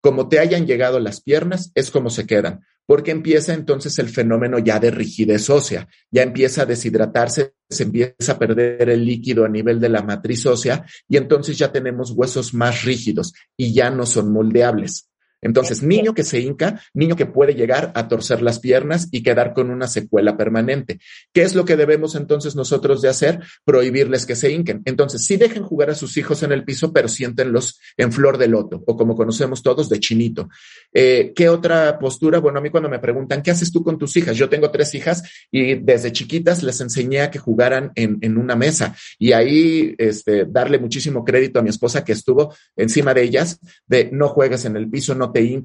[0.01, 4.59] como te hayan llegado las piernas, es como se quedan, porque empieza entonces el fenómeno
[4.59, 9.47] ya de rigidez ósea, ya empieza a deshidratarse, se empieza a perder el líquido a
[9.47, 14.05] nivel de la matriz ósea y entonces ya tenemos huesos más rígidos y ya no
[14.05, 15.08] son moldeables.
[15.41, 19.53] Entonces, niño que se hinca, niño que puede llegar a torcer las piernas y quedar
[19.53, 20.99] con una secuela permanente.
[21.33, 23.39] ¿Qué es lo que debemos entonces nosotros de hacer?
[23.63, 24.81] Prohibirles que se hinquen.
[24.85, 28.47] Entonces, sí dejen jugar a sus hijos en el piso, pero siéntenlos en flor de
[28.47, 30.49] loto o como conocemos todos, de chinito.
[30.93, 32.39] Eh, ¿Qué otra postura?
[32.39, 34.35] Bueno, a mí cuando me preguntan, ¿qué haces tú con tus hijas?
[34.35, 38.55] Yo tengo tres hijas y desde chiquitas les enseñé a que jugaran en, en una
[38.55, 43.59] mesa y ahí este, darle muchísimo crédito a mi esposa que estuvo encima de ellas,
[43.87, 45.59] de no juegues en el piso, no te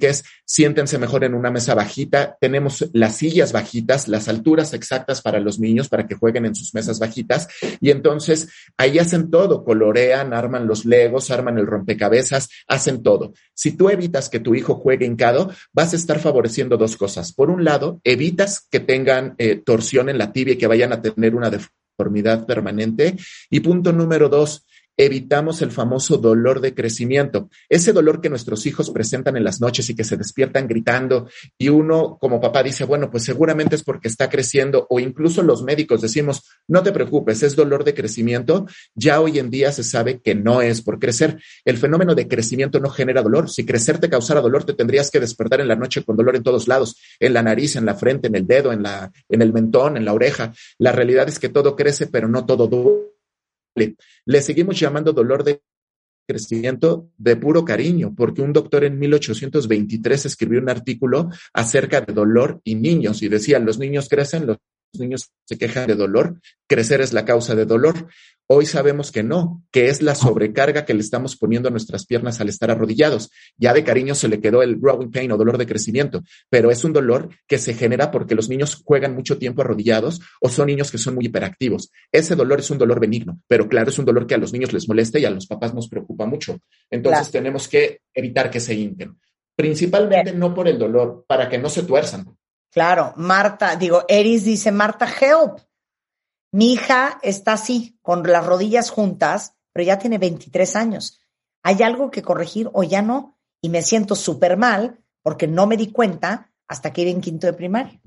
[0.44, 2.36] siéntense mejor en una mesa bajita.
[2.40, 6.74] Tenemos las sillas bajitas, las alturas exactas para los niños para que jueguen en sus
[6.74, 7.48] mesas bajitas.
[7.80, 13.32] Y entonces ahí hacen todo, colorean, arman los legos, arman el rompecabezas, hacen todo.
[13.54, 17.32] Si tú evitas que tu hijo juegue hincado, vas a estar favoreciendo dos cosas.
[17.32, 21.00] Por un lado, evitas que tengan eh, torsión en la tibia y que vayan a
[21.00, 23.16] tener una deformidad permanente.
[23.50, 28.90] Y punto número dos, evitamos el famoso dolor de crecimiento, ese dolor que nuestros hijos
[28.90, 33.10] presentan en las noches y que se despiertan gritando y uno como papá dice, bueno,
[33.10, 37.56] pues seguramente es porque está creciendo o incluso los médicos decimos, no te preocupes, es
[37.56, 41.40] dolor de crecimiento, ya hoy en día se sabe que no es por crecer.
[41.64, 43.50] El fenómeno de crecimiento no genera dolor.
[43.50, 46.42] Si crecer te causara dolor, te tendrías que despertar en la noche con dolor en
[46.42, 49.52] todos lados, en la nariz, en la frente, en el dedo, en la en el
[49.52, 50.52] mentón, en la oreja.
[50.78, 52.68] La realidad es que todo crece, pero no todo
[53.74, 55.62] le seguimos llamando dolor de
[56.26, 62.60] crecimiento de puro cariño, porque un doctor en 1823 escribió un artículo acerca de dolor
[62.64, 64.58] y niños y decía, los niños crecen, los
[64.94, 68.08] niños se quejan de dolor, crecer es la causa de dolor.
[68.46, 72.42] Hoy sabemos que no, que es la sobrecarga que le estamos poniendo a nuestras piernas
[72.42, 73.30] al estar arrodillados.
[73.56, 76.84] Ya de cariño se le quedó el growing pain o dolor de crecimiento, pero es
[76.84, 80.90] un dolor que se genera porque los niños juegan mucho tiempo arrodillados o son niños
[80.90, 81.90] que son muy hiperactivos.
[82.12, 84.74] Ese dolor es un dolor benigno, pero claro, es un dolor que a los niños
[84.74, 86.58] les molesta y a los papás nos preocupa mucho.
[86.90, 89.18] Entonces tenemos que evitar que se hinquen.
[89.56, 92.26] Principalmente no por el dolor, para que no se tuerzan.
[92.70, 95.60] Claro, Marta, digo, Eris dice, Marta, help.
[96.54, 101.20] Mi hija está así, con las rodillas juntas, pero ya tiene 23 años.
[101.64, 103.36] ¿Hay algo que corregir o ya no?
[103.60, 107.48] Y me siento súper mal porque no me di cuenta hasta que iba en quinto
[107.48, 108.00] de primaria.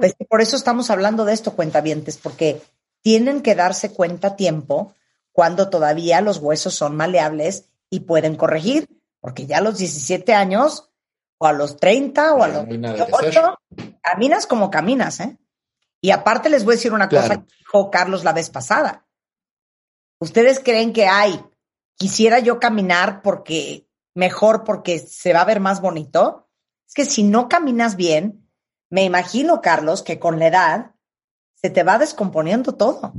[0.00, 2.60] Pues por eso estamos hablando de esto, cuentavientes, porque
[3.00, 4.96] tienen que darse cuenta a tiempo
[5.30, 8.88] cuando todavía los huesos son maleables y pueden corregir,
[9.20, 10.90] porque ya a los 17 años
[11.38, 13.60] o a los 30 o a los 18,
[14.02, 15.38] caminas como caminas, ¿eh?
[16.02, 19.06] Y aparte les voy a decir una cosa que dijo Carlos la vez pasada.
[20.18, 21.42] ¿Ustedes creen que hay,
[21.96, 26.42] quisiera yo caminar porque mejor, porque se va a ver más bonito?
[26.92, 28.46] es que si no caminas bien,
[28.90, 30.90] me imagino, Carlos, que con la edad
[31.54, 33.14] se te va descomponiendo todo.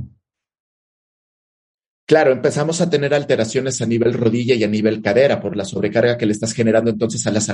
[2.06, 6.16] Claro, empezamos a tener alteraciones a nivel rodilla y a nivel cadera por la sobrecarga
[6.16, 7.48] que le estás generando entonces a las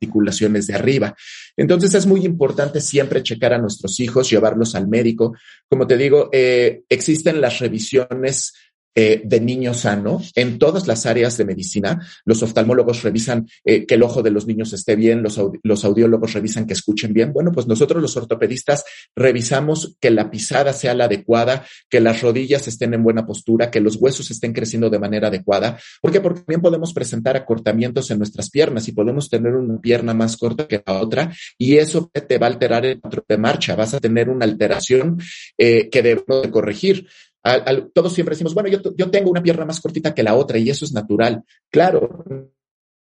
[0.00, 1.14] articulaciones de arriba.
[1.56, 5.36] Entonces es muy importante siempre checar a nuestros hijos, llevarlos al médico.
[5.68, 8.54] Como te digo, eh, existen las revisiones
[8.94, 12.04] eh, de niño sano en todas las áreas de medicina.
[12.24, 16.32] Los oftalmólogos revisan eh, que el ojo de los niños esté bien, los, los audiólogos
[16.32, 17.32] revisan que escuchen bien.
[17.32, 18.84] Bueno, pues nosotros los ortopedistas
[19.14, 23.80] revisamos que la pisada sea la adecuada, que las rodillas estén en buena postura, que
[23.80, 25.78] los huesos estén creciendo de manera adecuada.
[26.00, 26.20] ¿Por qué?
[26.20, 30.66] Porque también podemos presentar acortamientos en nuestras piernas y podemos tener una pierna más corta
[30.66, 33.76] que la otra y eso te va a alterar el patrón de marcha.
[33.76, 35.18] Vas a tener una alteración
[35.56, 37.06] eh, que debemos de corregir
[37.94, 40.68] todos siempre decimos, bueno, yo, yo tengo una pierna más cortita que la otra y
[40.70, 41.42] eso es natural.
[41.70, 42.24] Claro,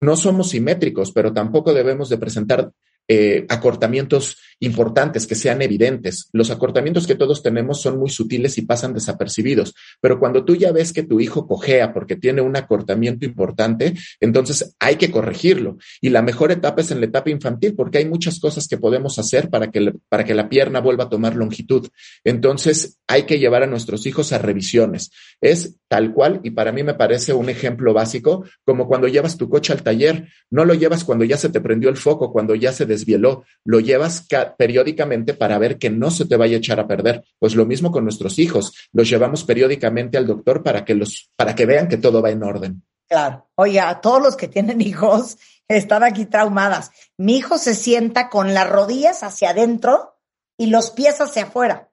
[0.01, 2.71] no somos simétricos, pero tampoco debemos de presentar
[3.07, 6.29] eh, acortamientos importantes que sean evidentes.
[6.31, 10.71] Los acortamientos que todos tenemos son muy sutiles y pasan desapercibidos, pero cuando tú ya
[10.71, 15.77] ves que tu hijo cojea porque tiene un acortamiento importante, entonces hay que corregirlo.
[16.01, 19.19] Y la mejor etapa es en la etapa infantil porque hay muchas cosas que podemos
[19.19, 21.87] hacer para que, para que la pierna vuelva a tomar longitud.
[22.23, 25.11] Entonces hay que llevar a nuestros hijos a revisiones.
[25.41, 29.49] Es tal cual y para mí me parece un ejemplo básico como cuando llevas tu
[29.49, 30.27] coche al taller.
[30.49, 33.79] No lo llevas cuando ya se te prendió el foco, cuando ya se desvieló, lo
[33.79, 37.23] llevas periódicamente para ver que no se te vaya a echar a perder.
[37.39, 41.55] Pues lo mismo con nuestros hijos, los llevamos periódicamente al doctor para que los, para
[41.55, 42.83] que vean que todo va en orden.
[43.07, 43.47] Claro.
[43.55, 46.91] Oye, a todos los que tienen hijos están aquí traumadas.
[47.17, 50.17] Mi hijo se sienta con las rodillas hacia adentro
[50.57, 51.91] y los pies hacia afuera.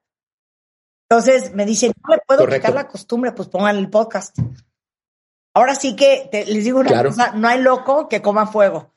[1.09, 4.39] Entonces me dicen, no le puedo quitar la costumbre, pues pongan el podcast.
[5.55, 8.95] Ahora sí que les digo una cosa, no hay loco que coma fuego.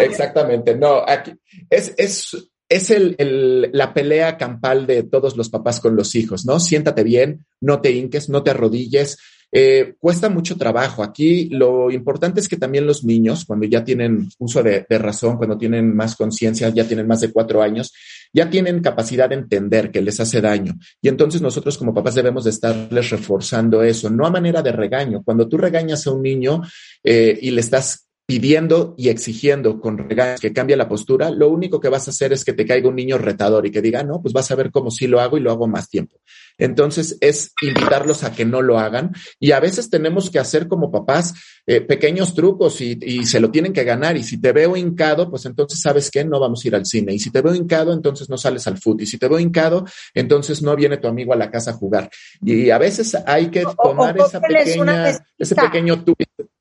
[0.00, 1.32] Exactamente, no, aquí
[1.70, 6.58] es, es, es el, la pelea campal de todos los papás con los hijos, ¿no?
[6.58, 9.18] Siéntate bien, no te hinques, no te arrodilles.
[9.52, 11.04] Eh, cuesta mucho trabajo.
[11.04, 15.36] Aquí lo importante es que también los niños, cuando ya tienen uso de, de razón,
[15.36, 17.92] cuando tienen más conciencia, ya tienen más de cuatro años,
[18.32, 20.74] ya tienen capacidad de entender que les hace daño.
[21.00, 25.22] Y entonces nosotros como papás debemos de estarles reforzando eso, no a manera de regaño.
[25.22, 26.62] Cuando tú regañas a un niño
[27.04, 31.78] eh, y le estás pidiendo y exigiendo con regaños que cambie la postura, lo único
[31.78, 34.20] que vas a hacer es que te caiga un niño retador y que diga, no,
[34.20, 36.18] pues vas a ver cómo sí lo hago y lo hago más tiempo.
[36.58, 40.90] Entonces es invitarlos a que no lo hagan y a veces tenemos que hacer como
[40.90, 41.34] papás
[41.66, 45.30] eh, pequeños trucos y, y, se lo tienen que ganar y si te veo hincado,
[45.30, 47.92] pues entonces sabes que no vamos a ir al cine y si te veo hincado,
[47.92, 49.84] entonces no sales al fútbol y si te veo hincado,
[50.14, 52.10] entonces no viene tu amigo a la casa a jugar.
[52.42, 56.55] Y a veces hay que tomar esa pequeña, ese pequeño twist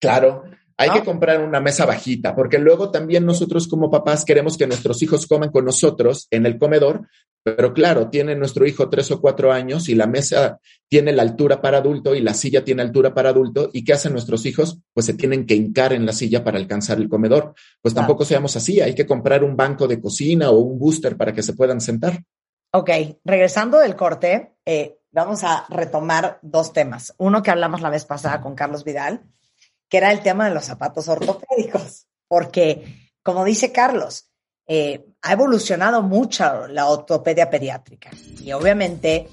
[0.00, 0.44] Claro,
[0.80, 5.02] hay que comprar una mesa bajita, porque luego también nosotros como papás queremos que nuestros
[5.02, 7.06] hijos coman con nosotros en el comedor,
[7.42, 10.58] pero claro, tiene nuestro hijo tres o cuatro años y la mesa
[10.88, 13.70] tiene la altura para adulto y la silla tiene altura para adulto.
[13.72, 14.78] ¿Y qué hacen nuestros hijos?
[14.94, 17.54] Pues se tienen que hincar en la silla para alcanzar el comedor.
[17.82, 21.32] Pues tampoco seamos así, hay que comprar un banco de cocina o un booster para
[21.32, 22.22] que se puedan sentar.
[22.72, 22.90] Ok,
[23.24, 27.14] regresando del corte, eh, vamos a retomar dos temas.
[27.18, 29.22] Uno que hablamos la vez pasada con Carlos Vidal
[29.90, 34.30] que era el tema de los zapatos ortopédicos, porque, como dice Carlos,
[34.66, 38.10] eh, ha evolucionado mucho la ortopedia pediátrica
[38.40, 39.28] y obviamente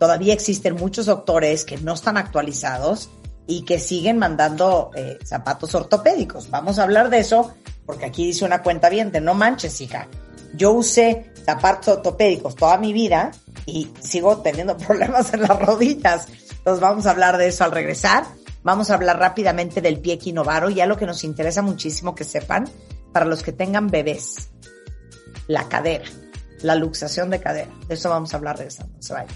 [0.00, 3.08] todavía existen muchos doctores que no están actualizados
[3.46, 6.50] y que siguen mandando eh, zapatos ortopédicos.
[6.50, 7.54] Vamos a hablar de eso
[7.86, 10.08] porque aquí dice una cuenta bien de no manches, hija.
[10.54, 13.30] Yo usé zapatos ortopédicos toda mi vida
[13.66, 16.26] y sigo teniendo problemas en las rodillas.
[16.50, 18.24] Entonces vamos a hablar de eso al regresar.
[18.62, 22.68] Vamos a hablar rápidamente del pie equinovaro, ya lo que nos interesa muchísimo que sepan,
[23.12, 24.50] para los que tengan bebés,
[25.46, 26.04] la cadera,
[26.62, 27.70] la luxación de cadera.
[27.88, 28.84] De eso vamos a hablar de eso.
[28.98, 29.30] Se vaya.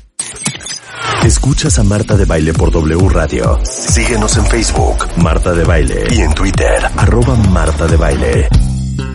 [1.25, 3.59] Escuchas a Marta de Baile por W Radio.
[3.65, 8.49] Síguenos en Facebook, Marta de Baile, y en Twitter, arroba Marta de Baile.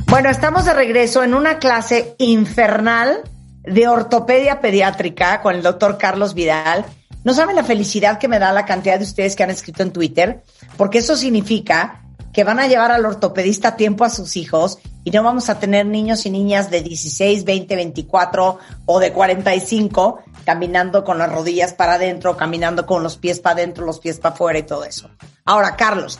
[0.07, 3.21] Bueno, estamos de regreso en una clase infernal
[3.63, 6.85] de ortopedia pediátrica con el doctor Carlos Vidal
[7.23, 9.91] no saben la felicidad que me da la cantidad de ustedes que han escrito en
[9.91, 10.43] Twitter,
[10.77, 15.23] porque eso significa que van a llevar al ortopedista tiempo a sus hijos y no
[15.23, 21.17] vamos a tener niños y niñas de 16, 20, 24 o de 45 caminando con
[21.17, 24.63] las rodillas para adentro, caminando con los pies para adentro, los pies para afuera y
[24.63, 25.09] todo eso.
[25.45, 26.19] Ahora, Carlos,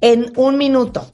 [0.00, 1.12] en un minuto,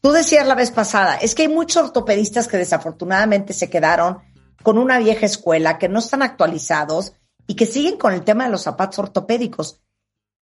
[0.00, 4.18] tú decías la vez pasada, es que hay muchos ortopedistas que desafortunadamente se quedaron
[4.62, 7.14] con una vieja escuela, que no están actualizados
[7.46, 9.80] y que siguen con el tema de los zapatos ortopédicos.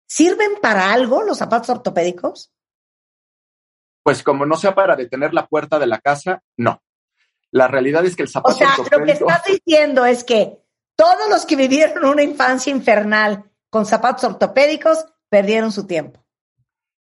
[0.07, 2.51] ¿Sirven para algo los zapatos ortopédicos?
[4.03, 6.81] Pues como no sea para detener la puerta de la casa, no.
[7.51, 10.59] La realidad es que el zapato O sea, lo que estás diciendo es que
[10.95, 16.23] todos los que vivieron una infancia infernal con zapatos ortopédicos perdieron su tiempo.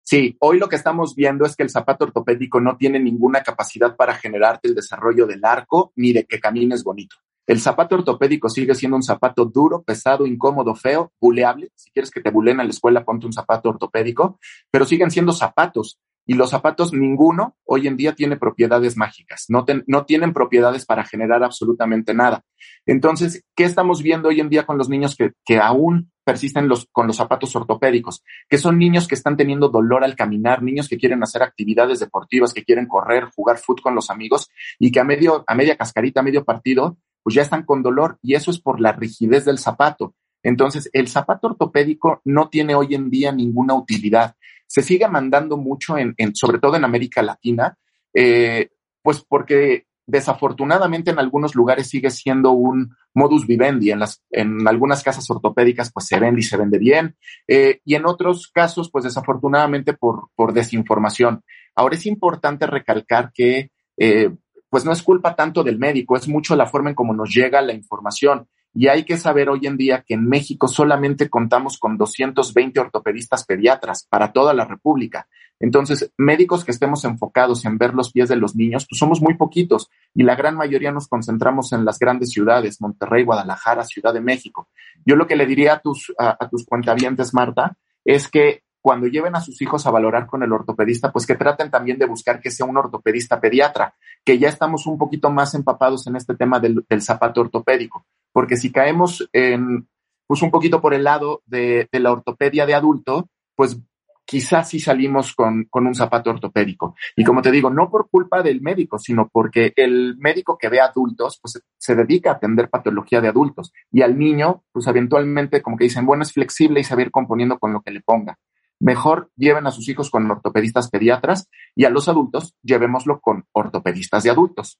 [0.09, 3.95] Sí, hoy lo que estamos viendo es que el zapato ortopédico no tiene ninguna capacidad
[3.95, 7.17] para generarte el desarrollo del arco ni de que camines bonito.
[7.49, 11.71] El zapato ortopédico sigue siendo un zapato duro, pesado, incómodo, feo, buleable.
[11.73, 14.37] Si quieres que te buleen a la escuela, ponte un zapato ortopédico,
[14.69, 15.99] pero siguen siendo zapatos.
[16.27, 19.65] Y los zapatos, ninguno hoy en día tiene propiedades mágicas, no,
[20.05, 22.43] tienen propiedades para generar absolutamente nada.
[22.85, 27.15] Entonces, ¿qué estamos viendo hoy en día con los niños que, aún persisten con los
[27.15, 28.23] zapatos ortopédicos?
[28.47, 32.53] Que son niños que están teniendo dolor al caminar, niños que quieren hacer actividades deportivas,
[32.53, 36.19] que quieren correr, jugar fútbol con los amigos y que a, medio, a media cascarita,
[36.19, 39.57] a medio partido, pues ya están con dolor y eso es por la rigidez del
[39.57, 40.15] zapato.
[40.43, 44.35] Entonces, el zapato ortopédico no tiene hoy en día ninguna utilidad.
[44.67, 47.77] Se sigue mandando mucho, en, sobre todo en América Latina,
[48.13, 48.69] eh,
[49.01, 53.91] pues porque desafortunadamente en algunos lugares sigue siendo un modus vivendi.
[53.91, 57.15] En, las, en algunas casas ortopédicas pues se vende y se vende bien.
[57.47, 61.43] Eh, y en otros casos pues desafortunadamente por, por desinformación.
[61.75, 64.31] Ahora es importante recalcar que eh,
[64.69, 67.61] pues no es culpa tanto del médico, es mucho la forma en cómo nos llega
[67.61, 68.47] la información.
[68.73, 73.43] Y hay que saber hoy en día que en México solamente contamos con 220 ortopedistas
[73.45, 75.27] pediatras para toda la República.
[75.59, 79.35] Entonces, médicos que estemos enfocados en ver los pies de los niños, pues somos muy
[79.35, 84.21] poquitos y la gran mayoría nos concentramos en las grandes ciudades, Monterrey, Guadalajara, Ciudad de
[84.21, 84.69] México.
[85.05, 87.75] Yo lo que le diría a tus, a, tus cuentavientes, Marta,
[88.05, 91.69] es que cuando lleven a sus hijos a valorar con el ortopedista, pues que traten
[91.69, 96.07] también de buscar que sea un ortopedista pediatra, que ya estamos un poquito más empapados
[96.07, 99.87] en este tema del, zapato ortopédico, porque si caemos en,
[100.27, 103.77] pues un poquito por el lado de, la ortopedia de adulto, pues
[104.25, 106.95] quizás sí salimos con, un zapato ortopédico.
[107.15, 110.79] Y como te digo, no por culpa del médico, sino porque el médico que ve
[110.79, 113.73] adultos, pues se dedica a atender patología de adultos.
[113.91, 117.05] Y al niño, pues eventualmente, como que dicen, bueno, es flexible y se va a
[117.05, 118.37] ir componiendo con lo que le ponga
[118.79, 124.23] mejor lleven a sus hijos con ortopedistas pediatras y a los adultos llevémoslo con ortopedistas
[124.23, 124.79] de adultos.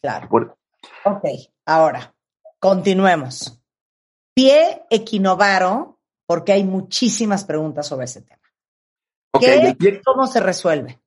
[0.00, 0.56] Claro.
[1.04, 1.24] Ok,
[1.66, 2.14] ahora,
[2.58, 3.60] continuemos.
[4.34, 8.40] Pie equinovaro, porque hay muchísimas preguntas sobre ese tema.
[9.34, 11.00] Okay, ¿Cómo se resuelve?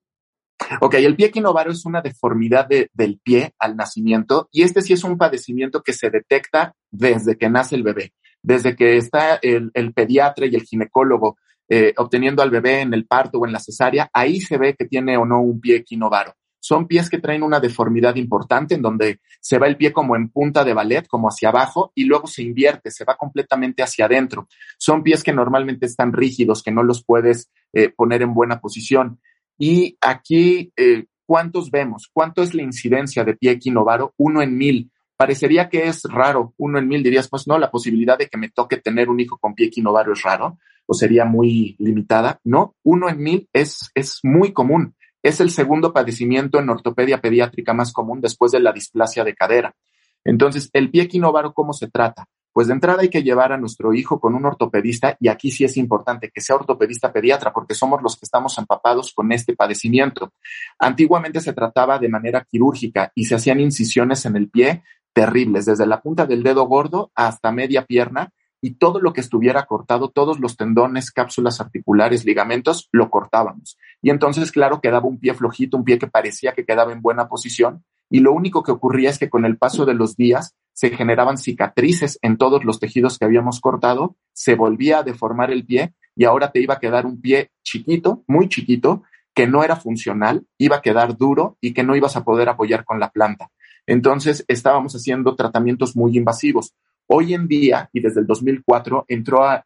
[0.82, 5.04] Ok, el pie equinovaro es una deformidad del pie al nacimiento y este sí es
[5.04, 9.94] un padecimiento que se detecta desde que nace el bebé, desde que está el, el
[9.94, 11.38] pediatra y el ginecólogo
[11.70, 14.86] eh, obteniendo al bebé en el parto o en la cesárea, ahí se ve que
[14.86, 16.34] tiene o no un pie equinovaro.
[16.60, 20.30] Son pies que traen una deformidad importante en donde se va el pie como en
[20.30, 24.48] punta de ballet, como hacia abajo, y luego se invierte, se va completamente hacia adentro.
[24.80, 29.20] Son pies que normalmente están rígidos, que no los puedes eh, poner en buena posición.
[29.60, 32.10] Y aquí, eh, ¿cuántos vemos?
[32.12, 34.16] ¿Cuánto es la incidencia de pie equinovaro?
[34.18, 34.92] Uno en mil.
[35.18, 38.50] Parecería que es raro, uno en mil dirías, pues no, la posibilidad de que me
[38.50, 42.40] toque tener un hijo con pie equinovaro es raro, o sería muy limitada.
[42.44, 44.96] No, uno en mil es, es muy común.
[45.24, 49.76] Es el segundo padecimiento en ortopedia pediátrica más común después de la displasia de cadera.
[50.24, 52.28] Entonces, el pie equinovaro, ¿cómo se trata?
[52.56, 55.66] Pues de entrada hay que llevar a nuestro hijo con un ortopedista y aquí sí
[55.66, 60.32] es importante que sea ortopedista pediatra porque somos los que estamos empapados con este padecimiento.
[60.80, 65.86] Antiguamente se trataba de manera quirúrgica y se hacían incisiones en el pie terribles, desde
[65.86, 68.32] la punta del dedo gordo hasta media pierna
[68.66, 73.78] y todo lo que estuviera cortado, todos los tendones, cápsulas articulares, ligamentos, lo cortábamos.
[74.02, 77.28] Y entonces, claro, quedaba un pie flojito, un pie que parecía que quedaba en buena
[77.28, 77.84] posición.
[78.10, 81.38] Y lo único que ocurría es que con el paso de los días se generaban
[81.38, 86.26] cicatrices en todos los tejidos que habíamos cortado, se volvía a deformar el pie y
[86.26, 89.04] ahora te iba a quedar un pie chiquito, muy chiquito,
[89.36, 92.84] que no era funcional, iba a quedar duro y que no ibas a poder apoyar
[92.84, 93.52] con la planta.
[93.86, 96.74] Entonces estábamos haciendo tratamientos muy invasivos.
[97.08, 99.64] Hoy en día, y desde el 2004, entró a,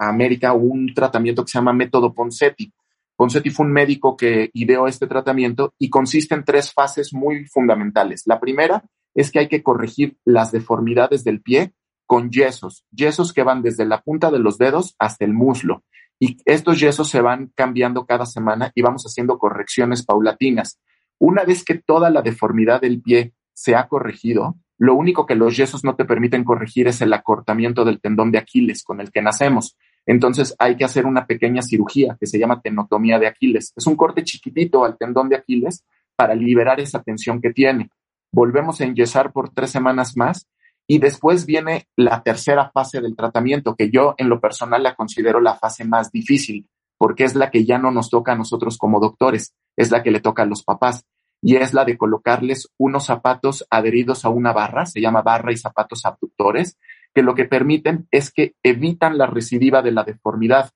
[0.00, 2.72] América un tratamiento que se llama método Ponseti.
[3.16, 8.22] Ponseti fue un médico que ideó este tratamiento y consiste en tres fases muy fundamentales.
[8.26, 11.72] La primera es que hay que corregir las deformidades del pie
[12.06, 15.82] con yesos, yesos que van desde la punta de los dedos hasta el muslo.
[16.20, 20.80] Y estos yesos se van cambiando cada semana y vamos haciendo correcciones paulatinas.
[21.18, 25.56] Una vez que toda la deformidad del pie se ha corregido, lo único que los
[25.56, 29.20] yesos no te permiten corregir es el acortamiento del tendón de Aquiles con el que
[29.20, 29.76] nacemos.
[30.06, 33.72] Entonces hay que hacer una pequeña cirugía que se llama tenotomía de Aquiles.
[33.76, 35.84] Es un corte chiquitito al tendón de Aquiles
[36.14, 37.90] para liberar esa tensión que tiene.
[38.32, 40.46] Volvemos a enyesar por tres semanas más
[40.90, 45.38] Y después viene la tercera fase del tratamiento, que yo en lo personal la considero
[45.38, 48.98] la fase más difícil, porque es la que ya no nos toca a nosotros como
[48.98, 51.04] doctores, es la que le toca a los papás,
[51.40, 55.56] y es la de colocarles unos zapatos adheridos a una barra, se llama barra y
[55.56, 56.78] zapatos abductores,
[57.14, 60.70] que lo que permiten es que evitan la recidiva de la deformidad.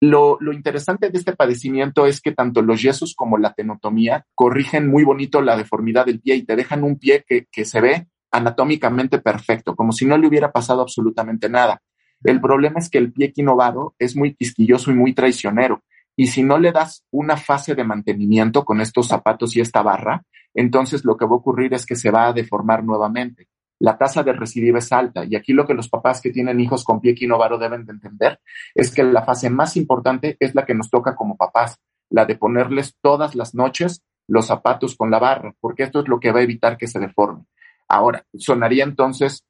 [0.00, 4.88] Lo, lo, interesante de este padecimiento es que tanto los yesos como la tenotomía corrigen
[4.88, 8.08] muy bonito la deformidad del pie y te dejan un pie que, que se ve
[8.32, 11.80] anatómicamente perfecto, como si no le hubiera pasado absolutamente nada.
[12.24, 15.82] El problema es que el pie quinovado es muy quisquilloso y muy traicionero.
[16.16, 20.24] Y si no le das una fase de mantenimiento con estos zapatos y esta barra,
[20.54, 23.48] entonces lo que va a ocurrir es que se va a deformar nuevamente.
[23.78, 26.84] La tasa de recidiva es alta y aquí lo que los papás que tienen hijos
[26.84, 28.40] con pie quinovado deben de entender
[28.74, 32.36] es que la fase más importante es la que nos toca como papás, la de
[32.36, 36.40] ponerles todas las noches los zapatos con la barra, porque esto es lo que va
[36.40, 37.44] a evitar que se deforme.
[37.88, 39.44] Ahora, sonaría entonces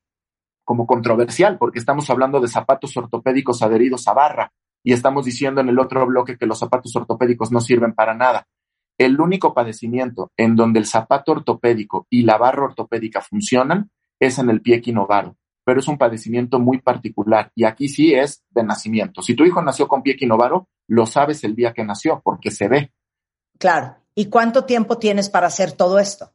[0.64, 4.52] como controversial, porque estamos hablando de zapatos ortopédicos adheridos a barra
[4.82, 8.46] y estamos diciendo en el otro bloque que los zapatos ortopédicos no sirven para nada.
[8.98, 13.90] El único padecimiento en donde el zapato ortopédico y la barra ortopédica funcionan
[14.20, 18.44] es en el pie quinovaro, pero es un padecimiento muy particular y aquí sí es
[18.50, 19.22] de nacimiento.
[19.22, 22.68] Si tu hijo nació con pie quinovaro, lo sabes el día que nació porque se
[22.68, 22.92] ve.
[23.59, 23.96] Claro.
[24.14, 26.32] ¿Y cuánto tiempo tienes para hacer todo esto?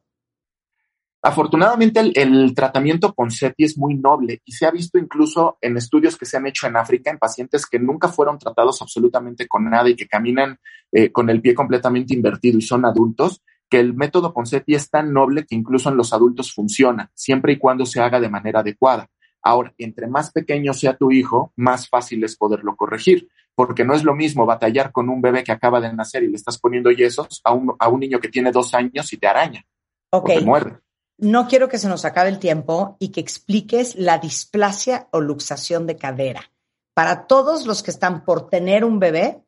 [1.20, 6.16] Afortunadamente, el, tratamiento con SETI es muy noble y se ha visto incluso en estudios
[6.16, 9.88] que se han hecho en África en pacientes que nunca fueron tratados absolutamente con nada
[9.88, 10.58] y que caminan
[10.92, 14.90] eh, con el pie completamente invertido y son adultos, que el método con SETI es
[14.90, 18.60] tan noble que incluso en los adultos funciona, siempre y cuando se haga de manera
[18.60, 19.10] adecuada.
[19.42, 24.04] Ahora, entre más pequeño sea tu hijo, más fácil es poderlo corregir, porque no es
[24.04, 27.40] lo mismo batallar con un bebé que acaba de nacer y le estás poniendo yesos
[27.42, 29.64] a un, a un niño que tiene dos años y te araña.
[30.10, 30.78] O te muerde
[31.18, 35.86] no quiero que se nos acabe el tiempo y que expliques la displasia o luxación
[35.86, 36.50] de cadera
[36.94, 39.42] para todos los que están por tener un bebé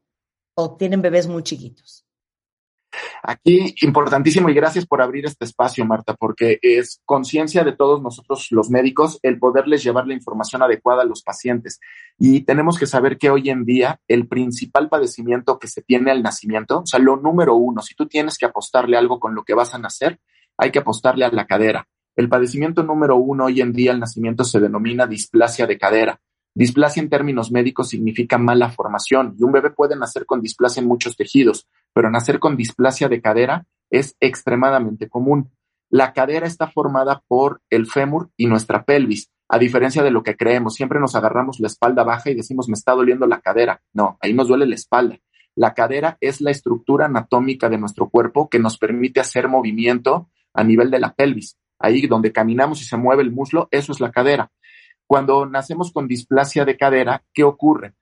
[0.54, 2.06] o tienen bebés muy chiquitos.
[3.22, 8.48] Aquí, importantísimo, y gracias por abrir este espacio, Marta, porque es conciencia de todos nosotros
[8.50, 11.78] los médicos el poderles llevar la información adecuada a los pacientes.
[12.18, 16.22] Y tenemos que saber que hoy en día el principal padecimiento que se tiene al
[16.22, 19.54] nacimiento, o sea, lo número uno, si tú tienes que apostarle algo con lo que
[19.54, 20.18] vas a nacer,
[20.60, 21.88] hay que apostarle a la cadera.
[22.14, 26.20] El padecimiento número uno hoy en día al nacimiento se denomina displasia de cadera.
[26.54, 30.88] Displasia en términos médicos significa mala formación y un bebé puede nacer con displasia en
[30.88, 35.50] muchos tejidos, pero nacer con displasia de cadera es extremadamente común.
[35.88, 40.36] La cadera está formada por el fémur y nuestra pelvis, a diferencia de lo que
[40.36, 40.74] creemos.
[40.74, 43.80] Siempre nos agarramos la espalda baja y decimos me está doliendo la cadera.
[43.94, 45.18] No, ahí nos duele la espalda.
[45.56, 50.64] La cadera es la estructura anatómica de nuestro cuerpo que nos permite hacer movimiento a
[50.64, 51.56] nivel de la pelvis.
[51.78, 54.50] Ahí donde caminamos y se mueve el muslo, eso es la cadera.
[55.06, 57.94] Cuando nacemos con displasia de cadera, ¿qué ocurre?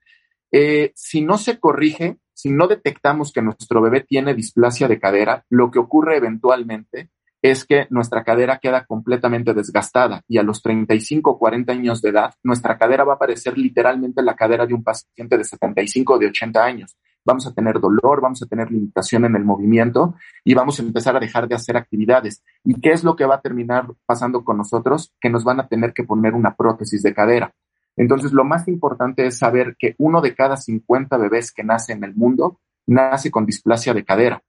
[0.51, 5.45] Eh, si no se corrige, si no detectamos que nuestro bebé tiene displasia de cadera,
[5.49, 7.09] lo que ocurre eventualmente
[7.41, 12.09] es que nuestra cadera queda completamente desgastada y a los 35 o 40 años de
[12.09, 16.19] edad, nuestra cadera va a parecer literalmente la cadera de un paciente de 75 o
[16.19, 16.97] de 80 años
[17.29, 21.15] vamos a tener dolor, vamos a tener limitación en el movimiento y vamos a empezar
[21.15, 22.43] a dejar de hacer actividades.
[22.63, 25.13] ¿Y qué es lo que va a terminar pasando con nosotros?
[25.21, 27.53] Que nos van a tener que poner una prótesis de cadera.
[27.95, 32.03] Entonces, lo más importante es saber que uno de cada 50 bebés que nace en
[32.03, 34.41] el mundo nace con displasia de cadera.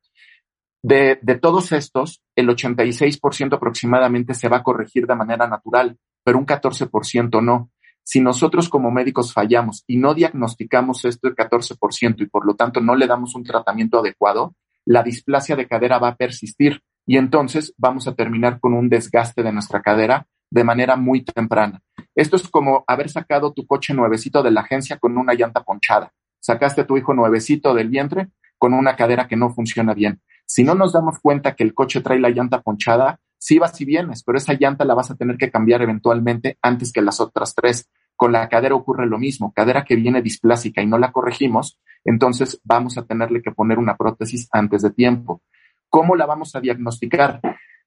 [0.83, 6.39] De, de todos estos, el 86% aproximadamente se va a corregir de manera natural, pero
[6.39, 7.71] un 14% no.
[8.03, 12.81] Si nosotros como médicos fallamos y no diagnosticamos esto el 14% y por lo tanto
[12.81, 14.55] no le damos un tratamiento adecuado,
[14.85, 19.43] la displasia de cadera va a persistir y entonces vamos a terminar con un desgaste
[19.43, 21.81] de nuestra cadera de manera muy temprana.
[22.15, 26.13] Esto es como haber sacado tu coche nuevecito de la agencia con una llanta ponchada.
[26.41, 28.29] Sacaste a tu hijo nuevecito del vientre
[28.59, 30.21] con una cadera que no funciona bien.
[30.47, 33.85] Si no nos damos cuenta que el coche trae la llanta ponchada, sí vas y
[33.85, 37.55] vienes, pero esa llanta la vas a tener que cambiar eventualmente antes que las otras
[37.55, 37.89] tres.
[38.15, 42.61] Con la cadera ocurre lo mismo, cadera que viene displásica y no la corregimos, entonces
[42.65, 45.43] vamos a tenerle que poner una prótesis antes de tiempo.
[45.89, 47.41] ¿Cómo la vamos a diagnosticar?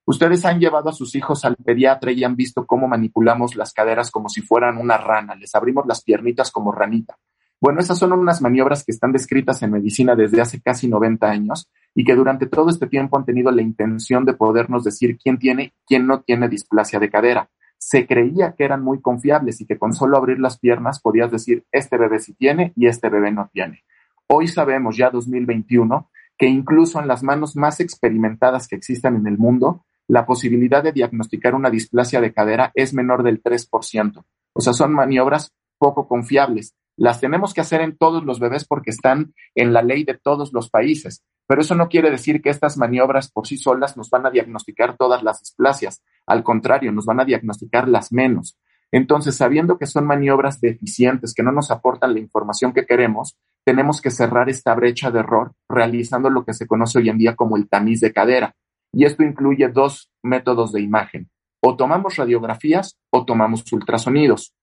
[0.06, 4.10] Ustedes han llevado a sus hijos al pediatra y han visto cómo manipulamos las caderas
[4.10, 7.16] como si fueran una rana, les abrimos las piernitas como ranita.
[7.64, 11.72] Bueno, esas son unas maniobras que están descritas en medicina desde hace casi 90 años
[11.96, 15.74] y que durante todo este tiempo han tenido la intención de podernos decir quién tiene,
[15.88, 17.50] quién no tiene displasia de cadera.
[17.78, 21.64] Se creía que eran muy confiables y que con solo abrir las piernas podías decir
[21.72, 23.86] este bebé sí tiene y este bebé no tiene.
[24.28, 29.38] Hoy sabemos ya 2021 que incluso en las manos más experimentadas que existan en el
[29.38, 34.26] mundo, la posibilidad de diagnosticar una displasia de cadera es menor del 3%.
[34.52, 36.76] O sea, son maniobras poco confiables.
[36.96, 40.54] Las tenemos que hacer en todos los bebés porque están en la ley de todos
[40.54, 41.24] los países.
[41.48, 44.96] Pero eso no quiere decir que estas maniobras por sí solas nos van a diagnosticar
[44.98, 46.04] todas las displasias.
[46.26, 48.58] Al contrario, nos van a diagnosticar las menos.
[48.92, 54.02] Entonces, sabiendo que son maniobras deficientes, que no nos aportan la información que queremos, tenemos
[54.02, 57.58] que cerrar esta brecha de error realizando lo que se conoce hoy en día como
[57.58, 58.56] el tamiz de cadera.
[58.94, 61.32] Y esto incluye dos métodos de imagen.
[61.60, 64.54] O tomamos radiografías o tomamos ultrasonidos.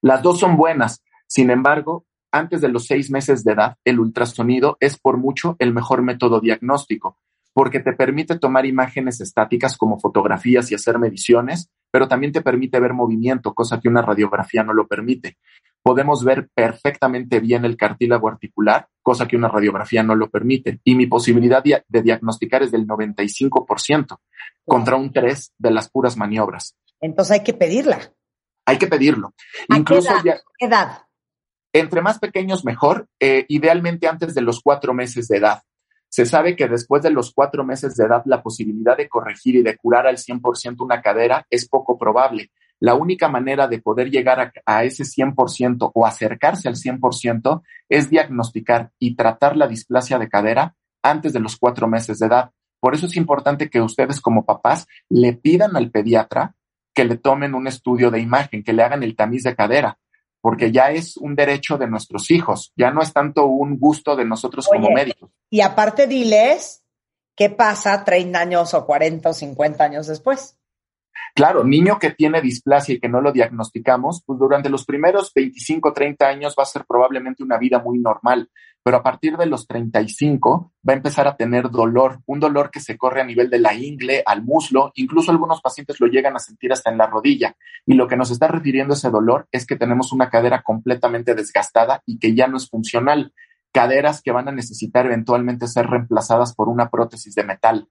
[0.00, 1.02] Las dos son buenas.
[1.32, 5.72] Sin embargo, antes de los seis meses de edad, el ultrasonido es por mucho el
[5.72, 7.16] mejor método diagnóstico,
[7.54, 12.78] porque te permite tomar imágenes estáticas como fotografías y hacer mediciones, pero también te permite
[12.80, 15.38] ver movimiento, cosa que una radiografía no lo permite.
[15.82, 20.80] Podemos ver perfectamente bien el cartílago articular, cosa que una radiografía no lo permite.
[20.84, 24.18] Y mi posibilidad de, diagnosticar es del 95%
[24.66, 26.76] contra un 3% de las puras maniobras.
[27.00, 28.12] Entonces hay que pedirla.
[28.66, 29.32] Hay que pedirlo.
[29.70, 31.06] Incluso qué edad?
[31.72, 35.62] Entre más pequeños, mejor, eh, idealmente antes de los cuatro meses de edad.
[36.08, 39.62] Se sabe que después de los cuatro meses de edad la posibilidad de corregir y
[39.62, 42.50] de curar al 100% una cadera es poco probable.
[42.80, 48.90] La única manera de poder llegar a, ese 100% o acercarse al 100% es diagnosticar
[48.98, 52.50] y tratar la displasia de cadera antes de los cuatro meses de edad.
[52.78, 56.56] Por eso es importante que ustedes como papás le pidan al pediatra
[56.92, 59.98] que le tomen un estudio de imagen, que le hagan el tamiz de cadera,
[60.42, 64.24] porque ya es un derecho de nuestros hijos, ya no es tanto un gusto de
[64.24, 65.30] nosotros como médicos.
[65.48, 66.82] Y aparte diles
[67.36, 70.58] qué pasa 30 años o 40 o 50 años después.
[71.34, 75.92] Claro, niño que tiene displasia y que no lo diagnosticamos, pues durante los primeros 25,
[75.92, 78.50] 30 años va a ser probablemente una vida muy normal,
[78.82, 82.80] pero a partir de los 35 va a empezar a tener dolor, un dolor que
[82.80, 86.40] se corre a nivel de la ingle, al muslo, incluso algunos pacientes lo llegan a
[86.40, 87.54] sentir hasta en la rodilla.
[87.86, 92.02] Y lo que nos está refiriendo ese dolor es que tenemos una cadera completamente desgastada
[92.06, 93.32] y que ya no es funcional
[93.72, 97.88] caderas que van a necesitar eventualmente ser reemplazadas por una prótesis de metal.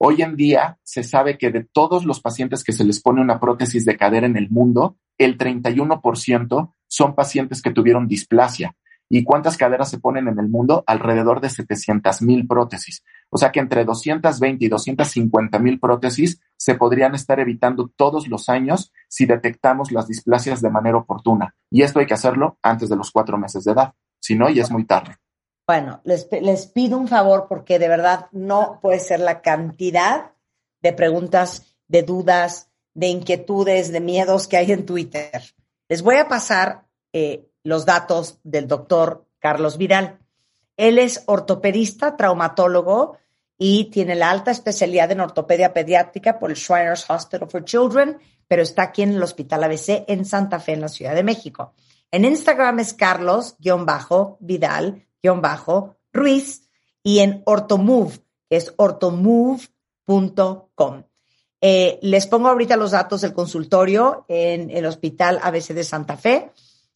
[0.00, 3.40] Hoy en día se sabe que de todos los pacientes que se les pone una
[3.40, 8.76] prótesis de cadera en el mundo, el 31% son pacientes que tuvieron displasia.
[9.10, 10.84] ¿Y cuántas caderas se ponen en el mundo?
[10.86, 13.02] Alrededor de 700 mil prótesis.
[13.30, 18.48] O sea que entre 220 y 250 mil prótesis se podrían estar evitando todos los
[18.48, 21.56] años si detectamos las displasias de manera oportuna.
[21.70, 23.94] Y esto hay que hacerlo antes de los cuatro meses de edad.
[24.20, 25.16] Si no, ya es muy tarde.
[25.68, 30.32] Bueno, les, les pido un favor porque de verdad no puede ser la cantidad
[30.80, 35.42] de preguntas, de dudas, de inquietudes, de miedos que hay en Twitter.
[35.90, 40.18] Les voy a pasar eh, los datos del doctor Carlos Vidal.
[40.78, 43.18] Él es ortopedista, traumatólogo
[43.58, 48.16] y tiene la alta especialidad en ortopedia pediátrica por el Shriners Hospital for Children,
[48.46, 51.74] pero está aquí en el Hospital ABC en Santa Fe, en la Ciudad de México.
[52.10, 53.68] En Instagram es Carlos-Vidal
[56.12, 56.68] Ruiz
[57.02, 58.18] y en Ortomove,
[58.48, 61.04] que es ortomove.com.
[61.60, 66.52] Eh, les pongo ahorita los datos del consultorio en el Hospital ABC de Santa Fe.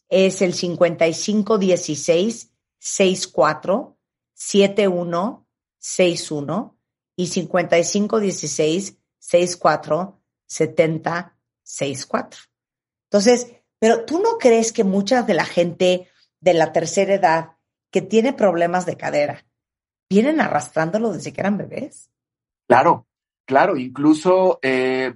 [0.08, 3.98] Es el 5516 64
[4.34, 6.76] 7161
[7.16, 12.40] y 5516 64 70 64.
[13.04, 16.08] Entonces, pero tú no crees que mucha de la gente
[16.40, 17.52] de la tercera edad
[17.92, 19.44] que tiene problemas de cadera,
[20.10, 22.10] vienen arrastrándolo desde que eran bebés.
[22.66, 23.06] Claro,
[23.46, 25.14] claro, incluso eh,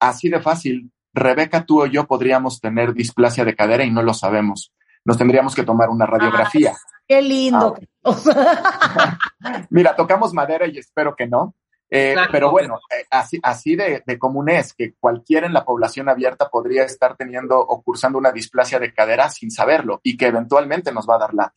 [0.00, 0.90] así de fácil.
[1.12, 4.72] Rebeca, tú o yo podríamos tener displasia de cadera y no lo sabemos.
[5.04, 6.74] Nos tendríamos que tomar una radiografía.
[7.06, 7.76] qué lindo.
[8.04, 9.18] Ah.
[9.70, 11.54] Mira, tocamos madera y espero que no.
[11.88, 16.08] Eh, pero bueno, eh, así, así de, de, común es que cualquiera en la población
[16.08, 20.92] abierta podría estar teniendo o cursando una displasia de cadera sin saberlo y que eventualmente
[20.92, 21.54] nos va a dar la.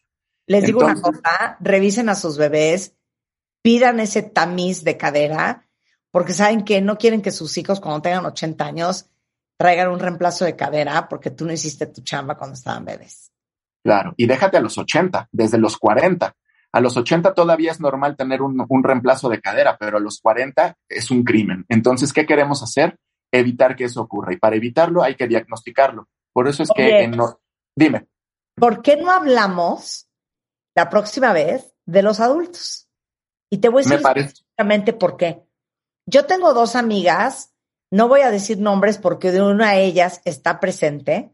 [0.50, 2.96] Les digo una cosa, revisen a sus bebés,
[3.62, 5.70] pidan ese tamiz de cadera,
[6.10, 9.12] porque saben que no quieren que sus hijos cuando tengan 80 años
[9.58, 13.32] traigan un reemplazo de cadera porque tú no hiciste tu chamba cuando estaban bebés.
[13.84, 16.36] Claro, y déjate a los 80, desde los 40.
[16.72, 20.76] A los 80 todavía es normal tener un, reemplazo de cadera, pero a los 40
[20.90, 21.64] es un crimen.
[21.70, 22.98] Entonces, ¿qué queremos hacer?
[23.32, 24.34] Evitar que eso ocurra.
[24.34, 26.08] Y para evitarlo hay que diagnosticarlo.
[26.34, 27.08] Por eso es que...
[27.08, 27.40] no...
[27.76, 28.08] Dime.
[28.56, 30.09] ¿Por qué no hablamos
[30.76, 32.90] la próxima vez de los adultos.
[33.50, 35.44] Y te voy a decir exactamente por qué.
[36.06, 37.54] Yo tengo dos amigas,
[37.92, 41.34] no voy a decir nombres porque de una de ellas está presente,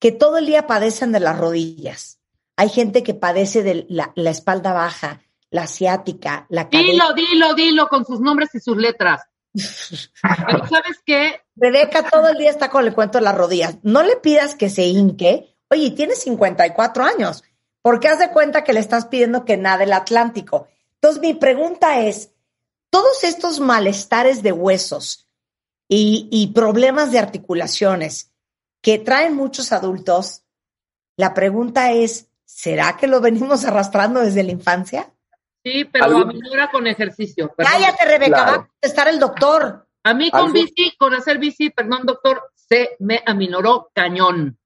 [0.00, 2.20] que todo el día padecen de las rodillas.
[2.56, 6.92] Hay gente que padece de la, espalda baja, la asiática, la cadera.
[6.92, 9.22] Dilo, dilo, dilo con sus nombres y sus letras.
[9.52, 11.40] Pero ¿sabes qué?
[11.56, 13.78] Rebeca todo el día está con el cuento de las rodillas.
[13.82, 15.56] No le pidas que se hinque.
[15.70, 17.42] Oye, tiene 54 años.
[17.84, 20.68] ¿Por qué haz de cuenta que le estás pidiendo que nade el Atlántico?
[20.94, 22.32] Entonces, mi pregunta es,
[22.88, 25.28] todos estos malestares de huesos
[25.86, 28.32] y, y problemas de articulaciones
[28.80, 30.44] que traen muchos adultos,
[31.18, 35.12] la pregunta es, ¿será que lo venimos arrastrando desde la infancia?
[35.62, 37.52] Sí, pero ¿Algún- aminora con ejercicio.
[37.54, 37.70] perdón.
[37.70, 38.50] Cállate, Rebeca, Claro.
[38.50, 39.86] va a contestar el doctor.
[40.04, 44.58] A mí con bici, con hacer bici, perdón, doctor, se me aminoró cañón.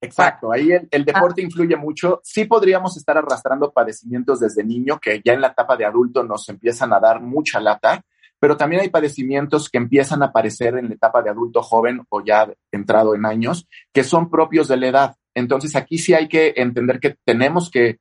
[0.00, 2.20] Exacto, ahí el, el deporte influye mucho.
[2.24, 6.48] Sí podríamos estar arrastrando padecimientos desde niño que ya en la etapa de adulto nos
[6.48, 8.02] empiezan a dar mucha lata,
[8.38, 12.24] pero también hay padecimientos que empiezan a aparecer en la etapa de adulto joven o
[12.24, 15.16] ya entrado en años, que son propios de la edad.
[15.34, 17.98] Entonces aquí sí hay que entender que tenemos que,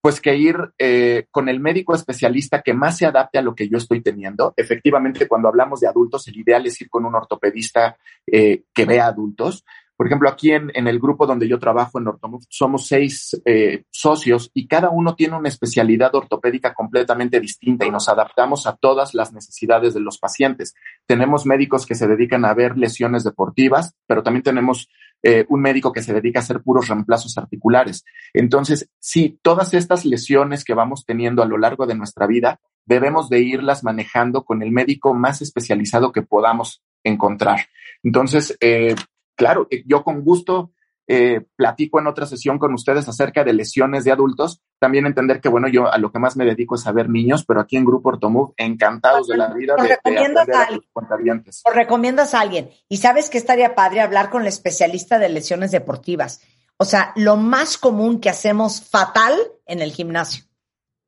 [0.00, 3.68] pues que ir eh, con el médico especialista que más se adapte a lo que
[3.68, 4.52] yo estoy teniendo.
[4.56, 7.96] Efectivamente, cuando hablamos de adultos, el ideal es ir con un ortopedista
[8.26, 9.64] eh, que vea adultos.
[10.00, 14.50] Por ejemplo, aquí en, el grupo donde yo trabajo en Ortomove somos seis eh, socios
[14.54, 19.34] y cada uno tiene una especialidad ortopédica completamente distinta y nos adaptamos a todas las
[19.34, 20.74] necesidades de los pacientes.
[21.04, 24.88] Tenemos médicos que se dedican a ver lesiones deportivas, pero también tenemos
[25.22, 28.06] eh, un médico que se dedica a hacer puros reemplazos articulares.
[28.32, 33.28] Entonces, sí, todas estas lesiones que vamos teniendo a lo largo de nuestra vida, debemos
[33.28, 37.66] de irlas manejando con el médico más especializado que podamos encontrar.
[38.02, 38.94] Entonces, eh,
[39.40, 40.70] claro, eh, yo con gusto
[41.12, 44.62] eh, platico en otra sesión con ustedes acerca de lesiones de adultos.
[44.78, 47.44] También entender que, bueno, yo a lo que más me dedico es a ver niños,
[47.44, 50.68] pero aquí en Grupo Ortomove, encantados de la vida de, Nos de recomiendas a a-
[50.68, 51.62] tus cuentavientes.
[51.64, 55.72] o recomiendas a alguien y sabes que estaría padre hablar con el especialista de lesiones
[55.72, 56.42] deportivas.
[56.76, 59.34] O sea, lo más común que hacemos fatal
[59.66, 60.44] en el gimnasio.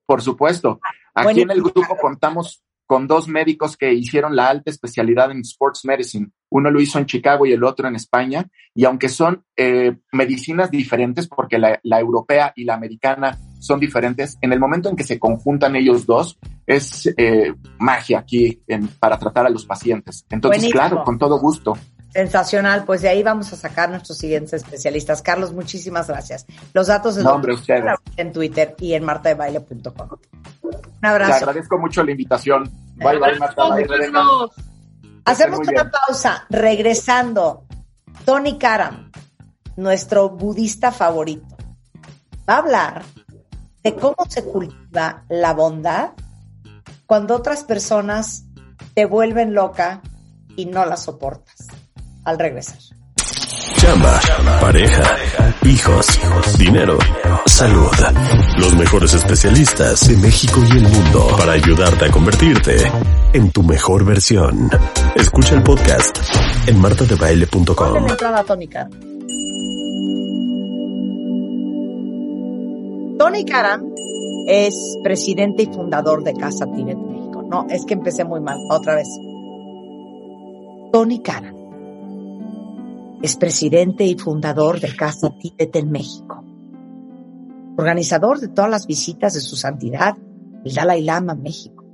[0.04, 0.80] Por supuesto.
[1.14, 1.52] Aquí Buenísimo.
[1.52, 6.28] en el grupo contamos con dos médicos que hicieron la alta especialidad en Sports Medicine.
[6.50, 8.46] Uno lo hizo en Chicago y el otro en España.
[8.74, 14.36] Y aunque son eh, medicinas diferentes, porque la, la europea y la americana son diferentes,
[14.42, 19.18] en el momento en que se conjuntan ellos dos, es eh, magia aquí en- para
[19.18, 20.26] tratar a los pacientes.
[20.28, 20.78] Entonces, Buenísimo.
[20.88, 21.72] claro, con todo gusto.
[22.10, 25.22] Sensacional, pues de ahí vamos a sacar nuestros siguientes especialistas.
[25.22, 26.44] Carlos, muchísimas gracias.
[26.74, 27.84] Los datos de No, hombre, ustedes.
[28.18, 30.08] en Twitter y en martadebaile.com.
[30.60, 30.70] Un
[31.00, 31.32] Te abrazo.
[31.46, 32.70] agradezco mucho la invitación.
[33.02, 33.68] Bye, bye, Marta.
[33.68, 34.12] Bye, Rebeca.
[34.12, 34.50] Carlos.
[35.24, 36.46] Hacemos una pausa.
[36.50, 37.64] Regresando,
[38.24, 39.10] Tony Karam,
[39.76, 41.56] nuestro budista favorito,
[42.48, 43.02] va a hablar
[43.82, 46.10] de cómo se cultiva la bondad
[47.06, 48.44] cuando otras personas
[48.94, 50.02] te vuelven loca
[50.56, 51.66] y no la soportas.
[52.24, 52.78] Al regresar.
[53.76, 54.20] Chamba,
[54.60, 55.02] pareja,
[55.64, 56.06] hijos,
[56.58, 56.98] dinero,
[57.46, 57.90] salud.
[58.58, 62.76] Los mejores especialistas de México y el mundo para ayudarte a convertirte
[63.32, 64.70] en tu mejor versión.
[65.14, 66.18] Escucha el podcast
[66.66, 68.04] en martadebaile.com.
[68.04, 68.68] la entrada a Tony
[73.44, 73.92] Karam.
[74.46, 77.42] Es presidente y fundador de Casa Tibet México.
[77.48, 78.58] No, es que empecé muy mal.
[78.70, 79.08] Otra vez.
[80.92, 81.61] Tony Karam
[83.22, 86.44] es presidente y fundador de Casa Tibet en México.
[87.76, 90.16] Organizador de todas las visitas de su santidad,
[90.64, 91.84] el Dalai Lama a México.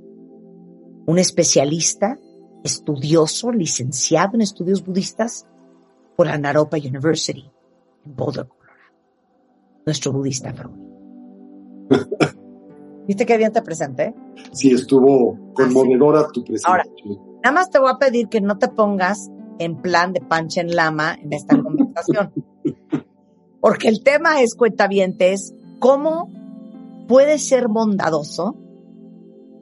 [1.05, 2.17] Un especialista
[2.63, 5.45] estudioso, licenciado en estudios budistas
[6.15, 7.49] por la Naropa University
[8.05, 8.79] en Boulder, Colorado.
[9.85, 10.89] Nuestro budista favorito.
[13.07, 14.13] ¿Viste qué bien te presenté?
[14.51, 16.83] Sí, estuvo conmovedora tu Ahora.
[16.83, 17.39] presentación.
[17.43, 20.75] Nada más te voy a pedir que no te pongas en plan de pancha en
[20.75, 22.33] lama en esta conversación.
[23.61, 26.29] Porque el tema es, cuentavientes, cómo
[27.07, 28.55] puedes ser bondadoso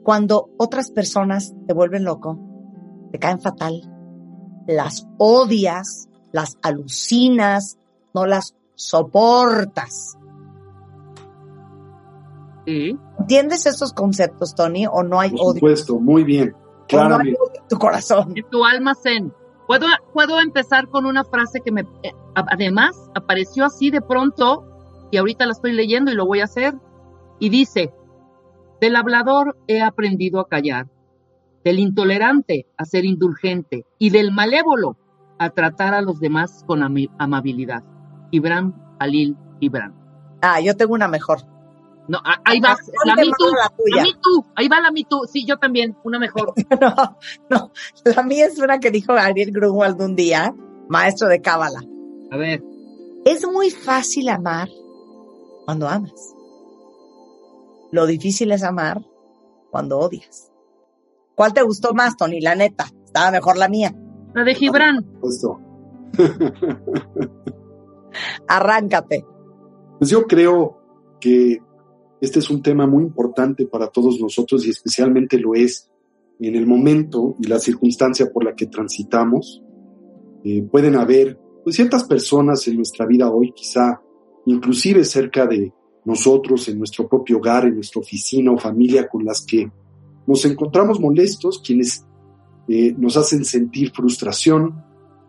[0.04, 2.38] cuando otras personas te vuelven loco,
[3.12, 3.82] te caen fatal,
[4.66, 7.78] las odias, las alucinas,
[8.14, 10.16] no las soportas.
[12.66, 12.96] Sí.
[13.18, 14.86] ¿Entiendes esos conceptos, Tony?
[14.86, 15.54] ¿O no hay Por odio?
[15.54, 17.38] supuesto, muy bien, ¿O no hay claramente.
[17.40, 18.32] odio en tu corazón?
[18.36, 19.32] En tu almacén.
[19.68, 24.64] Puedo, puedo empezar con una frase que me, eh, además, apareció así de pronto
[25.10, 26.74] y ahorita la estoy leyendo y lo voy a hacer.
[27.38, 27.92] Y dice,
[28.80, 30.88] del hablador he aprendido a callar,
[31.64, 34.96] del intolerante a ser indulgente y del malévolo
[35.38, 36.82] a tratar a los demás con
[37.18, 37.84] amabilidad.
[38.30, 39.92] Ibram Alil Ibram.
[40.40, 41.40] Ah, yo tengo una mejor.
[42.08, 43.96] No, ahí va, la Me Too, mano la tuya.
[43.96, 45.26] la Me Too, ahí va la Me Too.
[45.30, 46.52] Sí, yo también, una mejor.
[46.80, 46.94] No,
[47.50, 47.70] no.
[48.04, 50.54] La mía es una que dijo Ariel Grunwald un día,
[50.88, 51.82] maestro de Cábala.
[52.30, 52.62] A ver,
[53.24, 54.68] Es muy fácil amar
[55.66, 56.34] cuando amas.
[57.92, 59.02] Lo difícil es amar
[59.70, 60.50] cuando odias.
[61.34, 62.40] ¿Cuál te gustó más, Tony?
[62.40, 62.86] La neta.
[63.04, 63.94] Estaba mejor la mía.
[64.34, 65.06] La de Gibran.
[68.48, 69.24] Arráncate.
[69.98, 70.78] Pues yo creo
[71.20, 71.58] que
[72.20, 75.90] este es un tema muy importante para todos nosotros y especialmente lo es
[76.40, 79.62] en el momento y la circunstancia por la que transitamos.
[80.44, 84.00] Eh, pueden haber pues, ciertas personas en nuestra vida hoy, quizá
[84.46, 85.72] inclusive cerca de
[86.04, 89.70] nosotros, en nuestro propio hogar, en nuestra oficina o familia, con las que
[90.26, 92.04] nos encontramos molestos, quienes
[92.66, 94.82] eh, nos hacen sentir frustración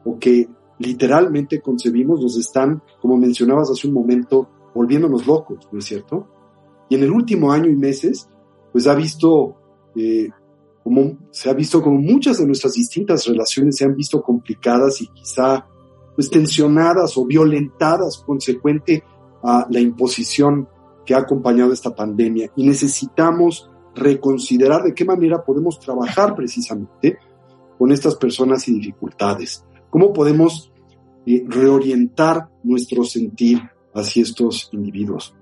[0.05, 0.47] o que
[0.79, 6.27] literalmente concebimos nos están, como mencionabas hace un momento, volviéndonos locos, ¿no es cierto?
[6.89, 8.27] Y en el último año y meses,
[8.71, 9.55] pues ha visto,
[9.95, 10.29] eh,
[10.83, 15.07] como, se ha visto como muchas de nuestras distintas relaciones se han visto complicadas y
[15.07, 15.65] quizá
[16.15, 19.03] pues tensionadas o violentadas consecuente
[19.43, 20.67] a la imposición
[21.05, 22.51] que ha acompañado esta pandemia.
[22.55, 27.17] Y necesitamos reconsiderar de qué manera podemos trabajar precisamente
[27.77, 29.63] con estas personas y dificultades.
[29.89, 30.71] ¿Cómo podemos
[31.25, 33.61] eh, reorientar nuestro sentir
[33.93, 35.33] hacia estos individuos?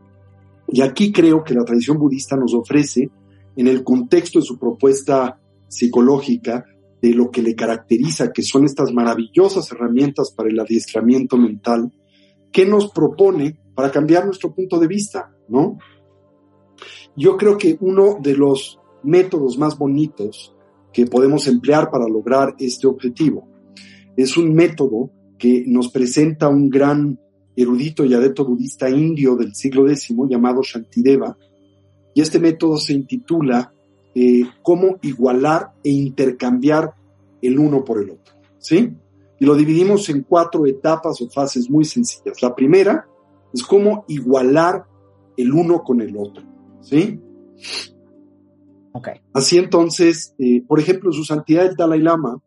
[0.67, 3.09] Y aquí creo que la tradición budista nos ofrece,
[3.55, 6.65] en el contexto de su propuesta psicológica,
[7.01, 11.91] de lo que le caracteriza, que son estas maravillosas herramientas para el adiestramiento mental,
[12.51, 15.77] que nos propone para cambiar nuestro punto de vista, ¿no?
[17.15, 20.55] Yo creo que uno de los métodos más bonitos
[20.91, 23.47] que podemos emplear para lograr este objetivo
[24.15, 27.19] es un método que nos presenta un gran
[27.57, 31.35] erudito y adepto budista indio del siglo X llamado Shantideva,
[32.13, 33.73] y este método se intitula
[34.13, 36.93] eh, Cómo igualar e intercambiar
[37.41, 38.91] el uno por el otro, ¿sí?
[39.39, 42.41] Y lo dividimos en cuatro etapas o fases muy sencillas.
[42.41, 43.05] La primera
[43.53, 44.85] es cómo igualar
[45.35, 46.43] el uno con el otro,
[46.81, 47.19] ¿sí?
[48.93, 49.21] Okay.
[49.33, 52.41] Así entonces, eh, por ejemplo, su santidad el Dalai Lama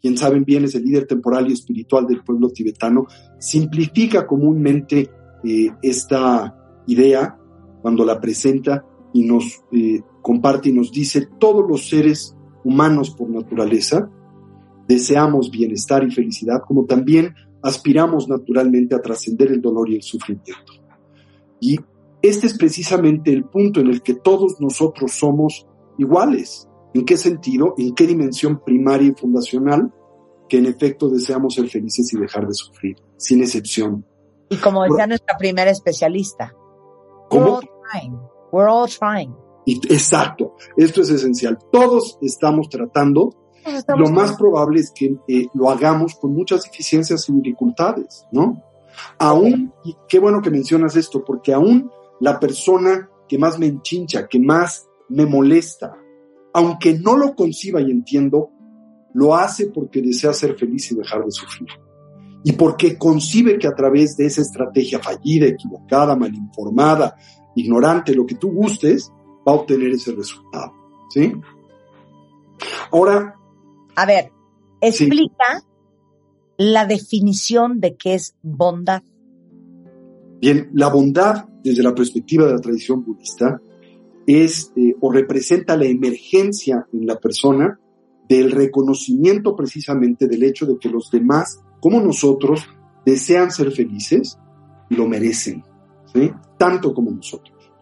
[0.00, 3.06] quien saben bien es el líder temporal y espiritual del pueblo tibetano,
[3.38, 5.10] simplifica comúnmente
[5.44, 7.36] eh, esta idea
[7.82, 13.30] cuando la presenta y nos eh, comparte y nos dice, todos los seres humanos por
[13.30, 14.10] naturaleza
[14.86, 20.72] deseamos bienestar y felicidad, como también aspiramos naturalmente a trascender el dolor y el sufrimiento.
[21.60, 21.78] Y
[22.22, 25.66] este es precisamente el punto en el que todos nosotros somos
[25.98, 26.67] iguales.
[26.94, 27.74] ¿En qué sentido?
[27.76, 29.92] ¿En qué dimensión primaria y fundacional?
[30.48, 34.04] Que en efecto deseamos ser felices y dejar de sufrir, sin excepción.
[34.48, 36.54] Y como decía nuestra primera especialista,
[37.28, 37.44] ¿Cómo?
[37.44, 38.18] we're all trying.
[38.50, 39.34] We're all trying.
[39.90, 41.58] Exacto, esto es esencial.
[41.70, 43.34] Todos estamos tratando.
[43.96, 48.62] lo más probable es que eh, lo hagamos con muchas deficiencias y dificultades, ¿no?
[49.18, 51.90] Aún, y qué bueno que mencionas esto, porque aún
[52.20, 55.94] la persona que más me enchincha, que más me molesta,
[56.58, 58.50] aunque no lo conciba y entiendo,
[59.14, 61.68] lo hace porque desea ser feliz y dejar de sufrir.
[62.42, 67.14] Y porque concibe que a través de esa estrategia fallida, equivocada, mal informada,
[67.54, 69.12] ignorante, lo que tú gustes,
[69.46, 70.72] va a obtener ese resultado.
[71.10, 71.32] ¿Sí?
[72.90, 73.36] Ahora,
[73.94, 74.32] A ver,
[74.80, 75.62] explica
[76.56, 79.02] la definición de qué es bondad.
[80.40, 83.60] Bien, la bondad, desde la perspectiva de la tradición budista,
[84.28, 87.80] es eh, o representa la emergencia en la persona
[88.28, 92.60] del reconocimiento precisamente del hecho de que los demás, como nosotros,
[93.06, 94.38] desean ser felices
[94.90, 95.64] y lo merecen,
[96.58, 97.72] tanto como nosotros.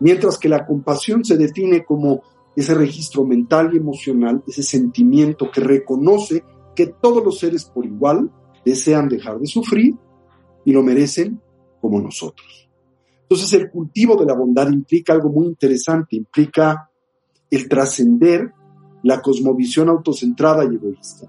[0.00, 2.22] Mientras que la compasión se define como
[2.56, 6.42] ese registro mental y emocional, ese sentimiento que reconoce
[6.74, 8.30] que todos los seres por igual
[8.64, 9.94] desean dejar de sufrir
[10.64, 11.42] y lo merecen
[11.82, 12.59] como nosotros.
[13.30, 16.90] Entonces el cultivo de la bondad implica algo muy interesante, implica
[17.48, 18.52] el trascender
[19.04, 21.28] la cosmovisión autocentrada y egoísta,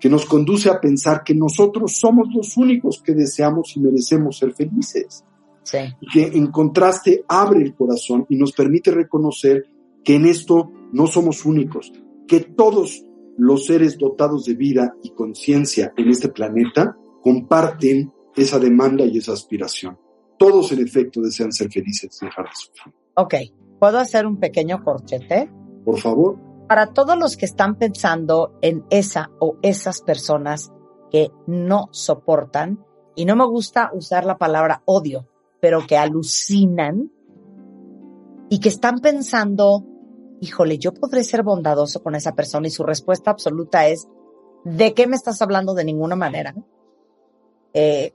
[0.00, 4.54] que nos conduce a pensar que nosotros somos los únicos que deseamos y merecemos ser
[4.54, 5.22] felices,
[5.64, 5.78] Sí.
[6.12, 9.66] que en contraste abre el corazón y nos permite reconocer
[10.02, 11.92] que en esto no somos únicos,
[12.26, 13.04] que todos
[13.36, 19.32] los seres dotados de vida y conciencia en este planeta comparten esa demanda y esa
[19.34, 19.98] aspiración.
[20.44, 22.94] Todos en efecto desean ser felices, dejar de sufrir.
[23.14, 23.34] Ok,
[23.80, 25.50] ¿puedo hacer un pequeño corchete?
[25.84, 26.38] Por favor,
[26.68, 30.72] Para todos los que están pensando en esa o esas personas
[31.10, 32.84] que no soportan,
[33.16, 35.28] y no me gusta usar la palabra odio,
[35.60, 37.10] pero que alucinan
[38.50, 39.86] y que están pensando,
[40.40, 44.08] híjole, yo podré ser bondadoso con esa persona y su respuesta absoluta es,
[44.64, 46.54] ¿de qué me estás hablando de ninguna manera?
[47.72, 48.14] Eh,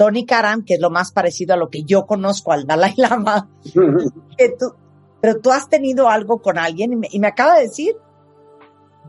[0.00, 3.50] Tony Karam, que es lo más parecido a lo que yo conozco al Dalai Lama,
[4.38, 4.72] que tú,
[5.20, 7.96] pero tú has tenido algo con alguien y me, y me acaba de decir,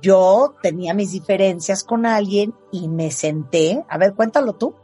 [0.02, 4.76] yo tenía mis diferencias con alguien y me senté, a ver, cuéntalo tú.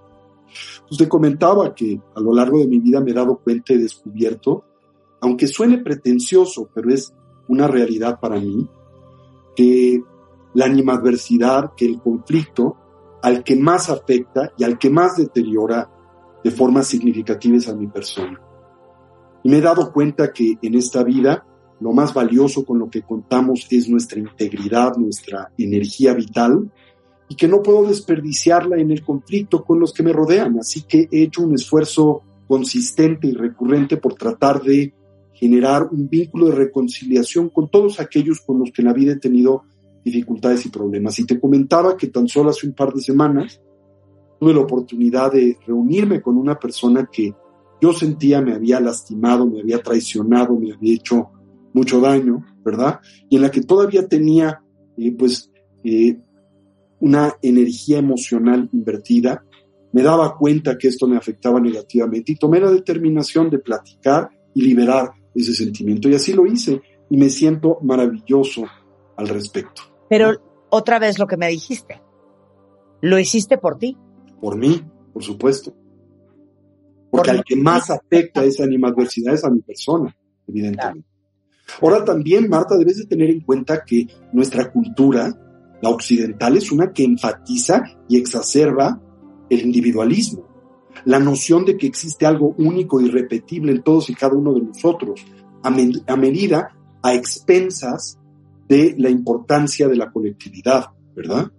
[0.90, 4.64] Usted comentaba que a lo largo de mi vida me he dado cuenta y descubierto,
[5.20, 7.14] aunque suene pretencioso, pero es
[7.50, 8.66] una realidad para mí,
[9.58, 10.02] que
[10.54, 12.78] la animadversidad, que el conflicto,
[13.22, 15.90] al que más afecta y al que más deteriora
[16.44, 18.40] de forma significativa es a mi persona.
[19.44, 21.46] Y me he dado cuenta que en esta vida
[21.80, 26.72] lo más valioso con lo que contamos es nuestra integridad, nuestra energía vital,
[27.30, 30.58] y que no puedo desperdiciarla en el conflicto con los que me rodean.
[30.60, 34.94] Así que he hecho un esfuerzo consistente y recurrente por tratar de
[35.34, 39.18] generar un vínculo de reconciliación con todos aquellos con los que en la vida he
[39.18, 39.66] tenido
[40.04, 41.20] dificultades y problemas.
[41.20, 43.62] Y te comentaba que tan solo hace un par de semanas
[44.40, 47.34] tuve la oportunidad de reunirme con una persona que
[47.82, 51.30] yo sentía me había lastimado, me había traicionado, me había hecho
[51.74, 53.00] mucho daño, ¿verdad?
[53.30, 54.62] Y en la que todavía tenía,
[54.98, 55.52] eh, pues,
[55.84, 56.18] eh,
[57.00, 59.44] una energía emocional invertida,
[59.92, 64.62] me daba cuenta que esto me afectaba negativamente y tomé la determinación de platicar y
[64.62, 66.10] liberar ese sentimiento.
[66.10, 68.66] Y así lo hice y me siento maravilloso
[69.16, 69.84] al respecto.
[70.10, 70.34] Pero
[70.70, 72.02] otra vez lo que me dijiste,
[73.02, 73.98] lo hiciste por ti.
[74.42, 74.82] Por mí,
[75.14, 75.74] por supuesto.
[77.10, 80.16] Porque al que más afecta esa animadversidad es a mi persona,
[80.48, 81.08] evidentemente.
[81.82, 85.34] Ahora también, Marta, debes de tener en cuenta que nuestra cultura,
[85.82, 89.02] la occidental, es una que enfatiza y exacerba
[89.50, 90.48] el individualismo,
[91.06, 94.62] la noción de que existe algo único y irrepetible en todos y cada uno de
[94.62, 95.26] nosotros,
[95.64, 98.20] a, a medida, a expensas
[98.68, 100.86] de la importancia de la colectividad,
[101.16, 101.52] ¿verdad?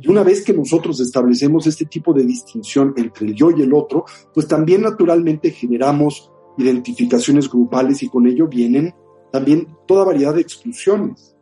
[0.00, 3.72] Y una vez que nosotros establecemos este tipo de distinción entre el yo y el
[3.74, 8.94] otro, pues también naturalmente generamos identificaciones grupales y con ello vienen
[9.32, 11.36] también toda variedad de exclusiones.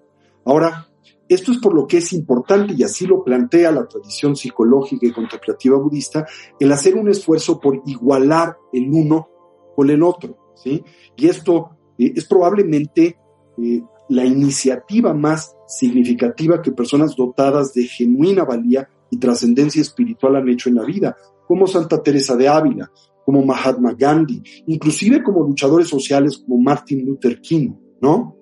[0.44, 0.88] Ahora,
[1.28, 5.12] esto es por lo que es importante, y así lo plantea la tradición psicológica y
[5.12, 6.26] contemplativa budista,
[6.58, 9.28] el hacer un esfuerzo por igualar el uno
[9.74, 10.52] con el otro.
[10.54, 10.84] ¿sí?
[11.16, 13.18] Y esto eh, es probablemente
[13.58, 20.48] eh, la iniciativa más significativa que personas dotadas de genuina valía y trascendencia espiritual han
[20.48, 21.16] hecho en la vida,
[21.46, 22.90] como Santa Teresa de Ávila,
[23.24, 27.72] como Mahatma Gandhi, inclusive como luchadores sociales como Martin Luther King.
[28.02, 28.36] ¿no?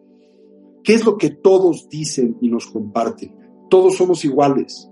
[0.83, 3.37] ¿Qué es lo que todos dicen y nos comparten?
[3.69, 4.91] Todos somos iguales.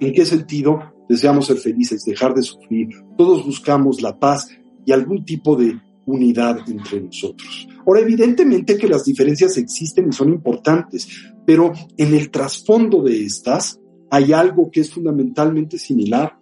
[0.00, 0.80] ¿En qué sentido?
[1.08, 2.88] Deseamos ser felices, dejar de sufrir.
[3.16, 4.48] Todos buscamos la paz
[4.84, 7.68] y algún tipo de unidad entre nosotros.
[7.86, 11.08] Ahora, evidentemente que las diferencias existen y son importantes,
[11.44, 13.80] pero en el trasfondo de estas
[14.10, 16.38] hay algo que es fundamentalmente similar.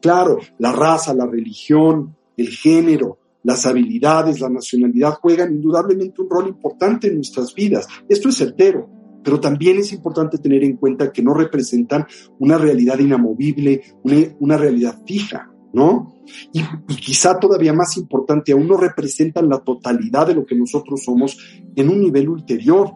[0.00, 6.48] Claro, la raza, la religión, el género, las habilidades, la nacionalidad juegan indudablemente un rol
[6.48, 7.86] importante en nuestras vidas.
[8.08, 8.88] Esto es certero,
[9.22, 12.06] pero también es importante tener en cuenta que no representan
[12.38, 13.82] una realidad inamovible,
[14.40, 16.14] una, realidad fija, ¿no?
[16.52, 16.62] Y,
[16.96, 21.38] quizá todavía más importante, aún no representan la totalidad de lo que nosotros somos
[21.74, 22.92] en un nivel ulterior.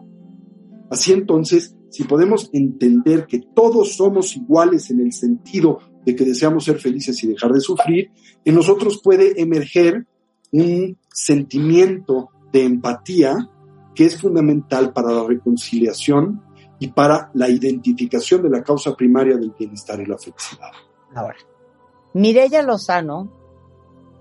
[0.89, 6.63] Así entonces, si podemos entender que todos somos iguales en el sentido de que deseamos
[6.63, 8.11] ser felices y dejar de sufrir,
[8.45, 10.05] en nosotros puede emerger
[10.51, 13.49] un sentimiento de empatía
[13.93, 16.41] que es fundamental para la reconciliación
[16.79, 20.69] y para la identificación de la causa primaria del bienestar y la felicidad.
[21.15, 21.35] Ahora,
[22.17, 23.31] Mireya Lozano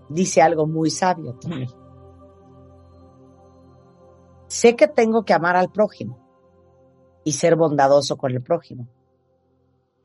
[0.09, 1.69] dice algo muy sabio también.
[4.49, 6.19] Sé que tengo que amar al prójimo
[7.25, 8.89] y ser bondadoso con el prójimo,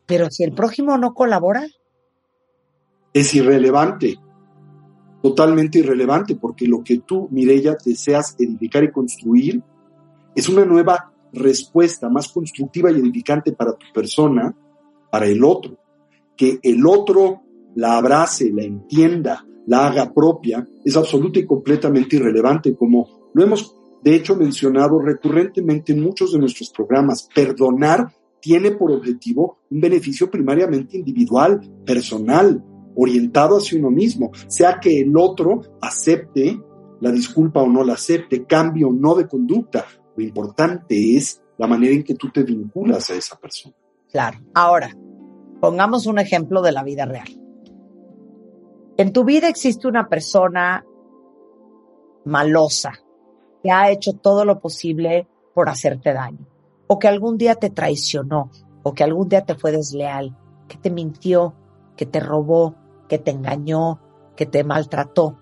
[0.06, 1.68] pero si el prójimo no colabora,
[3.14, 4.20] es irrelevante
[5.22, 9.62] totalmente irrelevante, porque lo que tú, Mireya, deseas edificar y construir
[10.36, 14.56] es una nueva respuesta más constructiva y edificante para tu persona,
[15.12, 15.78] para el otro.
[16.36, 17.44] Que el otro
[17.76, 23.76] la abrace, la entienda, la haga propia, es absoluta y completamente irrelevante, como lo hemos
[24.04, 27.28] de hecho mencionado recurrentemente en muchos de nuestros programas.
[27.34, 32.64] Perdonar tiene por objetivo un beneficio primariamente individual, personal,
[32.96, 36.60] orientado hacia uno mismo, sea que el otro acepte
[37.02, 39.86] la disculpa o no la acepte, cambie o no de conducta.
[40.16, 43.76] Lo importante es la manera en que tú te vinculas a esa persona.
[44.10, 44.40] Claro.
[44.54, 44.96] Ahora,
[45.60, 47.41] pongamos un ejemplo de la vida real.
[48.98, 50.86] En tu vida existe una persona
[52.26, 52.94] malosa
[53.64, 56.48] que ha hecho todo lo posible por hacerte daño,
[56.88, 58.50] o que algún día te traicionó,
[58.84, 60.38] o que algún día te fue desleal,
[60.68, 61.54] que te mintió,
[61.96, 62.76] que te robó,
[63.08, 64.00] que te engañó,
[64.36, 65.38] que te maltrató.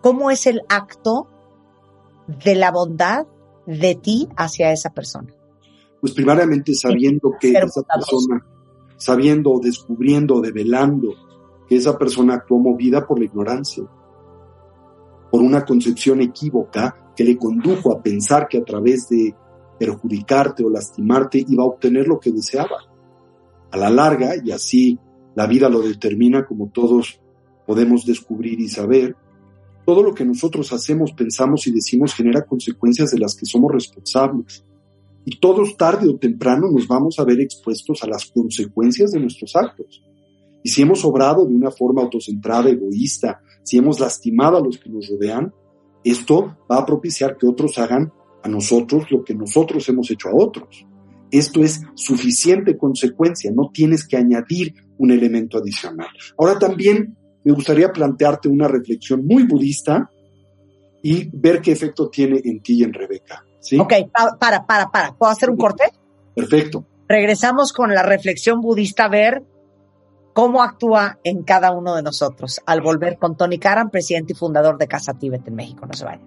[0.00, 1.28] ¿Cómo es el acto
[2.26, 3.26] de la bondad
[3.66, 5.34] de ti hacia esa persona?
[6.00, 8.46] Pues primariamente sabiendo que esa persona,
[8.98, 11.14] sabiendo descubriendo develando
[11.66, 13.84] que esa persona actuó movida por la ignorancia,
[15.30, 19.34] por una concepción equívoca que le condujo a pensar que a través de
[19.78, 22.76] perjudicarte o lastimarte iba a obtener lo que deseaba.
[23.70, 24.98] A la larga, y así
[25.34, 27.20] la vida lo determina como todos
[27.66, 29.14] podemos descubrir y saber,
[29.84, 34.64] todo lo que nosotros hacemos, pensamos y decimos genera consecuencias de las que somos responsables.
[35.30, 39.54] Y todos tarde o temprano nos vamos a ver expuestos a las consecuencias de nuestros
[39.56, 40.02] actos.
[40.64, 44.88] Y si hemos obrado de una forma autocentrada, egoísta, si hemos lastimado a los que
[44.88, 45.52] nos rodean,
[46.02, 48.10] esto va a propiciar que otros hagan
[48.42, 50.86] a nosotros lo que nosotros hemos hecho a otros.
[51.30, 56.08] Esto es suficiente consecuencia, no tienes que añadir un elemento adicional.
[56.38, 57.14] Ahora también
[57.44, 60.10] me gustaría plantearte una reflexión muy budista
[61.02, 63.44] y ver qué efecto tiene en ti y en Rebeca.
[63.60, 63.78] ¿Sí?
[63.78, 65.12] Ok, pa- para, para, para.
[65.12, 65.84] ¿Puedo hacer un corte?
[66.34, 66.84] Perfecto.
[67.08, 69.42] Regresamos con la reflexión budista a ver
[70.34, 72.60] cómo actúa en cada uno de nosotros.
[72.66, 75.86] Al volver con Tony Karam, presidente y fundador de Casa Tíbet en México.
[75.86, 76.26] No se vayan.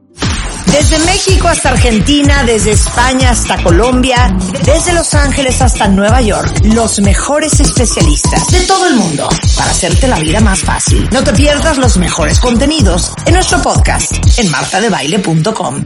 [0.66, 4.34] Desde México hasta Argentina, desde España hasta Colombia,
[4.66, 9.28] desde Los Ángeles hasta Nueva York, los mejores especialistas de todo el mundo
[9.58, 11.10] para hacerte la vida más fácil.
[11.12, 15.84] No te pierdas los mejores contenidos en nuestro podcast en martadebaile.com.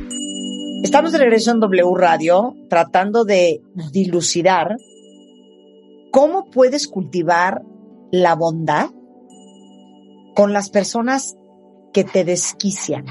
[0.85, 3.59] Estamos de regreso en W Radio tratando de
[3.91, 4.77] dilucidar
[6.11, 7.63] cómo puedes cultivar
[8.11, 8.91] la bondad
[10.35, 11.37] con las personas
[11.91, 13.07] que te desquician.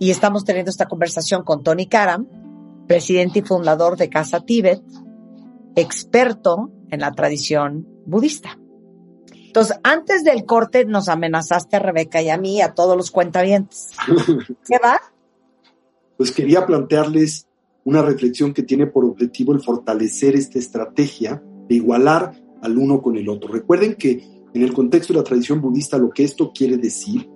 [0.00, 2.26] Y estamos teniendo esta conversación con Tony Karam,
[2.88, 4.82] presidente y fundador de Casa Tíbet,
[5.76, 8.58] experto en la tradición budista.
[9.46, 13.92] Entonces, antes del corte nos amenazaste a Rebeca y a mí, a todos los cuentavientes.
[14.66, 15.00] ¿Qué va?
[16.20, 17.48] Pues quería plantearles
[17.82, 23.16] una reflexión que tiene por objetivo el fortalecer esta estrategia de igualar al uno con
[23.16, 23.50] el otro.
[23.50, 24.22] Recuerden que
[24.52, 27.26] en el contexto de la tradición budista lo que esto quiere decir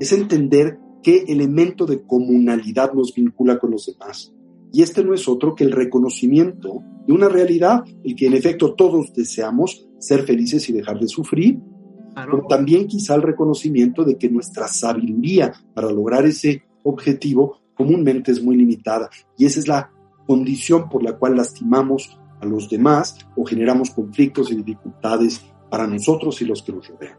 [0.00, 4.32] es entender qué elemento de comunalidad nos vincula con los demás.
[4.72, 8.72] Y este no es otro que el reconocimiento de una realidad, el que en efecto
[8.72, 11.58] todos deseamos ser felices y dejar de sufrir,
[12.30, 18.42] como también quizá el reconocimiento de que nuestra sabiduría para lograr ese objetivo comúnmente es
[18.42, 19.10] muy limitada.
[19.36, 19.90] Y esa es la
[20.26, 26.40] condición por la cual lastimamos a los demás o generamos conflictos y dificultades para nosotros
[26.40, 27.18] y los que nos rodean.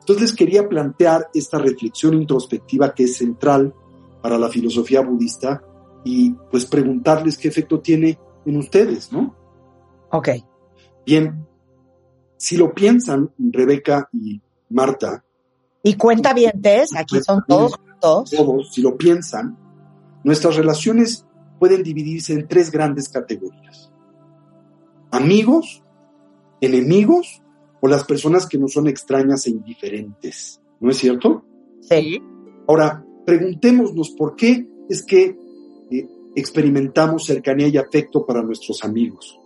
[0.00, 3.74] Entonces les quería plantear esta reflexión introspectiva que es central
[4.22, 5.62] para la filosofía budista
[6.04, 9.34] y pues preguntarles qué efecto tiene en ustedes, ¿no?
[10.10, 10.28] Ok.
[11.04, 11.46] Bien,
[12.36, 14.40] si lo piensan, Rebeca y
[14.70, 15.24] Marta,
[15.82, 18.30] Y cuentavientes, aquí son todos juntos.
[18.30, 19.56] todos, si lo piensan,
[20.26, 21.24] nuestras relaciones
[21.60, 23.92] pueden dividirse en tres grandes categorías.
[25.12, 25.84] Amigos,
[26.60, 27.44] enemigos
[27.80, 30.60] o las personas que no son extrañas e indiferentes.
[30.80, 31.44] ¿No es cierto?
[31.80, 32.20] Sí.
[32.66, 35.38] Ahora, preguntémonos por qué es que
[35.92, 39.38] eh, experimentamos cercanía y afecto para nuestros amigos.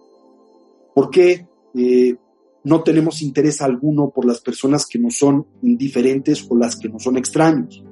[0.94, 2.16] ¿Por qué eh,
[2.64, 7.02] no tenemos interés alguno por las personas que nos son indiferentes o las que nos
[7.02, 7.84] son extraños?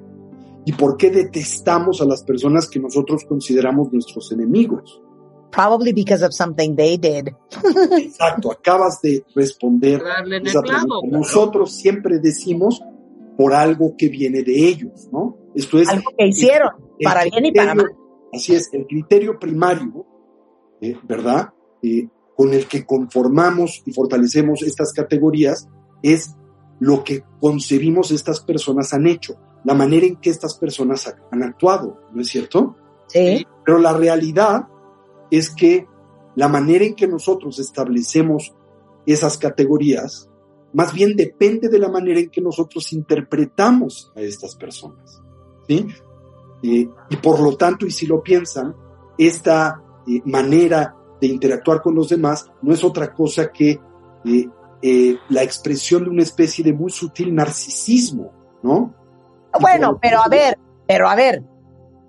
[0.65, 5.01] ¿Y por qué detestamos a las personas que nosotros consideramos nuestros enemigos?
[5.51, 7.29] Probably because of something they did.
[7.97, 11.01] Exacto, acabas de responder el esa clavo.
[11.07, 12.81] Nosotros siempre decimos
[13.35, 15.37] por algo que viene de ellos, ¿no?
[15.55, 17.87] Esto es Algo que hicieron, el para bien y para mal.
[18.31, 20.05] Así es, el criterio primario,
[20.81, 21.49] eh, ¿verdad?
[21.81, 25.67] Eh, con el que conformamos y fortalecemos estas categorías
[26.03, 26.35] es
[26.79, 31.43] lo que concebimos estas personas han hecho, la manera en que estas personas ha- han
[31.43, 32.75] actuado, ¿no es cierto?
[33.07, 33.45] Sí.
[33.65, 34.67] Pero la realidad
[35.31, 35.87] es que
[36.35, 38.53] la manera en que nosotros establecemos
[39.05, 40.29] esas categorías,
[40.73, 45.21] más bien depende de la manera en que nosotros interpretamos a estas personas.
[45.67, 45.87] ¿sí?
[46.63, 48.75] Eh, y por lo tanto, y si lo piensan,
[49.17, 53.79] esta eh, manera de interactuar con los demás no es otra cosa que
[54.25, 54.49] eh,
[54.81, 58.31] eh, la expresión de una especie de muy sutil narcisismo,
[58.63, 58.93] ¿no?
[59.59, 60.57] Bueno, pero a ver,
[60.87, 61.43] pero a ver,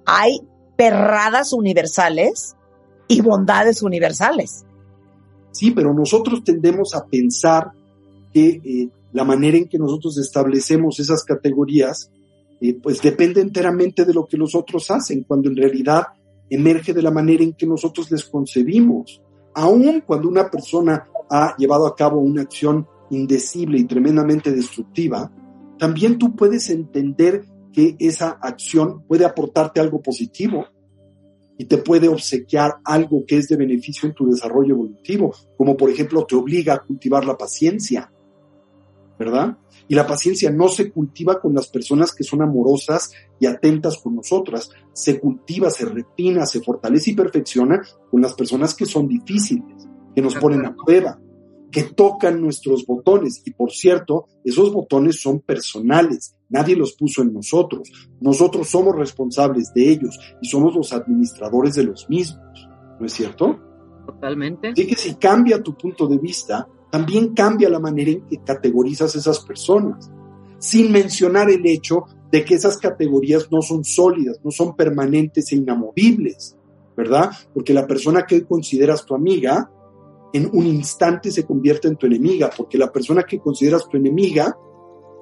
[0.07, 0.41] hay
[0.77, 2.57] perradas universales
[3.09, 4.65] y bondades universales.
[5.53, 7.73] Sí, pero nosotros tendemos a pensar
[8.33, 12.11] que eh, la manera en que nosotros establecemos esas categorías,
[12.61, 16.05] eh, pues depende enteramente de lo que los otros hacen, cuando en realidad
[16.49, 19.21] emerge de la manera en que nosotros les concebimos.
[19.55, 25.31] Aun cuando una persona ha llevado a cabo una acción indecible y tremendamente destructiva,
[25.81, 30.67] también tú puedes entender que esa acción puede aportarte algo positivo.
[31.59, 35.91] y te puede obsequiar algo que es de beneficio en tu desarrollo evolutivo, como por
[35.91, 38.11] ejemplo te obliga a cultivar la paciencia,
[39.19, 39.59] ¿verdad?
[39.87, 44.17] Y la paciencia no se cultiva con las personas que son amorosas y atentas con
[44.17, 49.87] nosotras, se cultiva, se refina, se fortalece y perfecciona con las personas que son difíciles,
[50.15, 51.21] que nos ponen a prueba,
[51.71, 53.43] que tocan nuestros botones.
[53.45, 57.91] Y por cierto, esos botones son personales, nadie los puso en nosotros.
[58.21, 62.69] Nosotros somos responsables de ellos y somos los administradores de los mismos.
[62.99, 63.59] ¿No es cierto?
[64.07, 64.69] Totalmente.
[64.69, 69.15] Así que si cambia tu punto de vista, también cambia la manera en que categorizas
[69.15, 70.11] esas personas,
[70.59, 75.57] sin mencionar el hecho de que esas categorías no son sólidas, no son permanentes e
[75.57, 76.57] inamovibles,
[76.97, 77.31] ¿verdad?
[77.55, 79.71] Porque la persona que consideras tu amiga,
[80.33, 84.57] en un instante se convierte en tu enemiga, porque la persona que consideras tu enemiga,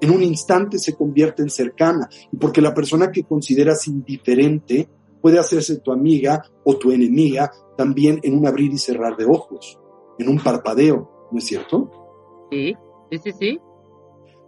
[0.01, 4.89] en un instante se convierte en cercana, y porque la persona que consideras indiferente
[5.21, 9.79] puede hacerse tu amiga o tu enemiga también en un abrir y cerrar de ojos,
[10.19, 11.19] en un parpadeo.
[11.31, 11.91] ¿no es cierto?
[12.51, 12.75] Sí,
[13.11, 13.61] sí, sí, sí.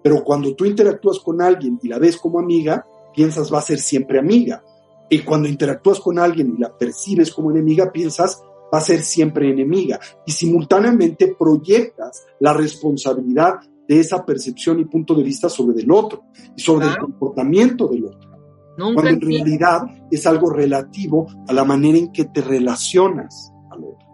[0.02, 3.78] Pero cuando tú interactúas con alguien y la ves como amiga, piensas va a ser
[3.78, 4.64] siempre amiga.
[5.10, 8.42] Y cuando interactúas con alguien y la percibes como enemiga, piensas
[8.72, 9.98] va a ser siempre enemiga.
[10.26, 16.22] Y simultáneamente proyectas la responsabilidad de esa percepción y punto de vista sobre el otro
[16.56, 18.30] y sobre el comportamiento del otro.
[18.76, 24.06] cuando en realidad es algo relativo a la manera en que te relacionas al otro.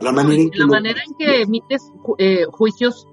[0.00, 1.82] La manera en que, la manera en que emites
[2.18, 3.06] eh, juicios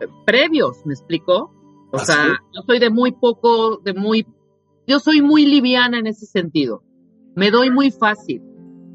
[0.00, 1.52] eh, previos, ¿me explico?
[1.90, 4.26] O sea, yo soy de muy poco, de muy,
[4.86, 6.82] yo soy muy liviana en ese sentido.
[7.34, 8.42] Me doy muy fácil,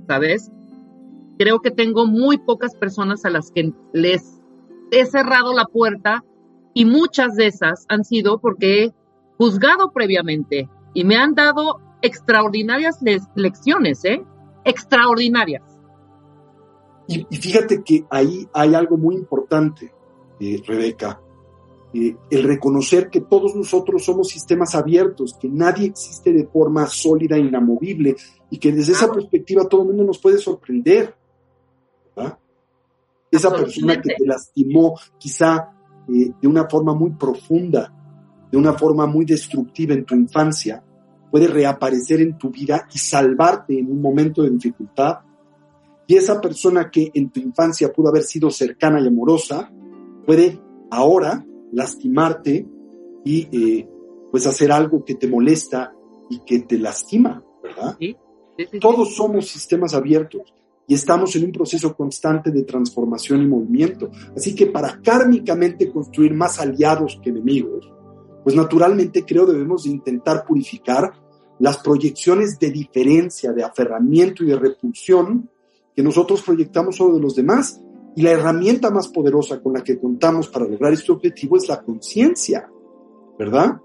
[0.07, 0.51] ¿sabes?
[1.37, 4.41] Creo que tengo muy pocas personas a las que les
[4.91, 6.23] he cerrado la puerta
[6.73, 8.93] y muchas de esas han sido porque he
[9.37, 12.99] juzgado previamente y me han dado extraordinarias
[13.35, 14.23] lecciones, ¿eh?
[14.63, 15.63] Extraordinarias.
[17.07, 19.91] Y, fíjate que ahí hay algo muy importante,
[20.39, 21.19] eh, Rebeca,
[21.93, 27.35] eh, el reconocer que todos nosotros somos sistemas abiertos, que nadie existe de forma sólida
[27.35, 28.15] e inamovible
[28.49, 31.15] y que desde esa perspectiva todo el mundo nos puede sorprender.
[33.31, 35.71] Esa persona que te lastimó quizá
[36.07, 37.91] eh, de una forma muy profunda,
[38.51, 40.83] de una forma muy destructiva en tu infancia,
[41.31, 45.21] puede reaparecer en tu vida y salvarte en un momento de dificultad.
[46.05, 49.71] Y esa persona que en tu infancia pudo haber sido cercana y amorosa,
[50.27, 50.61] puede
[50.91, 52.67] ahora lastimarte
[53.25, 53.89] y eh,
[54.29, 55.91] pues hacer algo que te molesta
[56.29, 57.97] y que te lastima, ¿verdad?
[58.79, 60.53] Todos somos sistemas abiertos
[60.93, 64.09] estamos en un proceso constante de transformación y movimiento.
[64.35, 67.91] Así que para kármicamente construir más aliados que enemigos,
[68.43, 71.11] pues naturalmente creo debemos intentar purificar
[71.59, 75.49] las proyecciones de diferencia, de aferramiento y de repulsión
[75.95, 77.79] que nosotros proyectamos sobre los demás.
[78.15, 81.81] Y la herramienta más poderosa con la que contamos para lograr este objetivo es la
[81.81, 82.69] conciencia,
[83.39, 83.77] ¿verdad?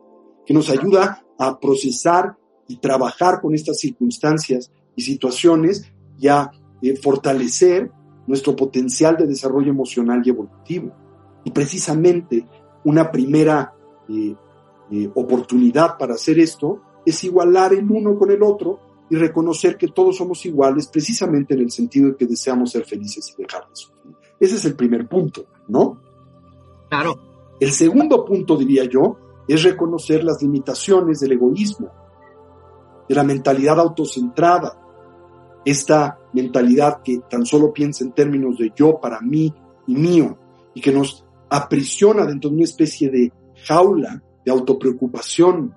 [0.44, 2.36] Que nos ayuda a procesar
[2.66, 6.50] y trabajar con estas circunstancias y situaciones y a
[6.82, 7.90] eh, fortalecer
[8.26, 10.92] nuestro potencial de desarrollo emocional y evolutivo.
[11.44, 12.46] Y precisamente
[12.84, 13.74] una primera
[14.08, 14.34] eh,
[14.90, 18.80] eh, oportunidad para hacer esto es igualar el uno con el otro
[19.10, 23.34] y reconocer que todos somos iguales precisamente en el sentido de que deseamos ser felices
[23.36, 24.14] y dejar de sufrir.
[24.38, 25.98] Ese es el primer punto, ¿no?
[26.90, 27.18] Claro.
[27.58, 29.16] El segundo punto, diría yo,
[29.48, 31.90] es reconocer las limitaciones del egoísmo,
[33.08, 34.78] de la mentalidad autocentrada,
[35.64, 39.52] esta mentalidad que tan solo piensa en términos de yo para mí
[39.86, 40.38] y mío,
[40.74, 43.32] y que nos aprisiona dentro de una especie de
[43.64, 45.74] jaula de autopreocupación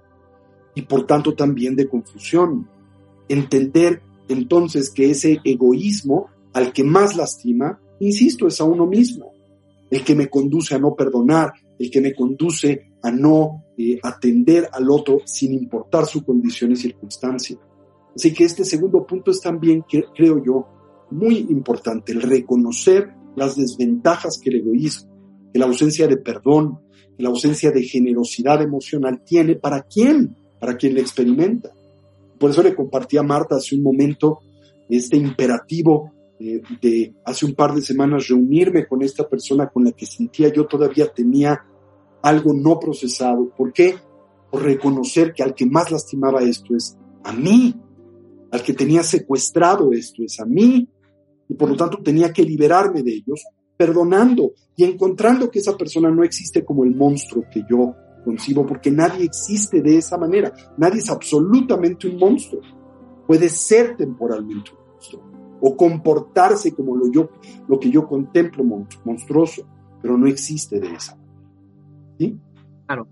[0.75, 2.69] y por tanto también de confusión
[3.27, 9.31] entender entonces que ese egoísmo al que más lastima, insisto, es a uno mismo,
[9.89, 14.69] el que me conduce a no perdonar, el que me conduce a no eh, atender
[14.71, 17.57] al otro sin importar su condición y circunstancia.
[18.15, 19.83] Así que este segundo punto es también,
[20.15, 20.67] creo yo,
[21.11, 25.11] muy importante, el reconocer las desventajas que el egoísmo,
[25.53, 26.79] que la ausencia de perdón,
[27.17, 31.71] que la ausencia de generosidad emocional tiene para quién, para quien le experimenta.
[32.39, 34.39] Por eso le compartí a Marta hace un momento
[34.89, 36.11] este imperativo
[36.81, 40.65] de hace un par de semanas reunirme con esta persona con la que sentía yo
[40.65, 41.63] todavía tenía
[42.23, 43.49] algo no procesado.
[43.55, 43.95] ¿Por qué?
[44.49, 47.75] Por reconocer que al que más lastimaba esto es a mí,
[48.51, 50.87] al que tenía secuestrado esto es a mí,
[51.47, 53.43] y por lo tanto tenía que liberarme de ellos,
[53.77, 58.91] perdonando y encontrando que esa persona no existe como el monstruo que yo concibo, porque
[58.91, 62.61] nadie existe de esa manera, nadie es absolutamente un monstruo.
[63.27, 67.29] puede ser temporalmente un monstruo o comportarse como lo, yo,
[67.67, 68.63] lo que yo contemplo
[69.05, 69.63] monstruoso,
[70.01, 71.39] pero no existe de esa manera.
[72.17, 72.39] ¿Sí?
[72.87, 73.07] Claro.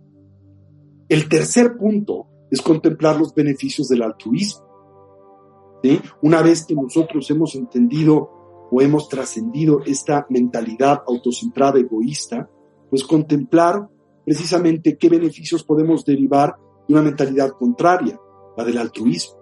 [1.08, 4.69] El tercer punto es contemplar los beneficios del altruismo.
[5.84, 6.00] ¿Sí?
[6.22, 12.50] Una vez que nosotros hemos entendido o hemos trascendido esta mentalidad autocentrada, egoísta,
[12.90, 13.88] pues contemplar
[14.26, 16.56] precisamente qué beneficios podemos derivar
[16.88, 18.20] de una mentalidad contraria,
[18.56, 19.40] la del altruismo.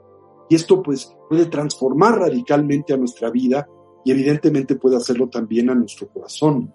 [0.50, 3.68] Y esto pues puede transformar radicalmente a nuestra vida
[4.06, 6.74] y evidentemente puede hacerlo también a nuestro corazón.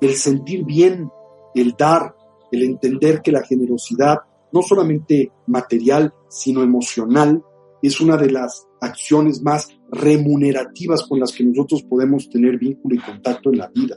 [0.00, 1.10] El sentir bien,
[1.54, 2.14] el dar,
[2.52, 4.18] el entender que la generosidad,
[4.52, 7.42] no solamente material, sino emocional,
[7.82, 12.98] es una de las acciones más remunerativas con las que nosotros podemos tener vínculo y
[12.98, 13.96] contacto en la vida.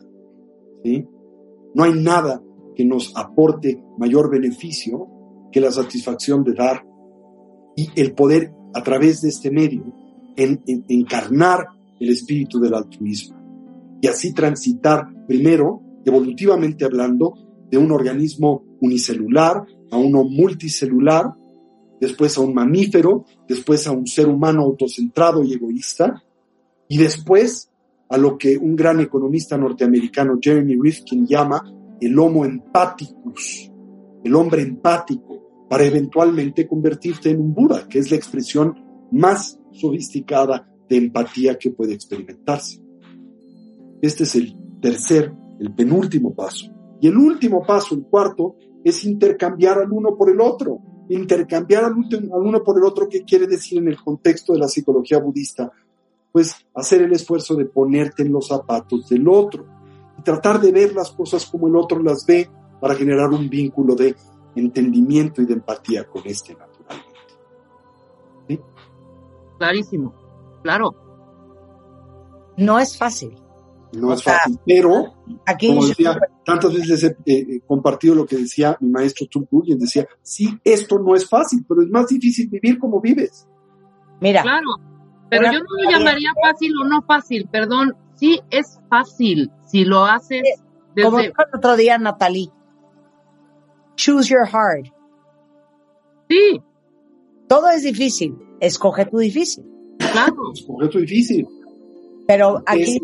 [1.76, 2.42] No hay nada
[2.76, 5.08] que nos aporte mayor beneficio
[5.52, 6.86] que la satisfacción de dar
[7.76, 9.84] y el poder a través de este medio
[10.36, 11.68] en, encarnar
[12.00, 13.38] el espíritu del altruismo
[14.02, 17.34] y así transitar primero, evolutivamente hablando,
[17.70, 21.34] de un organismo unicelular a uno multicelular,
[22.00, 26.24] después a un mamífero, después a un ser humano autocentrado y egoísta,
[26.88, 27.72] y después
[28.10, 31.64] a lo que un gran economista norteamericano, Jeremy Rifkin, llama
[32.02, 33.72] el homo empathicus,
[34.24, 38.74] el hombre empático, para eventualmente convertirte en un Buda, que es la expresión
[39.12, 42.82] más sofisticada de empatía que puede experimentarse.
[44.02, 46.74] Este es el tercer, el penúltimo paso.
[47.00, 50.80] Y el último paso, el cuarto, es intercambiar al uno por el otro.
[51.10, 54.68] Intercambiar al, al uno por el otro, ¿qué quiere decir en el contexto de la
[54.68, 55.72] psicología budista?
[56.32, 59.66] Pues hacer el esfuerzo de ponerte en los zapatos del otro
[60.18, 62.50] y tratar de ver las cosas como el otro las ve
[62.80, 64.16] para generar un vínculo de
[64.56, 67.10] entendimiento y de empatía con este naturalmente.
[68.48, 68.60] ¿Sí?
[69.58, 70.14] Clarísimo,
[70.62, 70.94] claro.
[72.58, 73.36] No es fácil.
[73.94, 78.38] No es fácil, pero aquí como decía, tantas veces he eh, eh, compartido lo que
[78.38, 79.28] decía mi maestro
[79.66, 83.48] y decía, sí, esto no es fácil, pero es más difícil vivir como vives.
[84.22, 84.44] Mira.
[84.44, 84.68] Claro,
[85.30, 90.06] pero yo no lo llamaría fácil o no fácil, perdón, sí es fácil si lo
[90.06, 90.44] haces
[90.96, 91.10] desde...
[91.10, 92.50] Como el otro día, Natalie,
[93.96, 94.94] choose your heart.
[96.30, 96.62] Sí.
[97.48, 99.66] Todo es difícil, escoge tu difícil.
[99.98, 100.52] Claro.
[100.54, 101.48] Escoge tu difícil.
[102.28, 103.00] Pero aquí...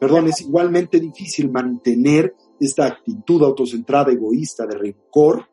[0.00, 5.46] Perdón, es igualmente difícil mantener esta actitud autocentrada, egoísta, de rencor,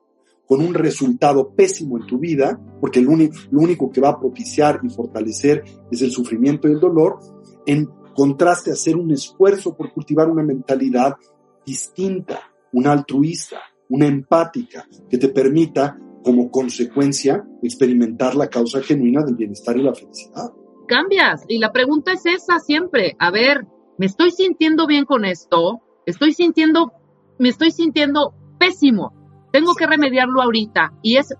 [0.47, 4.19] con un resultado pésimo en tu vida, porque lo único, lo único que va a
[4.19, 7.19] propiciar y fortalecer es el sufrimiento y el dolor,
[7.65, 11.17] en contraste a hacer un esfuerzo por cultivar una mentalidad
[11.65, 12.39] distinta,
[12.71, 13.59] una altruista,
[13.89, 19.93] una empática, que te permita, como consecuencia, experimentar la causa genuina del bienestar y la
[19.93, 20.49] felicidad.
[20.87, 23.67] Cambias, y la pregunta es esa siempre, a ver,
[23.97, 26.93] me estoy sintiendo bien con esto, estoy sintiendo,
[27.39, 29.13] me estoy sintiendo pésimo,
[29.51, 31.33] tengo que remediarlo ahorita y es,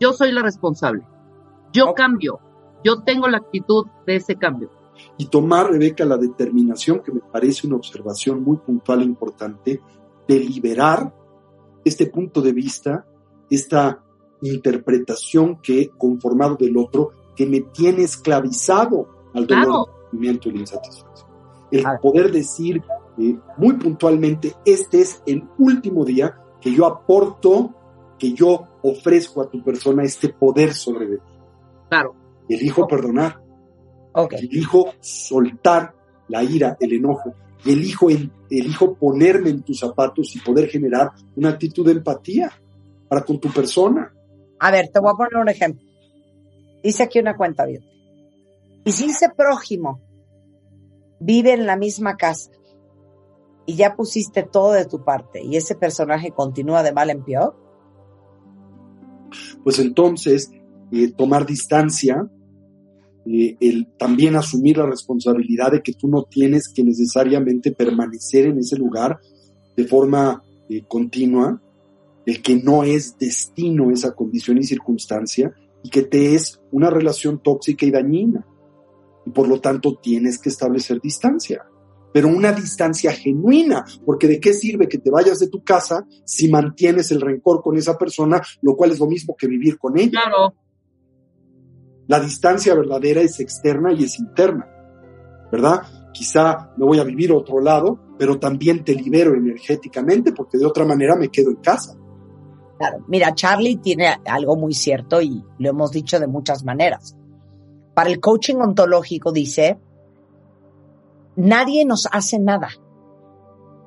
[0.00, 1.06] yo soy la responsable,
[1.72, 2.40] yo cambio,
[2.82, 4.70] yo tengo la actitud de ese cambio.
[5.18, 9.80] Y tomar, Rebeca, la determinación, que me parece una observación muy puntual e importante,
[10.26, 11.12] de liberar
[11.84, 13.06] este punto de vista,
[13.50, 14.04] esta
[14.42, 20.60] interpretación que he conformado del otro, que me tiene esclavizado al dolor, sufrimiento y la
[20.60, 21.23] insatisfacción
[21.78, 22.82] el poder decir
[23.18, 27.74] eh, muy puntualmente, este es el último día que yo aporto,
[28.18, 31.22] que yo ofrezco a tu persona este poder sobre ti.
[31.88, 32.14] Claro.
[32.48, 33.40] Elijo perdonar.
[34.30, 35.94] Elijo soltar
[36.28, 37.34] la ira, el enojo.
[37.64, 38.08] Y elijo,
[38.50, 42.50] elijo ponerme en tus zapatos y poder generar una actitud de empatía
[43.08, 44.12] para con tu persona.
[44.58, 45.84] A ver, te voy a poner un ejemplo.
[46.82, 47.82] Dice aquí una cuenta bien.
[48.84, 50.00] Y si dice prójimo
[51.24, 52.50] vive en la misma casa
[53.66, 57.56] y ya pusiste todo de tu parte y ese personaje continúa de mal en peor?
[59.62, 60.50] Pues entonces,
[60.92, 62.30] eh, tomar distancia,
[63.26, 68.58] eh, el también asumir la responsabilidad de que tú no tienes que necesariamente permanecer en
[68.58, 69.18] ese lugar
[69.76, 71.60] de forma eh, continua,
[72.26, 77.42] el que no es destino esa condición y circunstancia y que te es una relación
[77.42, 78.46] tóxica y dañina
[79.24, 81.64] y por lo tanto tienes que establecer distancia,
[82.12, 86.48] pero una distancia genuina, porque de qué sirve que te vayas de tu casa si
[86.48, 90.20] mantienes el rencor con esa persona, lo cual es lo mismo que vivir con ella.
[90.22, 90.54] Claro.
[92.06, 94.68] La distancia verdadera es externa y es interna,
[95.50, 95.82] ¿verdad?
[96.12, 100.66] Quizá me voy a vivir a otro lado, pero también te libero energéticamente porque de
[100.66, 101.96] otra manera me quedo en casa.
[102.78, 107.16] Claro, mira, Charlie tiene algo muy cierto y lo hemos dicho de muchas maneras.
[107.94, 109.78] Para el coaching ontológico dice,
[111.36, 112.68] nadie nos hace nada.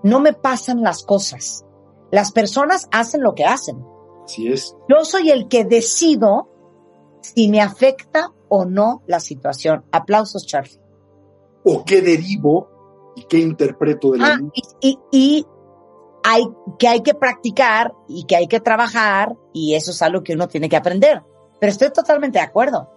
[0.03, 1.65] No me pasan las cosas.
[2.11, 3.83] Las personas hacen lo que hacen.
[4.23, 4.75] Así es.
[4.87, 6.49] Yo soy el que decido
[7.21, 9.85] si me afecta o no la situación.
[9.91, 10.79] Aplausos, Charlie.
[11.65, 12.69] O qué derivo
[13.15, 15.45] y qué interpreto de la ah, y, y, y,
[16.23, 16.45] hay
[16.77, 20.47] que hay que practicar y que hay que trabajar y eso es algo que uno
[20.47, 21.23] tiene que aprender.
[21.59, 22.89] Pero estoy totalmente de acuerdo.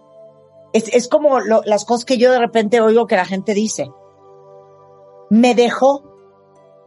[0.73, 3.91] Es, es como lo, las cosas que yo de repente oigo que la gente dice.
[5.31, 6.05] Me dejó.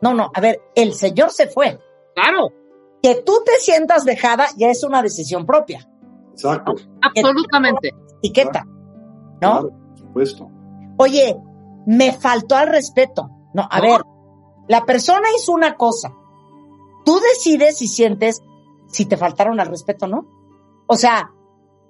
[0.02, 1.80] No, no, a ver, el Señor se fue.
[2.16, 2.50] Claro.
[3.02, 5.90] Que tú te sientas dejada ya es una decisión propia.
[6.32, 6.74] Exacto.
[7.02, 7.94] Absolutamente.
[8.22, 8.64] Etiqueta.
[8.66, 9.40] ¿No?
[9.40, 10.50] Claro, por supuesto.
[10.98, 11.38] Oye,
[11.86, 13.30] me faltó al respeto.
[13.54, 13.84] No, a No.
[13.84, 14.02] ver,
[14.68, 16.14] la persona hizo una cosa.
[17.06, 18.42] Tú decides si sientes
[18.88, 20.26] si te faltaron al respeto o no.
[20.88, 21.32] O sea,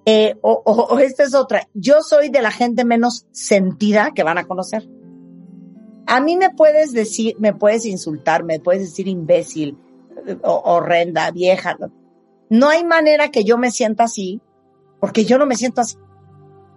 [0.05, 1.67] eh, o, o- o esta es otra.
[1.73, 4.89] Yo soy de la gente menos sentida que van a conocer.
[6.05, 9.77] A mí me puedes decir, me puedes insultar, me puedes decir imbécil,
[10.27, 11.75] eh, o- horrenda, vieja.
[11.79, 11.91] No,
[12.49, 14.41] no hay manera que yo me sienta así,
[14.99, 15.97] porque yo no me siento así.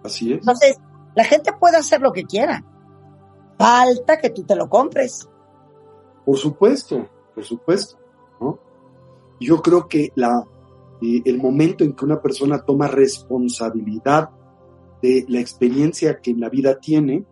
[0.03, 0.39] Así es.
[0.39, 0.77] Entonces,
[1.15, 2.63] la gente puede hacer lo que quiera.
[3.57, 5.27] Falta que tú te lo compres.
[6.25, 7.97] Por supuesto, por supuesto,
[8.39, 8.59] ¿no?
[9.39, 10.45] Yo creo que la,
[11.01, 14.29] eh, el momento en que una persona toma responsabilidad
[15.01, 17.25] de la experiencia que en la vida tiene,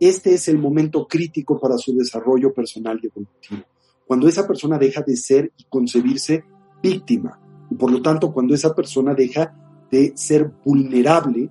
[0.00, 3.62] este es el momento crítico para su desarrollo personal y evolutivo.
[4.06, 6.44] Cuando esa persona deja de ser y concebirse
[6.82, 7.40] víctima,
[7.70, 9.54] y por lo tanto cuando esa persona deja
[9.90, 11.50] de ser vulnerable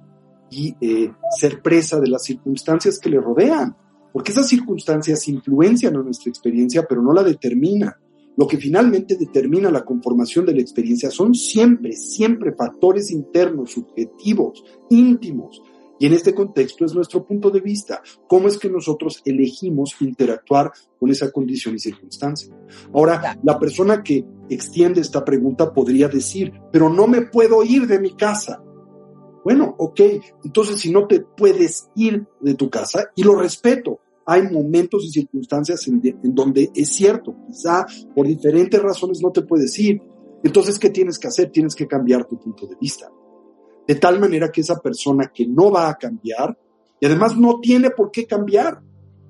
[0.50, 3.76] y eh, ser presa de las circunstancias que le rodean
[4.18, 7.94] porque esas circunstancias influencian a nuestra experiencia, pero no la determinan.
[8.38, 14.64] Lo que finalmente determina la conformación de la experiencia son siempre, siempre factores internos, subjetivos,
[14.91, 15.61] íntimos.
[15.99, 20.72] Y en este contexto es nuestro punto de vista, cómo es que nosotros elegimos interactuar
[20.99, 22.56] con esa condición y circunstancia.
[22.93, 27.99] Ahora, la persona que extiende esta pregunta podría decir, pero no me puedo ir de
[27.99, 28.61] mi casa.
[29.43, 30.01] Bueno, ok,
[30.43, 35.09] entonces si no te puedes ir de tu casa, y lo respeto, hay momentos y
[35.09, 40.01] circunstancias en, de- en donde es cierto, quizá por diferentes razones no te puedes ir.
[40.43, 41.49] Entonces, ¿qué tienes que hacer?
[41.49, 43.09] Tienes que cambiar tu punto de vista.
[43.88, 46.57] De tal manera que esa persona que no va a cambiar,
[46.99, 48.81] y además no tiene por qué cambiar,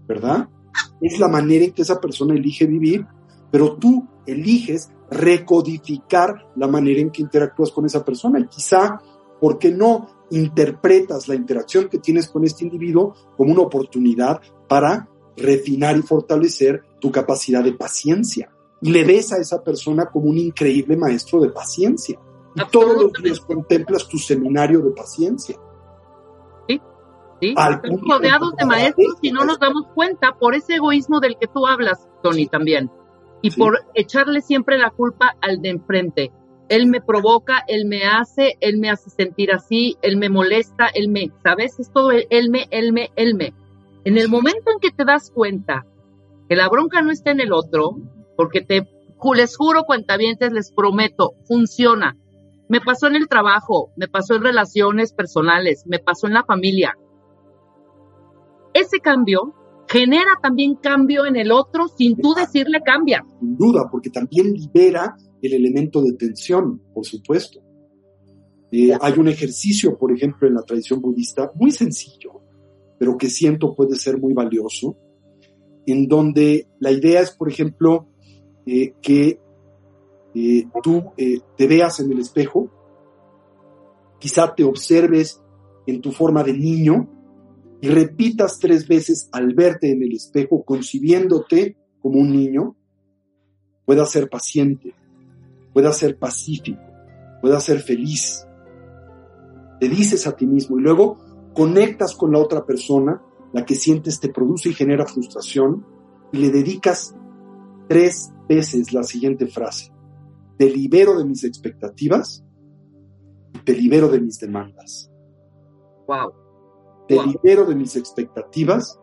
[0.07, 0.49] ¿verdad?
[0.99, 3.05] Es la manera en que esa persona elige vivir,
[3.51, 8.39] pero tú eliges recodificar la manera en que interactúas con esa persona.
[8.39, 8.99] Y quizá,
[9.39, 15.09] ¿por qué no interpretas la interacción que tienes con este individuo como una oportunidad para
[15.35, 18.51] refinar y fortalecer tu capacidad de paciencia?
[18.81, 22.19] Y le ves a esa persona como un increíble maestro de paciencia.
[22.55, 25.55] Y todos los días contemplas tu seminario de paciencia.
[26.67, 27.53] ¿sí?
[27.55, 31.47] Al Estamos rodeados de maestros y no nos damos cuenta por ese egoísmo del que
[31.47, 32.91] tú hablas, Tony, también.
[33.41, 33.59] Y Sí.
[33.59, 36.31] por echarle siempre la culpa al de enfrente.
[36.69, 41.09] Él me provoca, él me hace, él me hace sentir así, él me molesta, él
[41.09, 41.79] me, ¿sabes?
[41.79, 43.53] Es todo él me, él me, él me.
[44.03, 45.85] En el momento en que te das cuenta
[46.49, 47.97] que la bronca no está en el otro,
[48.35, 48.87] porque te,
[49.35, 52.15] les juro, cuentavientes, les prometo, funciona.
[52.69, 56.93] Me pasó en el trabajo, me pasó en relaciones personales, me pasó en la familia.
[58.73, 59.53] Ese cambio
[59.87, 63.23] genera también cambio en el otro sin tú decirle cambia.
[63.39, 67.61] sin duda, porque también libera el elemento de tensión, por supuesto.
[68.71, 72.41] Eh, hay un ejercicio, por ejemplo, en la tradición budista, muy sencillo,
[72.99, 74.97] pero que siento puede ser muy valioso,
[75.85, 78.07] en donde la idea es, por ejemplo,
[78.65, 79.39] eh, que
[80.35, 82.69] eh, tú te veas en el espejo,
[84.19, 85.41] quizá te observes
[85.85, 87.09] en tu forma de niño
[87.79, 92.75] y repitas tres veces al verte en el espejo, concibiéndote como un niño,
[93.85, 94.93] pueda ser paciente,
[95.77, 96.81] pueda ser pacífico,
[97.39, 98.47] pueda ser feliz.
[99.79, 101.19] Te dices a ti mismo y luego
[101.53, 103.21] conectas con la otra persona,
[103.53, 105.85] la que sientes te produce y genera frustración,
[106.31, 107.15] y le dedicas
[107.87, 109.93] tres veces la siguiente frase.
[110.57, 112.43] Te libero de mis expectativas
[113.53, 115.11] y te libero de mis demandas.
[116.07, 116.33] Wow.
[117.07, 117.25] Te Wow.
[117.25, 118.99] libero de mis expectativas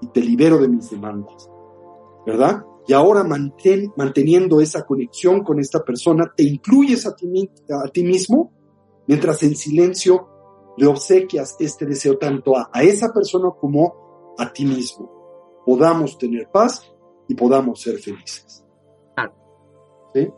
[0.00, 1.48] y te libero de mis demandas.
[2.26, 2.64] ¿Verdad?
[2.86, 7.88] Y ahora mantén, manteniendo esa conexión con esta persona, te incluyes a ti, mi- a
[7.88, 8.52] ti mismo,
[9.06, 10.28] mientras en silencio
[10.76, 15.10] le obsequias este deseo tanto a, a esa persona como a ti mismo.
[15.64, 16.82] Podamos tener paz
[17.28, 18.64] y podamos ser felices.
[20.14, 20.28] ¿Sí?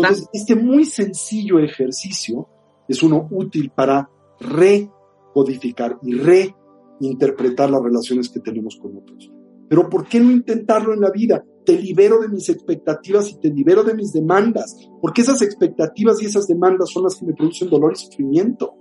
[0.00, 2.48] Entonces, este muy sencillo ejercicio
[2.88, 4.10] es uno útil para
[4.40, 9.30] recodificar y reinterpretar las relaciones que tenemos con otros.
[9.68, 11.44] Pero ¿por qué no intentarlo en la vida?
[11.64, 16.26] Te libero de mis expectativas y te libero de mis demandas, porque esas expectativas y
[16.26, 18.74] esas demandas son las que me producen dolor y sufrimiento.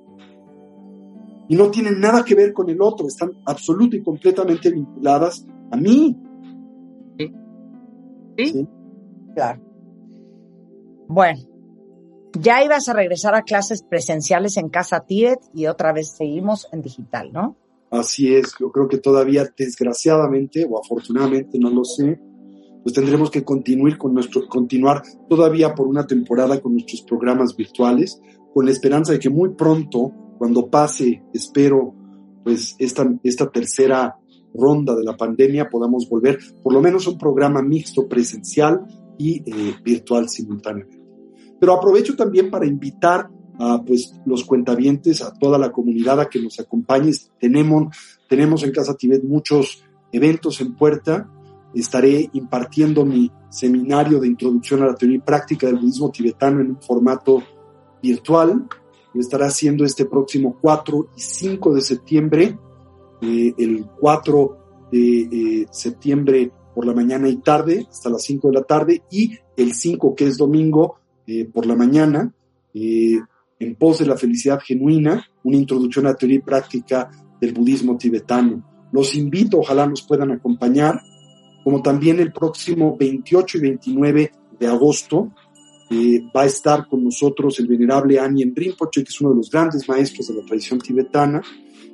[1.50, 5.78] Y no tienen nada que ver con el otro, están absolutamente y completamente vinculadas a
[5.78, 6.18] mí.
[7.18, 7.34] Sí.
[8.38, 8.46] Sí.
[8.46, 8.68] ¿Sí?
[9.36, 9.62] Claro.
[11.08, 11.40] Bueno,
[12.40, 16.82] ya ibas a regresar a clases presenciales en Casa Tibet y otra vez seguimos en
[16.82, 17.58] digital, ¿no?
[17.90, 22.20] Así es, yo creo que todavía, desgraciadamente o afortunadamente, no lo sé,
[22.84, 28.22] pues tendremos que continuar con nuestro, continuar todavía por una temporada con nuestros programas virtuales,
[28.54, 31.94] con la esperanza de que muy pronto, cuando pase, espero,
[32.44, 34.16] pues esta, esta tercera
[34.54, 38.86] ronda de la pandemia, podamos volver por lo menos a un programa mixto presencial
[39.18, 40.98] y eh, virtual simultáneamente.
[41.60, 46.42] Pero aprovecho también para invitar a pues, los cuentavientes, a toda la comunidad a que
[46.42, 47.12] nos acompañe.
[47.40, 47.96] Tenemos,
[48.28, 51.30] tenemos en Casa Tibet muchos eventos en puerta.
[51.74, 56.72] Estaré impartiendo mi seminario de introducción a la teoría y práctica del budismo tibetano en
[56.72, 57.44] un formato
[58.02, 58.68] virtual.
[59.14, 62.60] Lo estaré haciendo este próximo 4 y 5 de septiembre.
[63.22, 64.58] Eh, el 4
[64.92, 69.40] de eh, septiembre por la mañana y tarde, hasta las 5 de la tarde, y
[69.56, 72.32] el 5, que es domingo, eh, por la mañana,
[73.60, 78.88] en pos de la felicidad genuina, una introducción a teoría y práctica del budismo tibetano.
[78.92, 81.02] Los invito, ojalá nos puedan acompañar,
[81.64, 85.34] como también el próximo 28 y 29 de agosto
[85.90, 89.50] eh, va a estar con nosotros el venerable Anien Rinpoche, que es uno de los
[89.50, 91.42] grandes maestros de la tradición tibetana,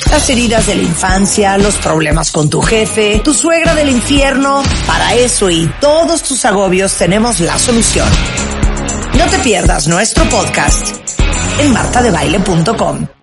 [0.10, 5.16] Las heridas de la infancia, los problemas con tu jefe, tu suegra del infierno, para
[5.16, 8.08] eso y todos tus agobios tenemos la solución.
[9.32, 10.96] Te pierdas nuestro podcast
[11.60, 13.19] en martadebaile.com.